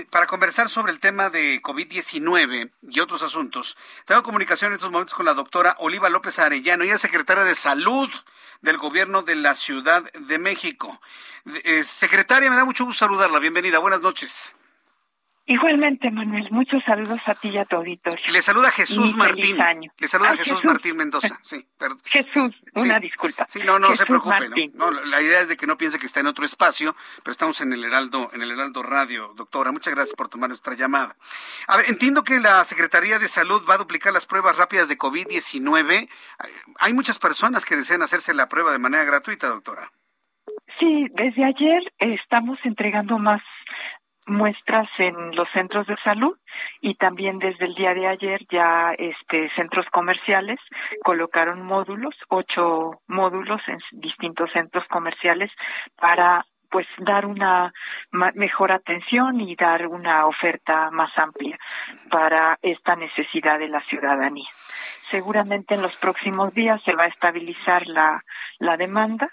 [0.10, 5.16] para conversar sobre el tema de COVID-19 y otros asuntos, tengo comunicación en estos momentos
[5.16, 8.10] con la doctora Oliva López Arellano, ella es secretaria de Salud
[8.62, 11.02] del Gobierno de la Ciudad de México.
[11.64, 13.40] Eh, secretaria, me da mucho gusto saludarla.
[13.40, 13.80] Bienvenida.
[13.80, 14.56] Buenas noches.
[15.48, 18.26] Igualmente, Manuel, muchos saludos a ti y a tu auditorio.
[18.32, 19.58] Le saluda Jesús Martín.
[20.00, 21.38] Le saluda Jesús, Martín Mendoza.
[21.44, 22.02] Sí, perdón.
[22.06, 23.46] Jesús, una disculpa.
[23.48, 24.50] Sí, no, no se preocupe.
[24.74, 27.62] No, la idea es de que no piense que está en otro espacio, pero estamos
[27.62, 29.72] en el Heraldo, en el Heraldo Radio, doctora.
[29.72, 31.16] Muchas gracias por tomar nuestra llamada.
[31.68, 34.98] A ver, entiendo que la Secretaría de Salud va a duplicar las pruebas rápidas de
[34.98, 36.10] COVID-19.
[36.80, 39.92] Hay muchas personas que desean hacerse la prueba de manera gratuita, doctora.
[40.80, 43.42] Sí, desde ayer estamos entregando más
[44.26, 46.38] muestras en los centros de salud
[46.82, 50.60] y también desde el día de ayer ya este centros comerciales
[51.04, 55.52] colocaron módulos, ocho módulos en distintos centros comerciales
[55.98, 57.72] para pues dar una
[58.34, 61.58] mejor atención y dar una oferta más amplia
[62.10, 64.50] para esta necesidad de la ciudadanía.
[65.10, 68.22] Seguramente en los próximos días se va a estabilizar la,
[68.60, 69.32] la demanda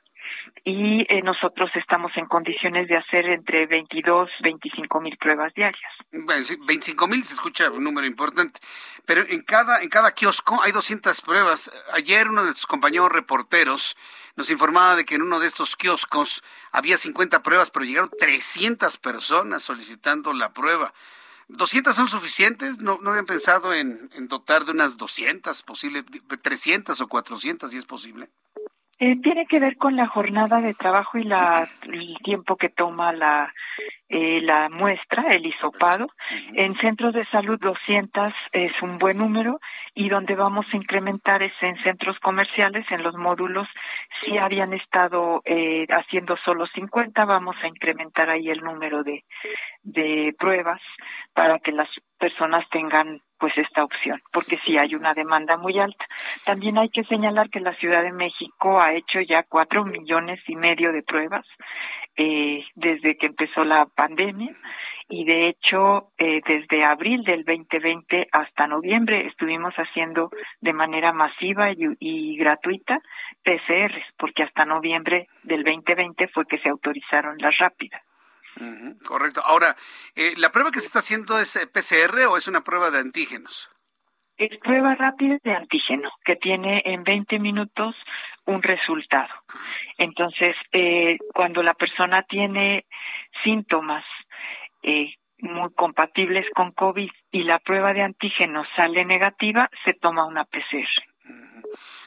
[0.65, 5.93] y eh, nosotros estamos en condiciones de hacer entre 22, 25 mil pruebas diarias.
[6.13, 8.61] Bueno, 25 mil se escucha un número importante,
[9.05, 11.71] pero en cada, en cada kiosco hay 200 pruebas.
[11.93, 13.97] Ayer uno de tus compañeros reporteros
[14.37, 18.97] nos informaba de que en uno de estos kioscos había 50 pruebas, pero llegaron 300
[18.99, 20.93] personas solicitando la prueba.
[21.49, 22.79] ¿200 son suficientes?
[22.79, 26.05] ¿No, no habían pensado en, en dotar de unas 200, posible
[26.43, 28.29] 300 o 400 si es posible?
[29.05, 33.13] Eh, tiene que ver con la jornada de trabajo y la, el tiempo que toma
[33.13, 33.53] la,
[34.09, 36.07] eh, la muestra, el hisopado.
[36.55, 39.59] En centros de salud 200 es un buen número
[39.95, 43.69] y donde vamos a incrementar es en centros comerciales, en los módulos.
[44.25, 49.25] Si habían estado eh, haciendo solo 50, vamos a incrementar ahí el número de,
[49.83, 50.81] de pruebas
[51.35, 51.89] para que las
[52.19, 56.07] personas tengan pues esta opción, porque sí hay una demanda muy alta.
[56.45, 60.55] También hay que señalar que la Ciudad de México ha hecho ya cuatro millones y
[60.55, 61.45] medio de pruebas
[62.17, 64.55] eh, desde que empezó la pandemia
[65.13, 70.31] y de hecho eh, desde abril del 2020 hasta noviembre estuvimos haciendo
[70.63, 72.99] de manera masiva y, y gratuita
[73.45, 78.01] PCRs, porque hasta noviembre del 2020 fue que se autorizaron las rápidas
[79.05, 79.41] correcto.
[79.45, 79.75] Ahora,
[80.15, 82.99] eh, ¿la prueba que se está haciendo es eh, PCR o es una prueba de
[82.99, 83.71] antígenos?
[84.37, 87.95] Es prueba rápida de antígeno, que tiene en 20 minutos
[88.45, 89.33] un resultado.
[89.99, 92.87] Entonces, eh, cuando la persona tiene
[93.45, 94.05] síntomas
[95.39, 101.12] muy compatibles con COVID y la prueba de antígeno sale negativa, se toma una PCR.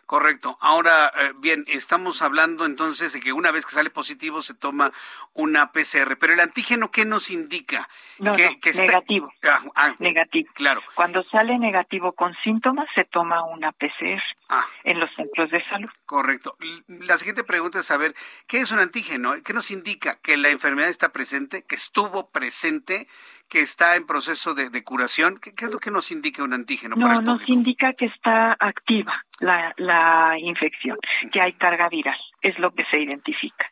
[0.06, 0.56] Correcto.
[0.61, 4.91] Ahora, eh, bien, estamos hablando entonces de que una vez que sale positivo se toma
[5.34, 7.90] una PCR, pero el antígeno, ¿qué nos indica?
[8.19, 9.34] No, que, negativo.
[9.44, 10.52] Ah, ah, negativo.
[10.53, 10.84] Claro.
[10.94, 14.65] Cuando sale negativo con síntomas, se toma una PCR ah.
[14.84, 15.90] en los centros de salud.
[16.06, 16.56] Correcto.
[16.88, 18.14] La siguiente pregunta es saber,
[18.45, 19.34] ¿qué es un antígeno?
[19.44, 20.19] ¿Qué nos indica?
[20.22, 21.64] ¿Que la enfermedad está presente?
[21.64, 23.07] ¿Que estuvo presente?
[23.56, 25.40] Que está en proceso de, curación?
[25.40, 26.98] ¿Qué, es lo que nos indica un antígeno?
[26.98, 30.98] No, nos indica que está activa la, la infección,
[31.32, 33.72] que hay carga viral, es lo que se identifica.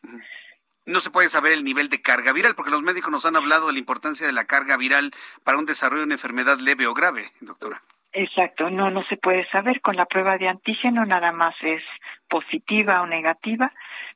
[0.86, 3.66] No se puede saber el nivel de carga viral, porque los médicos nos han hablado
[3.66, 5.12] de la importancia de la carga viral
[5.44, 7.82] para un desarrollo de una enfermedad leve o grave, doctora.
[8.14, 9.82] Exacto, no, no se puede saber.
[9.82, 11.82] Con la prueba de antígeno nada más es
[12.30, 13.70] positiva o negativa.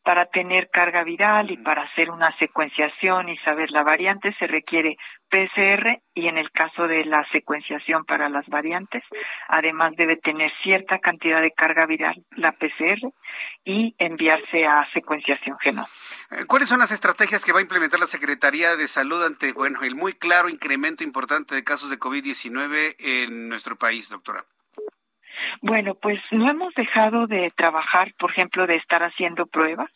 [0.09, 4.97] Para tener carga viral y para hacer una secuenciación y saber la variante se requiere
[5.29, 9.03] PCR y en el caso de la secuenciación para las variantes,
[9.49, 13.13] además debe tener cierta cantidad de carga viral, la PCR,
[13.67, 15.93] y enviarse a secuenciación genómica.
[16.31, 19.83] Eh, ¿Cuáles son las estrategias que va a implementar la Secretaría de Salud ante, bueno,
[19.83, 24.43] el muy claro incremento importante de casos de COVID-19 en nuestro país, doctora?
[25.61, 29.91] Bueno, pues no hemos dejado de trabajar, por ejemplo, de estar haciendo pruebas.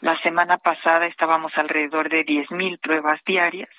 [0.00, 3.70] La semana pasada estábamos alrededor de 10.000 pruebas diarias.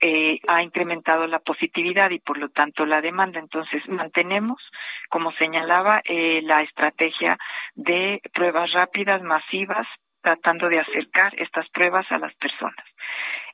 [0.00, 3.38] Eh, ha incrementado la positividad y por lo tanto la demanda.
[3.38, 4.62] Entonces mantenemos,
[5.10, 7.38] como señalaba, eh, la estrategia
[7.74, 9.86] de pruebas rápidas, masivas,
[10.22, 12.84] tratando de acercar estas pruebas a las personas.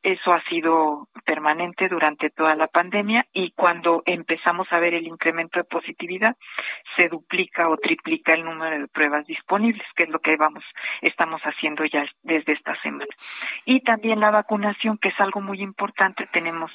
[0.06, 5.58] Eso ha sido permanente durante toda la pandemia y cuando empezamos a ver el incremento
[5.58, 6.36] de positividad,
[6.94, 10.62] se duplica o triplica el número de pruebas disponibles, que es lo que vamos,
[11.02, 13.12] estamos haciendo ya desde esta semana.
[13.64, 16.70] Y también la vacunación, que es algo muy importante, tenemos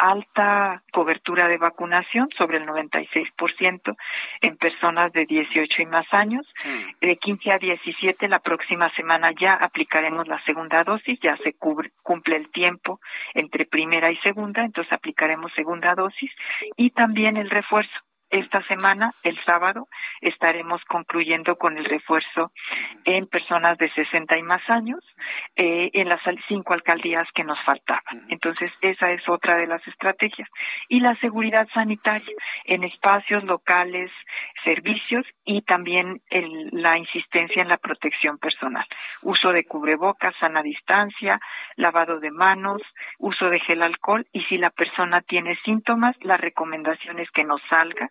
[0.00, 3.96] alta cobertura de vacunación, sobre el 96%
[4.40, 6.46] en personas de 18 y más años.
[7.00, 12.36] De 15 a 17 la próxima semana ya aplicaremos la segunda dosis, ya se cumple
[12.36, 13.00] el tiempo
[13.34, 16.30] entre primera y segunda, entonces aplicaremos segunda dosis
[16.76, 17.92] y también el refuerzo
[18.30, 19.88] esta semana, el sábado,
[20.20, 22.52] estaremos concluyendo con el refuerzo
[23.04, 25.00] en personas de 60 y más años
[25.56, 28.22] eh, en las cinco alcaldías que nos faltaban.
[28.28, 30.48] Entonces, esa es otra de las estrategias.
[30.88, 32.34] Y la seguridad sanitaria
[32.64, 34.10] en espacios locales,
[34.64, 38.86] servicios y también la insistencia en la protección personal.
[39.22, 41.40] Uso de cubrebocas, sana distancia,
[41.76, 42.82] lavado de manos,
[43.18, 47.58] uso de gel alcohol y si la persona tiene síntomas, la recomendación es que no
[47.68, 48.10] salga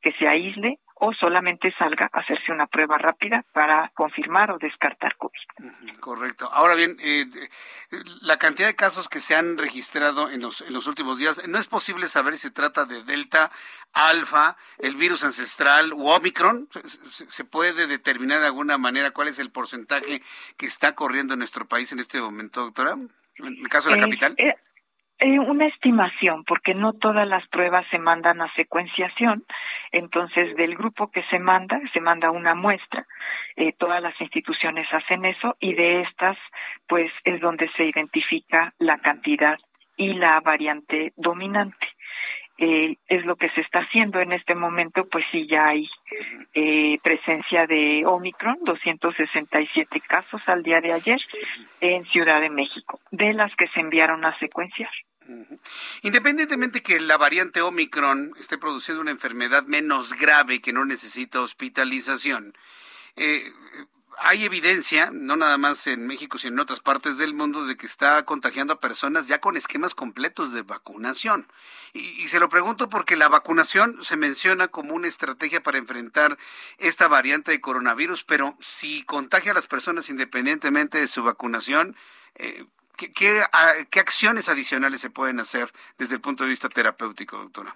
[0.00, 5.16] que se aísle o solamente salga a hacerse una prueba rápida para confirmar o descartar
[5.16, 5.98] COVID.
[5.98, 6.50] Correcto.
[6.52, 7.24] Ahora bien, eh,
[8.20, 11.58] la cantidad de casos que se han registrado en los, en los últimos días, no
[11.58, 13.50] es posible saber si se trata de Delta,
[13.94, 16.68] Alfa, el virus ancestral u Omicron.
[17.06, 20.20] ¿Se, puede determinar de alguna manera cuál es el porcentaje
[20.58, 22.92] que está corriendo en nuestro país en este momento, doctora?
[23.36, 24.34] En el caso de la capital.
[24.36, 24.54] Eh,
[25.20, 29.44] eh, una estimación, porque no todas las pruebas se mandan a secuenciación.
[29.92, 33.06] Entonces, del grupo que se manda, se manda una muestra.
[33.54, 36.38] Eh, todas las instituciones hacen eso y de estas,
[36.88, 39.58] pues, es donde se identifica la cantidad
[39.94, 41.86] y la variante dominante.
[42.56, 45.86] Eh, es lo que se está haciendo en este momento, pues sí ya hay
[47.02, 51.18] presencia de Omicron, 267 casos al día de ayer
[51.80, 54.90] en Ciudad de México, de las que se enviaron a secuenciar.
[56.02, 62.54] Independientemente que la variante Omicron esté produciendo una enfermedad menos grave que no necesita hospitalización,
[63.16, 63.52] eh,
[64.22, 67.86] hay evidencia, no nada más en México, sino en otras partes del mundo, de que
[67.86, 71.50] está contagiando a personas ya con esquemas completos de vacunación.
[71.94, 76.36] Y, se lo pregunto porque la vacunación se menciona como una estrategia para enfrentar
[76.76, 81.96] esta variante de coronavirus, pero si contagia a las personas independientemente de su vacunación,
[82.34, 82.66] eh,
[82.96, 83.42] ¿qué, qué,
[83.90, 87.74] qué acciones adicionales se pueden hacer desde el punto de vista terapéutico, doctora?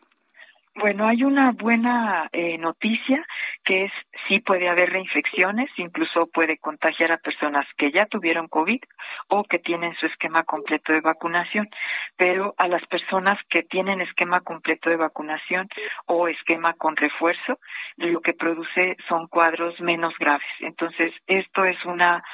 [0.77, 3.25] Bueno, hay una buena eh, noticia
[3.65, 3.93] que es
[4.27, 8.81] sí puede haber reinfecciones, incluso puede contagiar a personas que ya tuvieron COVID
[9.29, 11.69] o que tienen su esquema completo de vacunación,
[12.17, 15.69] pero a las personas que tienen esquema completo de vacunación
[16.07, 17.61] o esquema con refuerzo,
[17.97, 20.49] lo que produce son cuadros menos graves.
[20.59, 22.25] Entonces, esto es una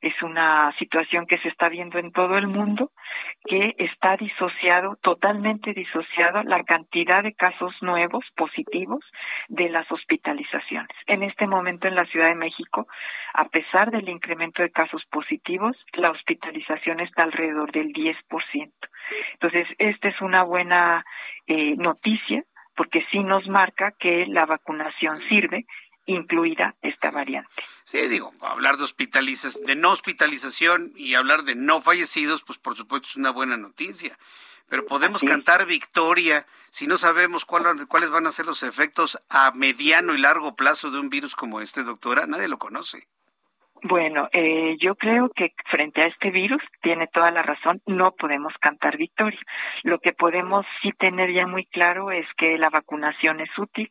[0.00, 2.92] es una situación que se está viendo en todo el mundo,
[3.44, 9.04] que está disociado, totalmente disociado la cantidad de casos nuevos positivos
[9.48, 10.96] de las hospitalizaciones.
[11.06, 12.86] En este momento en la Ciudad de México,
[13.34, 18.72] a pesar del incremento de casos positivos, la hospitalización está alrededor del 10%.
[19.32, 21.04] Entonces, esta es una buena
[21.46, 22.44] eh, noticia
[22.76, 25.66] porque sí nos marca que la vacunación sirve
[26.08, 27.50] incluida esta variante.
[27.84, 32.76] Sí, digo, hablar de hospitalización, de no hospitalización y hablar de no fallecidos, pues por
[32.76, 34.18] supuesto es una buena noticia.
[34.68, 40.14] Pero podemos cantar victoria si no sabemos cuáles van a ser los efectos a mediano
[40.14, 42.26] y largo plazo de un virus como este, doctora.
[42.26, 43.08] Nadie lo conoce.
[43.82, 48.52] Bueno, eh, yo creo que frente a este virus tiene toda la razón, no podemos
[48.58, 49.38] cantar victoria.
[49.84, 53.90] Lo que podemos sí tener ya muy claro es que la vacunación es útil,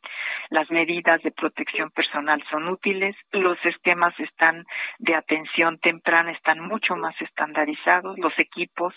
[0.49, 4.65] las medidas de protección personal son útiles, los esquemas están
[4.99, 8.93] de atención temprana están mucho más estandarizados, los equipos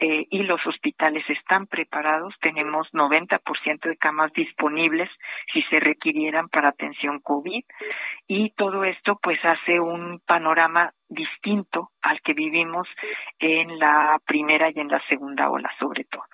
[0.00, 5.10] eh, y los hospitales están preparados, tenemos 90% de camas disponibles
[5.52, 7.64] si se requirieran para atención COVID.
[8.28, 12.86] Y todo esto pues hace un panorama distinto al que vivimos
[13.40, 16.24] en la primera y en la segunda ola sobre todo.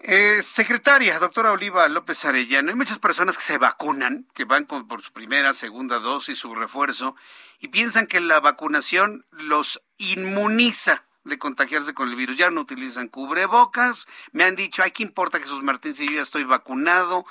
[0.00, 5.02] Eh, secretaria, doctora Oliva López Arellano, hay muchas personas que se vacunan, que van por
[5.02, 7.16] su primera, segunda dosis, su refuerzo,
[7.58, 12.36] y piensan que la vacunación los inmuniza de contagiarse con el virus.
[12.36, 16.22] Ya no utilizan cubrebocas, me han dicho, ay, ¿qué importa Jesús Martín si yo ya
[16.22, 17.24] estoy vacunado?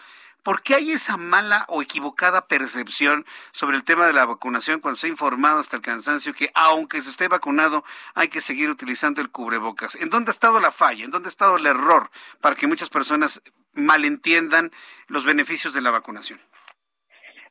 [0.44, 4.98] ¿Por qué hay esa mala o equivocada percepción sobre el tema de la vacunación cuando
[4.98, 7.84] se ha informado hasta el cansancio que aunque se esté vacunado
[8.16, 9.96] hay que seguir utilizando el cubrebocas?
[9.96, 11.04] ¿En dónde ha estado la falla?
[11.04, 13.42] ¿En dónde ha estado el error para que muchas personas
[13.74, 14.72] malentiendan
[15.08, 16.40] los beneficios de la vacunación?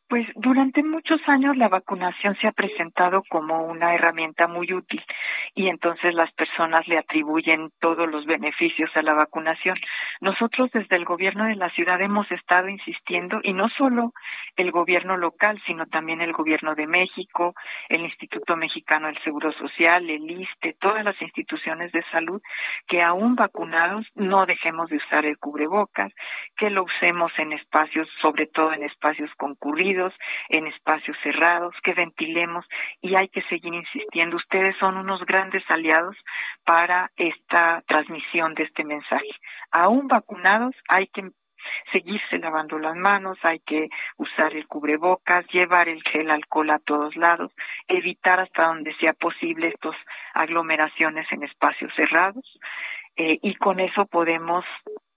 [0.09, 5.03] Pues durante muchos años la vacunación se ha presentado como una herramienta muy útil
[5.53, 9.77] y entonces las personas le atribuyen todos los beneficios a la vacunación.
[10.20, 14.12] Nosotros desde el gobierno de la ciudad hemos estado insistiendo y no solo
[14.55, 17.55] el gobierno local, sino también el gobierno de México,
[17.89, 22.41] el Instituto Mexicano del Seguro Social, el ISTE, todas las instituciones de salud,
[22.87, 26.12] que aún vacunados no dejemos de usar el cubrebocas,
[26.57, 29.95] que lo usemos en espacios, sobre todo en espacios concurridos
[30.48, 32.64] en espacios cerrados, que ventilemos
[33.01, 34.36] y hay que seguir insistiendo.
[34.36, 36.16] Ustedes son unos grandes aliados
[36.64, 39.31] para esta transmisión de este mensaje.
[39.70, 41.31] Aún vacunados hay que
[41.93, 47.16] seguirse lavando las manos, hay que usar el cubrebocas, llevar el gel alcohol a todos
[47.16, 47.51] lados,
[47.89, 49.97] evitar hasta donde sea posible estas
[50.35, 52.44] aglomeraciones en espacios cerrados
[53.16, 54.64] eh, y con eso podemos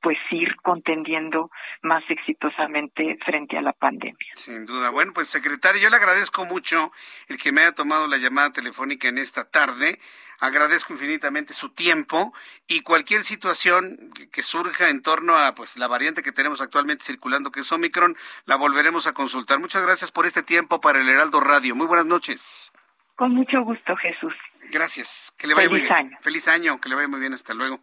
[0.02, 1.52] pues ir contendiendo
[1.82, 4.34] más exitosamente frente a la pandemia.
[4.36, 4.90] Sin duda.
[4.90, 6.92] Bueno, pues secretario, yo le agradezco mucho
[7.28, 10.00] el que me haya tomado la llamada telefónica en esta tarde.
[10.42, 12.34] Agradezco infinitamente su tiempo
[12.66, 17.52] y cualquier situación que surja en torno a pues la variante que tenemos actualmente circulando
[17.52, 18.16] que es Omicron,
[18.46, 19.60] la volveremos a consultar.
[19.60, 21.76] Muchas gracias por este tiempo para el Heraldo Radio.
[21.76, 22.72] Muy buenas noches.
[23.16, 24.34] Con mucho gusto, Jesús.
[24.72, 25.34] Gracias.
[25.38, 25.94] Que le vaya Feliz muy bien.
[25.94, 26.18] año.
[26.22, 27.34] Feliz año, que le vaya muy bien.
[27.34, 27.82] Hasta luego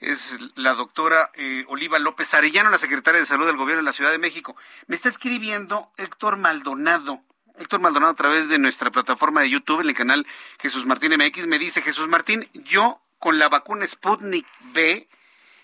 [0.00, 3.92] es la doctora eh, Oliva López Arellano, la secretaria de Salud del Gobierno de la
[3.92, 4.56] Ciudad de México.
[4.86, 7.22] Me está escribiendo Héctor Maldonado.
[7.56, 10.26] Héctor Maldonado a través de nuestra plataforma de YouTube, en el canal
[10.58, 15.08] Jesús Martín MX, me dice, Jesús Martín, yo con la vacuna Sputnik B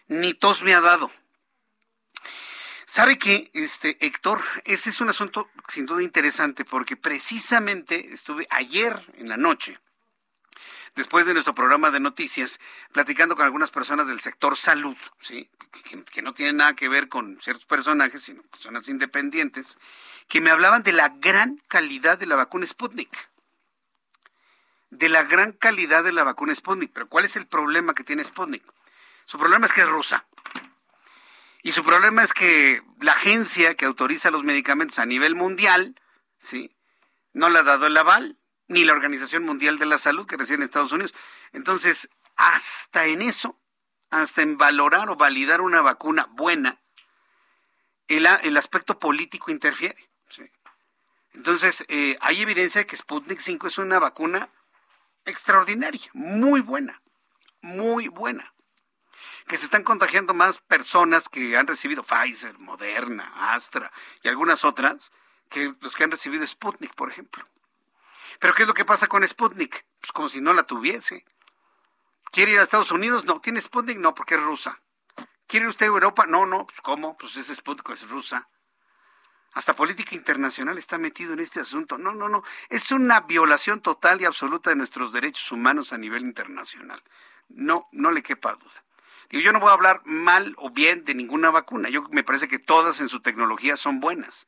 [0.08, 1.10] ni tos me ha dado.
[2.86, 4.40] ¿Sabe qué, este, Héctor?
[4.64, 9.78] Ese es un asunto sin duda interesante porque precisamente estuve ayer en la noche
[10.96, 12.60] después de nuestro programa de noticias,
[12.92, 15.48] platicando con algunas personas del sector salud, ¿sí?
[16.10, 19.78] que, no tienen nada que ver con ciertos personajes, sino personas independientes,
[20.28, 23.30] que me hablaban de la gran calidad de la vacuna Sputnik.
[24.90, 26.92] De la gran calidad de la vacuna Sputnik.
[26.92, 28.64] Pero ¿cuál es el problema que tiene Sputnik?
[29.24, 30.26] Su problema es que es rusa.
[31.62, 35.94] Y su problema es que la agencia que autoriza los medicamentos a nivel mundial,
[36.38, 36.74] ¿sí?
[37.32, 38.39] No le ha dado el aval
[38.70, 41.12] ni la Organización Mundial de la Salud que reside en Estados Unidos.
[41.52, 43.60] Entonces, hasta en eso,
[44.10, 46.80] hasta en valorar o validar una vacuna buena,
[48.06, 50.08] el, el aspecto político interfiere.
[51.32, 54.48] Entonces, eh, hay evidencia de que Sputnik 5 es una vacuna
[55.24, 57.02] extraordinaria, muy buena,
[57.62, 58.54] muy buena.
[59.48, 63.90] Que se están contagiando más personas que han recibido Pfizer, Moderna, Astra
[64.22, 65.10] y algunas otras
[65.48, 67.44] que los que han recibido Sputnik, por ejemplo.
[68.38, 69.84] Pero ¿qué es lo que pasa con Sputnik?
[70.00, 71.24] Pues como si no la tuviese.
[72.30, 73.24] ¿Quiere ir a Estados Unidos?
[73.24, 73.40] No.
[73.40, 73.98] ¿Tiene Sputnik?
[73.98, 74.80] No, porque es rusa.
[75.46, 76.26] ¿Quiere usted Europa?
[76.26, 76.66] No, no.
[76.66, 77.16] Pues ¿cómo?
[77.18, 78.48] Pues es Sputnik, es rusa.
[79.52, 81.98] Hasta política internacional está metido en este asunto.
[81.98, 82.44] No, no, no.
[82.68, 87.02] Es una violación total y absoluta de nuestros derechos humanos a nivel internacional.
[87.48, 88.84] No, no le quepa duda.
[89.28, 91.88] Digo, yo no voy a hablar mal o bien de ninguna vacuna.
[91.88, 94.46] Yo me parece que todas en su tecnología son buenas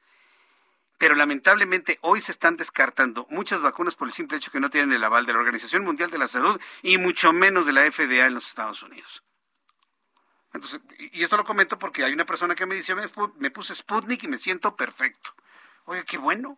[1.03, 4.93] pero lamentablemente hoy se están descartando muchas vacunas por el simple hecho que no tienen
[4.93, 8.27] el aval de la Organización Mundial de la Salud y mucho menos de la FDA
[8.27, 9.25] en los Estados Unidos.
[10.55, 10.81] Entonces,
[11.11, 14.29] y esto lo comento porque hay una persona que me dice, me puse Sputnik y
[14.29, 15.35] me siento perfecto.
[15.87, 16.57] Oye, qué bueno.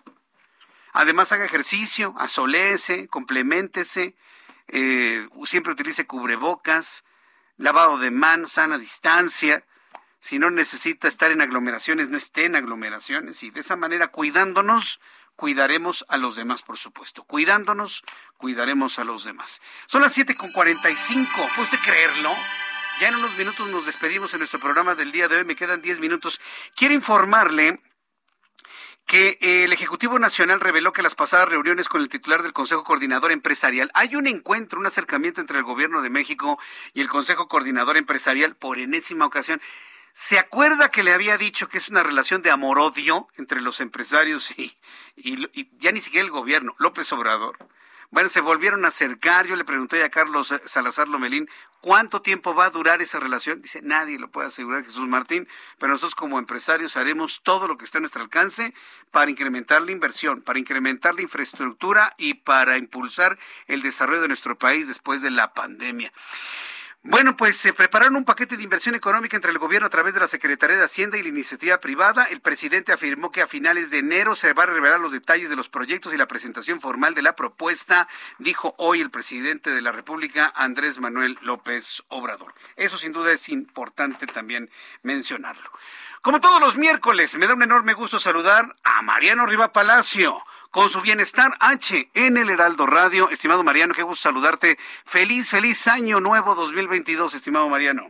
[0.93, 4.15] Además haga ejercicio, asolece, complementese,
[4.69, 7.03] eh, siempre utilice cubrebocas,
[7.57, 9.65] lavado de manos, sana distancia
[10.25, 14.99] si no necesita estar en aglomeraciones, no esté en aglomeraciones y de esa manera cuidándonos,
[15.37, 17.25] cuidaremos a los demás, por supuesto.
[17.25, 18.03] Cuidándonos,
[18.39, 19.61] cuidaremos a los demás.
[19.87, 22.35] Son las 7.45, ¿puede usted creerlo?
[23.01, 25.83] Ya en unos minutos nos despedimos en nuestro programa del día de hoy, me quedan
[25.83, 26.41] 10 minutos.
[26.75, 27.83] Quiero informarle
[29.05, 33.31] que el Ejecutivo Nacional reveló que las pasadas reuniones con el titular del Consejo Coordinador
[33.31, 36.59] Empresarial hay un encuentro, un acercamiento entre el Gobierno de México
[36.95, 39.61] y el Consejo Coordinador Empresarial por enésima ocasión.
[40.17, 44.53] ¿Se acuerda que le había dicho que es una relación de amor-odio entre los empresarios
[44.57, 44.79] y,
[45.81, 47.59] ya ni siquiera el gobierno, López Obrador?
[48.13, 49.49] Bueno, se volvieron a acercar.
[49.49, 51.51] Yo le pregunté a Carlos Salazar Lomelín
[51.81, 53.61] cuánto tiempo va a durar esa relación.
[53.61, 55.49] Dice, nadie lo puede asegurar, Jesús Martín,
[55.81, 58.73] pero nosotros como empresarios haremos todo lo que está a nuestro alcance
[59.11, 63.37] para incrementar la inversión, para incrementar la infraestructura y para impulsar
[63.67, 66.13] el desarrollo de nuestro país después de la pandemia.
[67.07, 70.21] Bueno, pues se prepararon un paquete de inversión económica entre el gobierno a través de
[70.21, 72.25] la Secretaría de Hacienda y la iniciativa privada.
[72.25, 75.55] El presidente afirmó que a finales de enero se va a revelar los detalles de
[75.55, 78.09] los proyectos y la presentación formal de la propuesta,
[78.39, 82.55] dijo hoy el presidente de la República, Andrés Manuel López Obrador.
[82.77, 84.71] Eso sin duda es importante también
[85.03, 85.71] mencionarlo.
[86.23, 90.43] Como todos los miércoles, me da un enorme gusto saludar a Mariano Riva Palacio
[90.75, 93.31] con su bienestar H en el Heraldo Radio.
[93.31, 94.77] Estimado Mariano, qué gusto saludarte.
[95.07, 98.09] Feliz, feliz año nuevo 2022, estimado Mariano.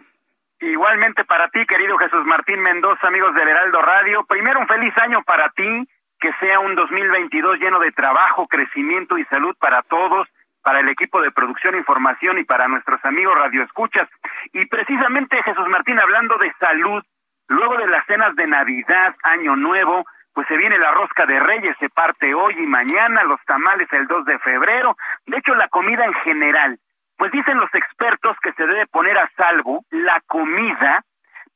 [0.60, 4.24] Igualmente para ti, querido Jesús Martín Mendoza, amigos del Heraldo Radio.
[4.24, 5.86] Primero, un feliz año para ti,
[6.18, 10.26] que sea un 2022 lleno de trabajo, crecimiento y salud para todos,
[10.62, 14.08] para el equipo de producción, información y para nuestros amigos radioescuchas.
[14.54, 17.04] Y precisamente, Jesús Martín, hablando de salud,
[17.46, 21.76] luego de las cenas de Navidad, Año Nuevo, pues se viene la rosca de reyes,
[21.78, 24.96] se parte hoy y mañana, los tamales el 2 de febrero,
[25.26, 26.78] de hecho la comida en general,
[27.16, 31.04] pues dicen los expertos que se debe poner a salvo la comida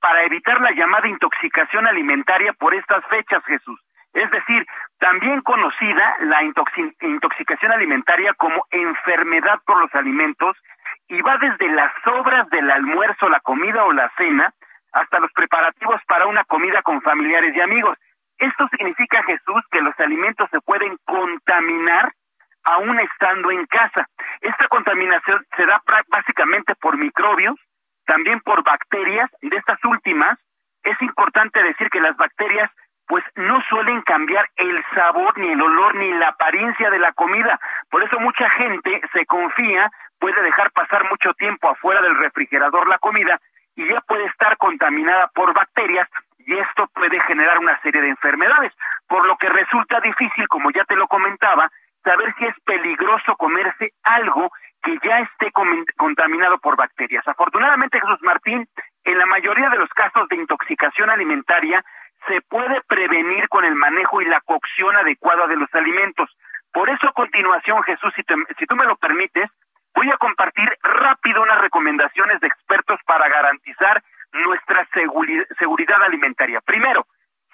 [0.00, 3.80] para evitar la llamada intoxicación alimentaria por estas fechas, Jesús.
[4.12, 4.64] Es decir,
[4.98, 10.56] también conocida la intoxicación alimentaria como enfermedad por los alimentos
[11.08, 14.52] y va desde las sobras del almuerzo, la comida o la cena,
[14.92, 17.98] hasta los preparativos para una comida con familiares y amigos.
[18.38, 22.12] Esto significa, Jesús, que los alimentos se pueden contaminar
[22.64, 24.08] aún estando en casa.
[24.40, 27.56] Esta contaminación se da básicamente por microbios,
[28.04, 30.38] también por bacterias, de estas últimas
[30.82, 32.70] es importante decir que las bacterias
[33.06, 37.58] pues no suelen cambiar el sabor, ni el olor, ni la apariencia de la comida.
[37.90, 42.98] Por eso mucha gente se confía, puede dejar pasar mucho tiempo afuera del refrigerador la
[42.98, 43.40] comida
[43.76, 46.08] y ya puede estar contaminada por bacterias
[46.48, 48.72] y esto puede generar una serie de enfermedades,
[49.06, 51.70] por lo que resulta difícil, como ya te lo comentaba,
[52.02, 54.50] saber si es peligroso comerse algo
[54.82, 55.52] que ya esté
[55.98, 57.28] contaminado por bacterias.
[57.28, 58.66] Afortunadamente, Jesús Martín,
[59.04, 61.84] en la mayoría de los casos de intoxicación alimentaria,
[62.26, 66.34] se puede prevenir con el manejo y la cocción adecuada de los alimentos.
[66.72, 68.22] Por eso, a continuación, Jesús, si,
[68.58, 69.50] si tú me lo permites,
[69.94, 74.02] voy a compartir rápido unas recomendaciones de expertos para garantizar
[74.44, 76.60] nuestra seguridad alimentaria.
[76.60, 77.06] Primero,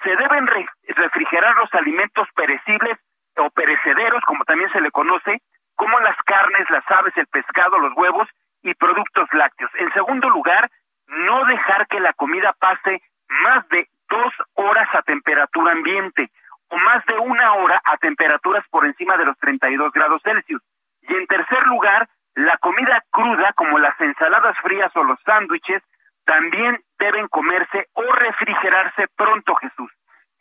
[0.03, 0.47] se deben
[0.89, 2.99] refrigerar los alimentos perecibles
[3.37, 5.43] o perecederos, como también se le conoce,
[5.75, 8.29] como las carnes, las aves, el pescado, los huevos
[8.63, 9.71] y productos lácteos.
[9.79, 10.71] En segundo lugar,
[11.07, 16.31] no dejar que la comida pase más de dos horas a temperatura ambiente
[16.69, 20.63] o más de una hora a temperaturas por encima de los 32 grados Celsius.
[21.03, 25.83] Y en tercer lugar, la comida cruda, como las ensaladas frías o los sándwiches,
[26.25, 29.91] también deben comerse o refrigerarse pronto, Jesús.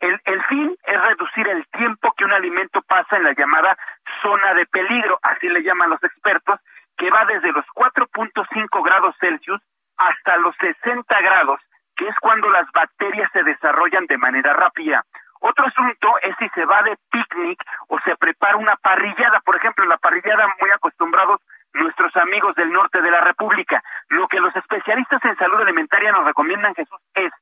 [0.00, 3.76] El, el, fin es reducir el tiempo que un alimento pasa en la llamada
[4.22, 6.60] zona de peligro, así le llaman los expertos,
[6.96, 9.60] que va desde los 4.5 grados Celsius
[9.96, 11.60] hasta los 60 grados,
[11.96, 15.04] que es cuando las bacterias se desarrollan de manera rápida.
[15.40, 19.40] Otro asunto es si se va de picnic o se prepara una parrillada.
[19.40, 21.40] Por ejemplo, la parrillada muy acostumbrados
[21.74, 23.82] nuestros amigos del norte de la República.
[24.08, 27.32] Lo que los especialistas en salud alimentaria nos recomiendan, Jesús, es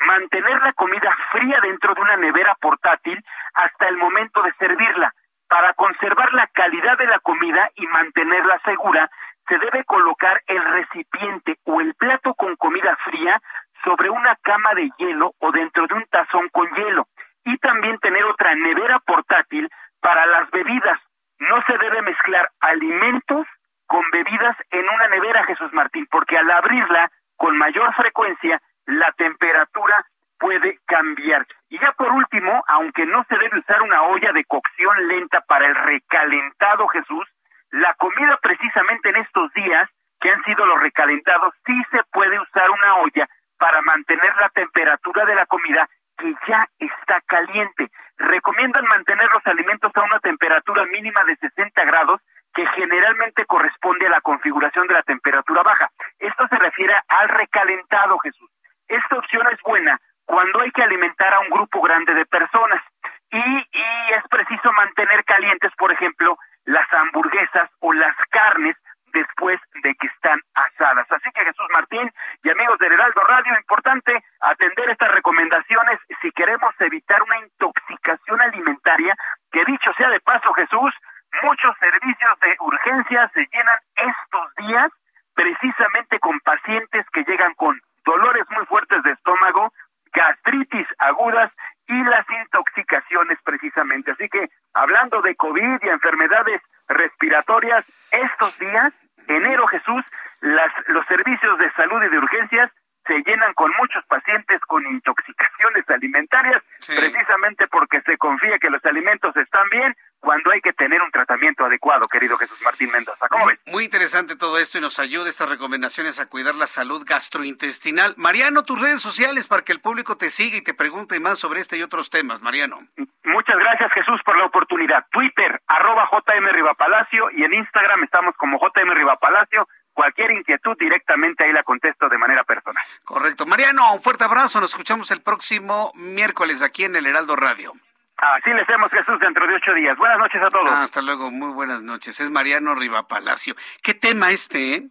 [0.00, 3.22] mantener la comida fría dentro de una nevera portátil
[3.54, 5.12] hasta el momento de servirla.
[5.48, 9.10] Para conservar la calidad de la comida y mantenerla segura,
[9.48, 13.40] se debe colocar el recipiente o el plato con comida fría
[13.84, 17.06] sobre una cama de hielo o dentro de un tazón con hielo.
[17.44, 19.68] Y también tener otra nevera portátil
[20.00, 20.98] para las bebidas.
[21.38, 23.46] No se debe mezclar alimentos
[23.86, 30.04] con bebidas en una nevera, Jesús Martín, porque al abrirla con mayor frecuencia, la temperatura
[30.38, 31.46] puede cambiar.
[31.68, 35.66] Y ya por último, aunque no se debe usar una olla de cocción lenta para
[35.66, 37.26] el recalentado, Jesús,
[37.70, 39.88] la comida precisamente en estos días,
[40.20, 43.28] que han sido los recalentados, sí se puede usar una olla
[43.58, 47.90] para mantener la temperatura de la comida que ya está caliente.
[48.16, 52.20] Recomiendan mantener los alimentos a una temperatura mínima de 60 grados
[52.54, 55.90] que generalmente corresponde a la configuración de la temperatura baja.
[56.18, 58.50] Esto se refiere al recalentado, Jesús.
[58.86, 62.82] Esta opción es buena cuando hay que alimentar a un grupo grande de personas
[63.30, 63.66] y,
[64.14, 68.76] es preciso mantener calientes, por ejemplo, las hamburguesas o las carnes
[69.12, 71.06] después de que están asadas.
[71.10, 72.12] Así que Jesús Martín
[72.42, 79.16] y amigos del Heraldo Radio, importante atender estas recomendaciones si queremos evitar una intoxicación alimentaria,
[79.50, 80.94] que dicho sea de paso Jesús,
[81.42, 84.90] Muchos servicios de urgencia se llenan estos días
[85.34, 89.72] precisamente con pacientes que llegan con dolores muy fuertes de estómago,
[90.12, 91.50] gastritis agudas
[91.86, 94.12] y las intoxicaciones precisamente.
[94.12, 98.92] Así que hablando de COVID y enfermedades respiratorias, estos días,
[99.28, 100.04] enero Jesús,
[100.40, 102.70] las, los servicios de salud y de urgencias
[103.06, 109.36] se llenan con muchos pacientes con intoxicaciones alimentarias, precisamente porque se confía que los alimentos
[109.36, 109.94] están bien
[110.24, 113.28] cuando hay que tener un tratamiento adecuado, querido Jesús Martín Mendoza.
[113.28, 113.60] ¿Cómo ves?
[113.66, 118.14] Muy interesante todo esto y nos ayuda estas recomendaciones a cuidar la salud gastrointestinal.
[118.16, 121.60] Mariano, tus redes sociales para que el público te siga y te pregunte más sobre
[121.60, 122.78] este y otros temas, Mariano.
[123.24, 125.04] Muchas gracias, Jesús, por la oportunidad.
[125.12, 131.52] Twitter, arroba JM Rivapalacio y en Instagram estamos como JM Rivapalacio cualquier inquietud directamente ahí
[131.52, 132.82] la contesto de manera personal.
[133.04, 133.46] Correcto.
[133.46, 134.60] Mariano, un fuerte abrazo.
[134.60, 137.72] Nos escuchamos el próximo miércoles aquí en el Heraldo Radio.
[138.16, 139.96] Así les vemos, Jesús, dentro de ocho días.
[139.96, 140.70] Buenas noches a todos.
[140.70, 142.20] hasta luego, muy buenas noches.
[142.20, 143.54] Es Mariano Rivapalacio.
[143.82, 144.88] ¿Qué tema este, eh?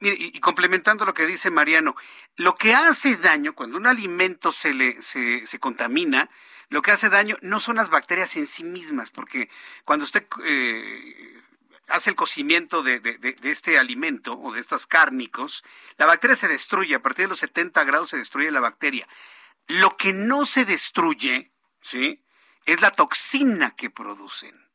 [0.00, 1.94] Mire, y, complementando lo que dice Mariano,
[2.36, 6.30] lo que hace daño cuando un alimento se, le, se, se contamina,
[6.70, 9.50] lo que hace daño no son las bacterias en sí mismas, porque
[9.84, 11.42] cuando usted eh,
[11.88, 15.64] hace el cocimiento de, de, este alimento o de estos cárnicos,
[15.96, 16.94] la bacteria se destruye.
[16.94, 19.06] A partir de los 70 grados se destruye la bacteria.
[19.66, 22.22] Lo que no se destruye, ¿sí?
[22.68, 24.68] Es la toxina que producen.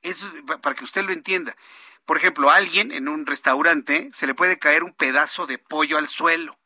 [0.00, 0.32] Eso
[0.62, 1.56] para que usted lo entienda.
[2.04, 5.98] Por ejemplo, a alguien en un restaurante se le puede caer un pedazo de pollo
[5.98, 6.56] al suelo.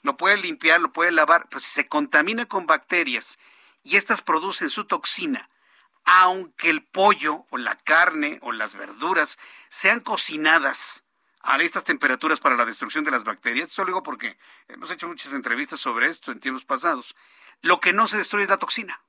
[0.00, 3.38] Lo puede limpiar, lo puede lavar, pero si se contamina con bacterias
[3.82, 5.50] y estas producen su toxina,
[6.06, 9.38] aunque el pollo o la carne o las verduras
[9.68, 11.04] sean cocinadas
[11.42, 14.38] a estas temperaturas para la destrucción de las bacterias, esto lo digo porque
[14.68, 17.14] hemos hecho muchas entrevistas sobre esto en tiempos pasados,
[17.60, 19.02] lo que no se destruye es la toxina.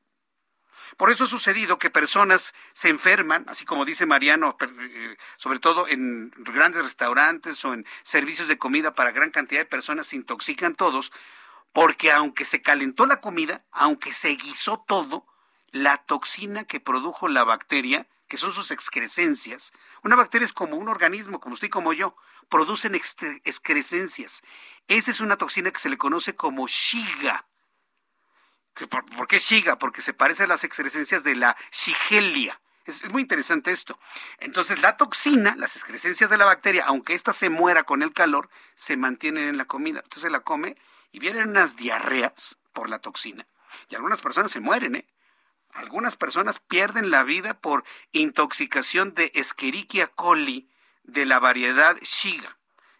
[0.98, 5.88] Por eso ha sucedido que personas se enferman, así como dice Mariano, eh, sobre todo
[5.88, 10.76] en grandes restaurantes o en servicios de comida para gran cantidad de personas se intoxican
[10.76, 11.11] todos,
[11.72, 15.26] porque aunque se calentó la comida, aunque se guisó todo,
[15.72, 19.74] la toxina que produjo la bacteria, que son sus excrescencias.
[20.03, 22.15] Una bacteria es como un organismo, como usted y como yo,
[22.49, 24.44] producen excrescencias.
[24.88, 27.48] Esa es una toxina que se le conoce como Shiga.
[28.90, 29.78] ¿Por, qué Shiga?
[29.78, 32.60] Porque se parece a las excrescencias de la Shigelia.
[32.86, 34.00] Es, es, muy interesante esto.
[34.40, 38.50] Entonces, la toxina, las excrescencias de la bacteria, aunque ésta se muera con el calor,
[38.76, 40.02] se mantienen en la comida.
[40.04, 40.76] Entonces la come
[41.12, 43.48] y vienen unas diarreas por la toxina.
[43.90, 45.08] Y algunas personas se mueren, ¿eh?
[45.74, 50.70] Algunas personas pierden la vida por intoxicación de Escherichia coli
[51.04, 52.58] de la variedad Shiga.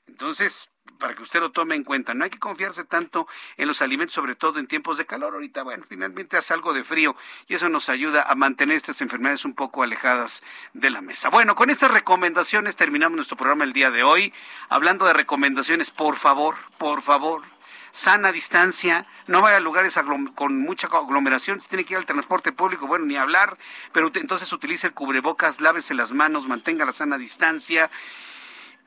[0.08, 3.28] Entonces, para que usted lo tome en cuenta, no hay que confiarse tanto
[3.58, 5.34] en los alimentos, sobre todo en tiempos de calor.
[5.34, 7.16] Ahorita, bueno, finalmente hace algo de frío
[7.48, 10.44] y eso nos ayuda a mantener estas enfermedades un poco alejadas
[10.74, 11.30] de la mesa.
[11.30, 14.34] Bueno, con estas recomendaciones terminamos nuestro programa el día de hoy.
[14.70, 17.44] Hablando de recomendaciones, por favor, por favor,
[17.92, 20.00] sana distancia, no vaya a lugares
[20.36, 23.58] con mucha aglomeración, si tiene que ir al transporte público, bueno, ni hablar,
[23.92, 27.92] pero entonces utilice el cubrebocas, lávese las manos, mantenga la sana distancia,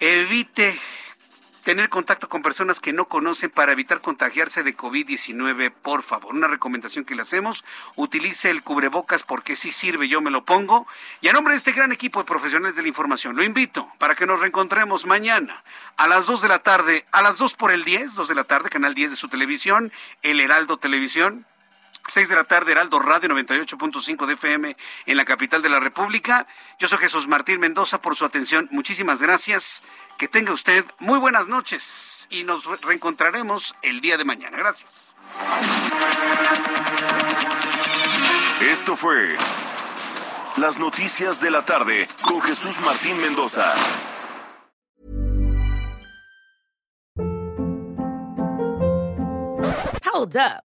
[0.00, 0.80] evite
[1.66, 6.32] tener contacto con personas que no conocen para evitar contagiarse de COVID-19, por favor.
[6.32, 7.64] Una recomendación que le hacemos,
[7.96, 10.86] utilice el cubrebocas porque sí sirve, yo me lo pongo.
[11.20, 14.14] Y a nombre de este gran equipo de profesionales de la información, lo invito para
[14.14, 15.64] que nos reencontremos mañana
[15.96, 18.44] a las 2 de la tarde, a las 2 por el 10, 2 de la
[18.44, 19.90] tarde, canal 10 de su televisión,
[20.22, 21.46] El Heraldo Televisión
[22.08, 24.76] 6 de la tarde, Heraldo Radio 98.5 de FM
[25.06, 26.46] en la capital de la República.
[26.78, 28.68] Yo soy Jesús Martín Mendoza por su atención.
[28.70, 29.82] Muchísimas gracias.
[30.18, 34.56] Que tenga usted muy buenas noches y nos reencontraremos el día de mañana.
[34.56, 35.14] Gracias.
[38.60, 39.36] Esto fue
[40.56, 43.74] Las Noticias de la Tarde con Jesús Martín Mendoza.
[50.16, 50.75] Hold up.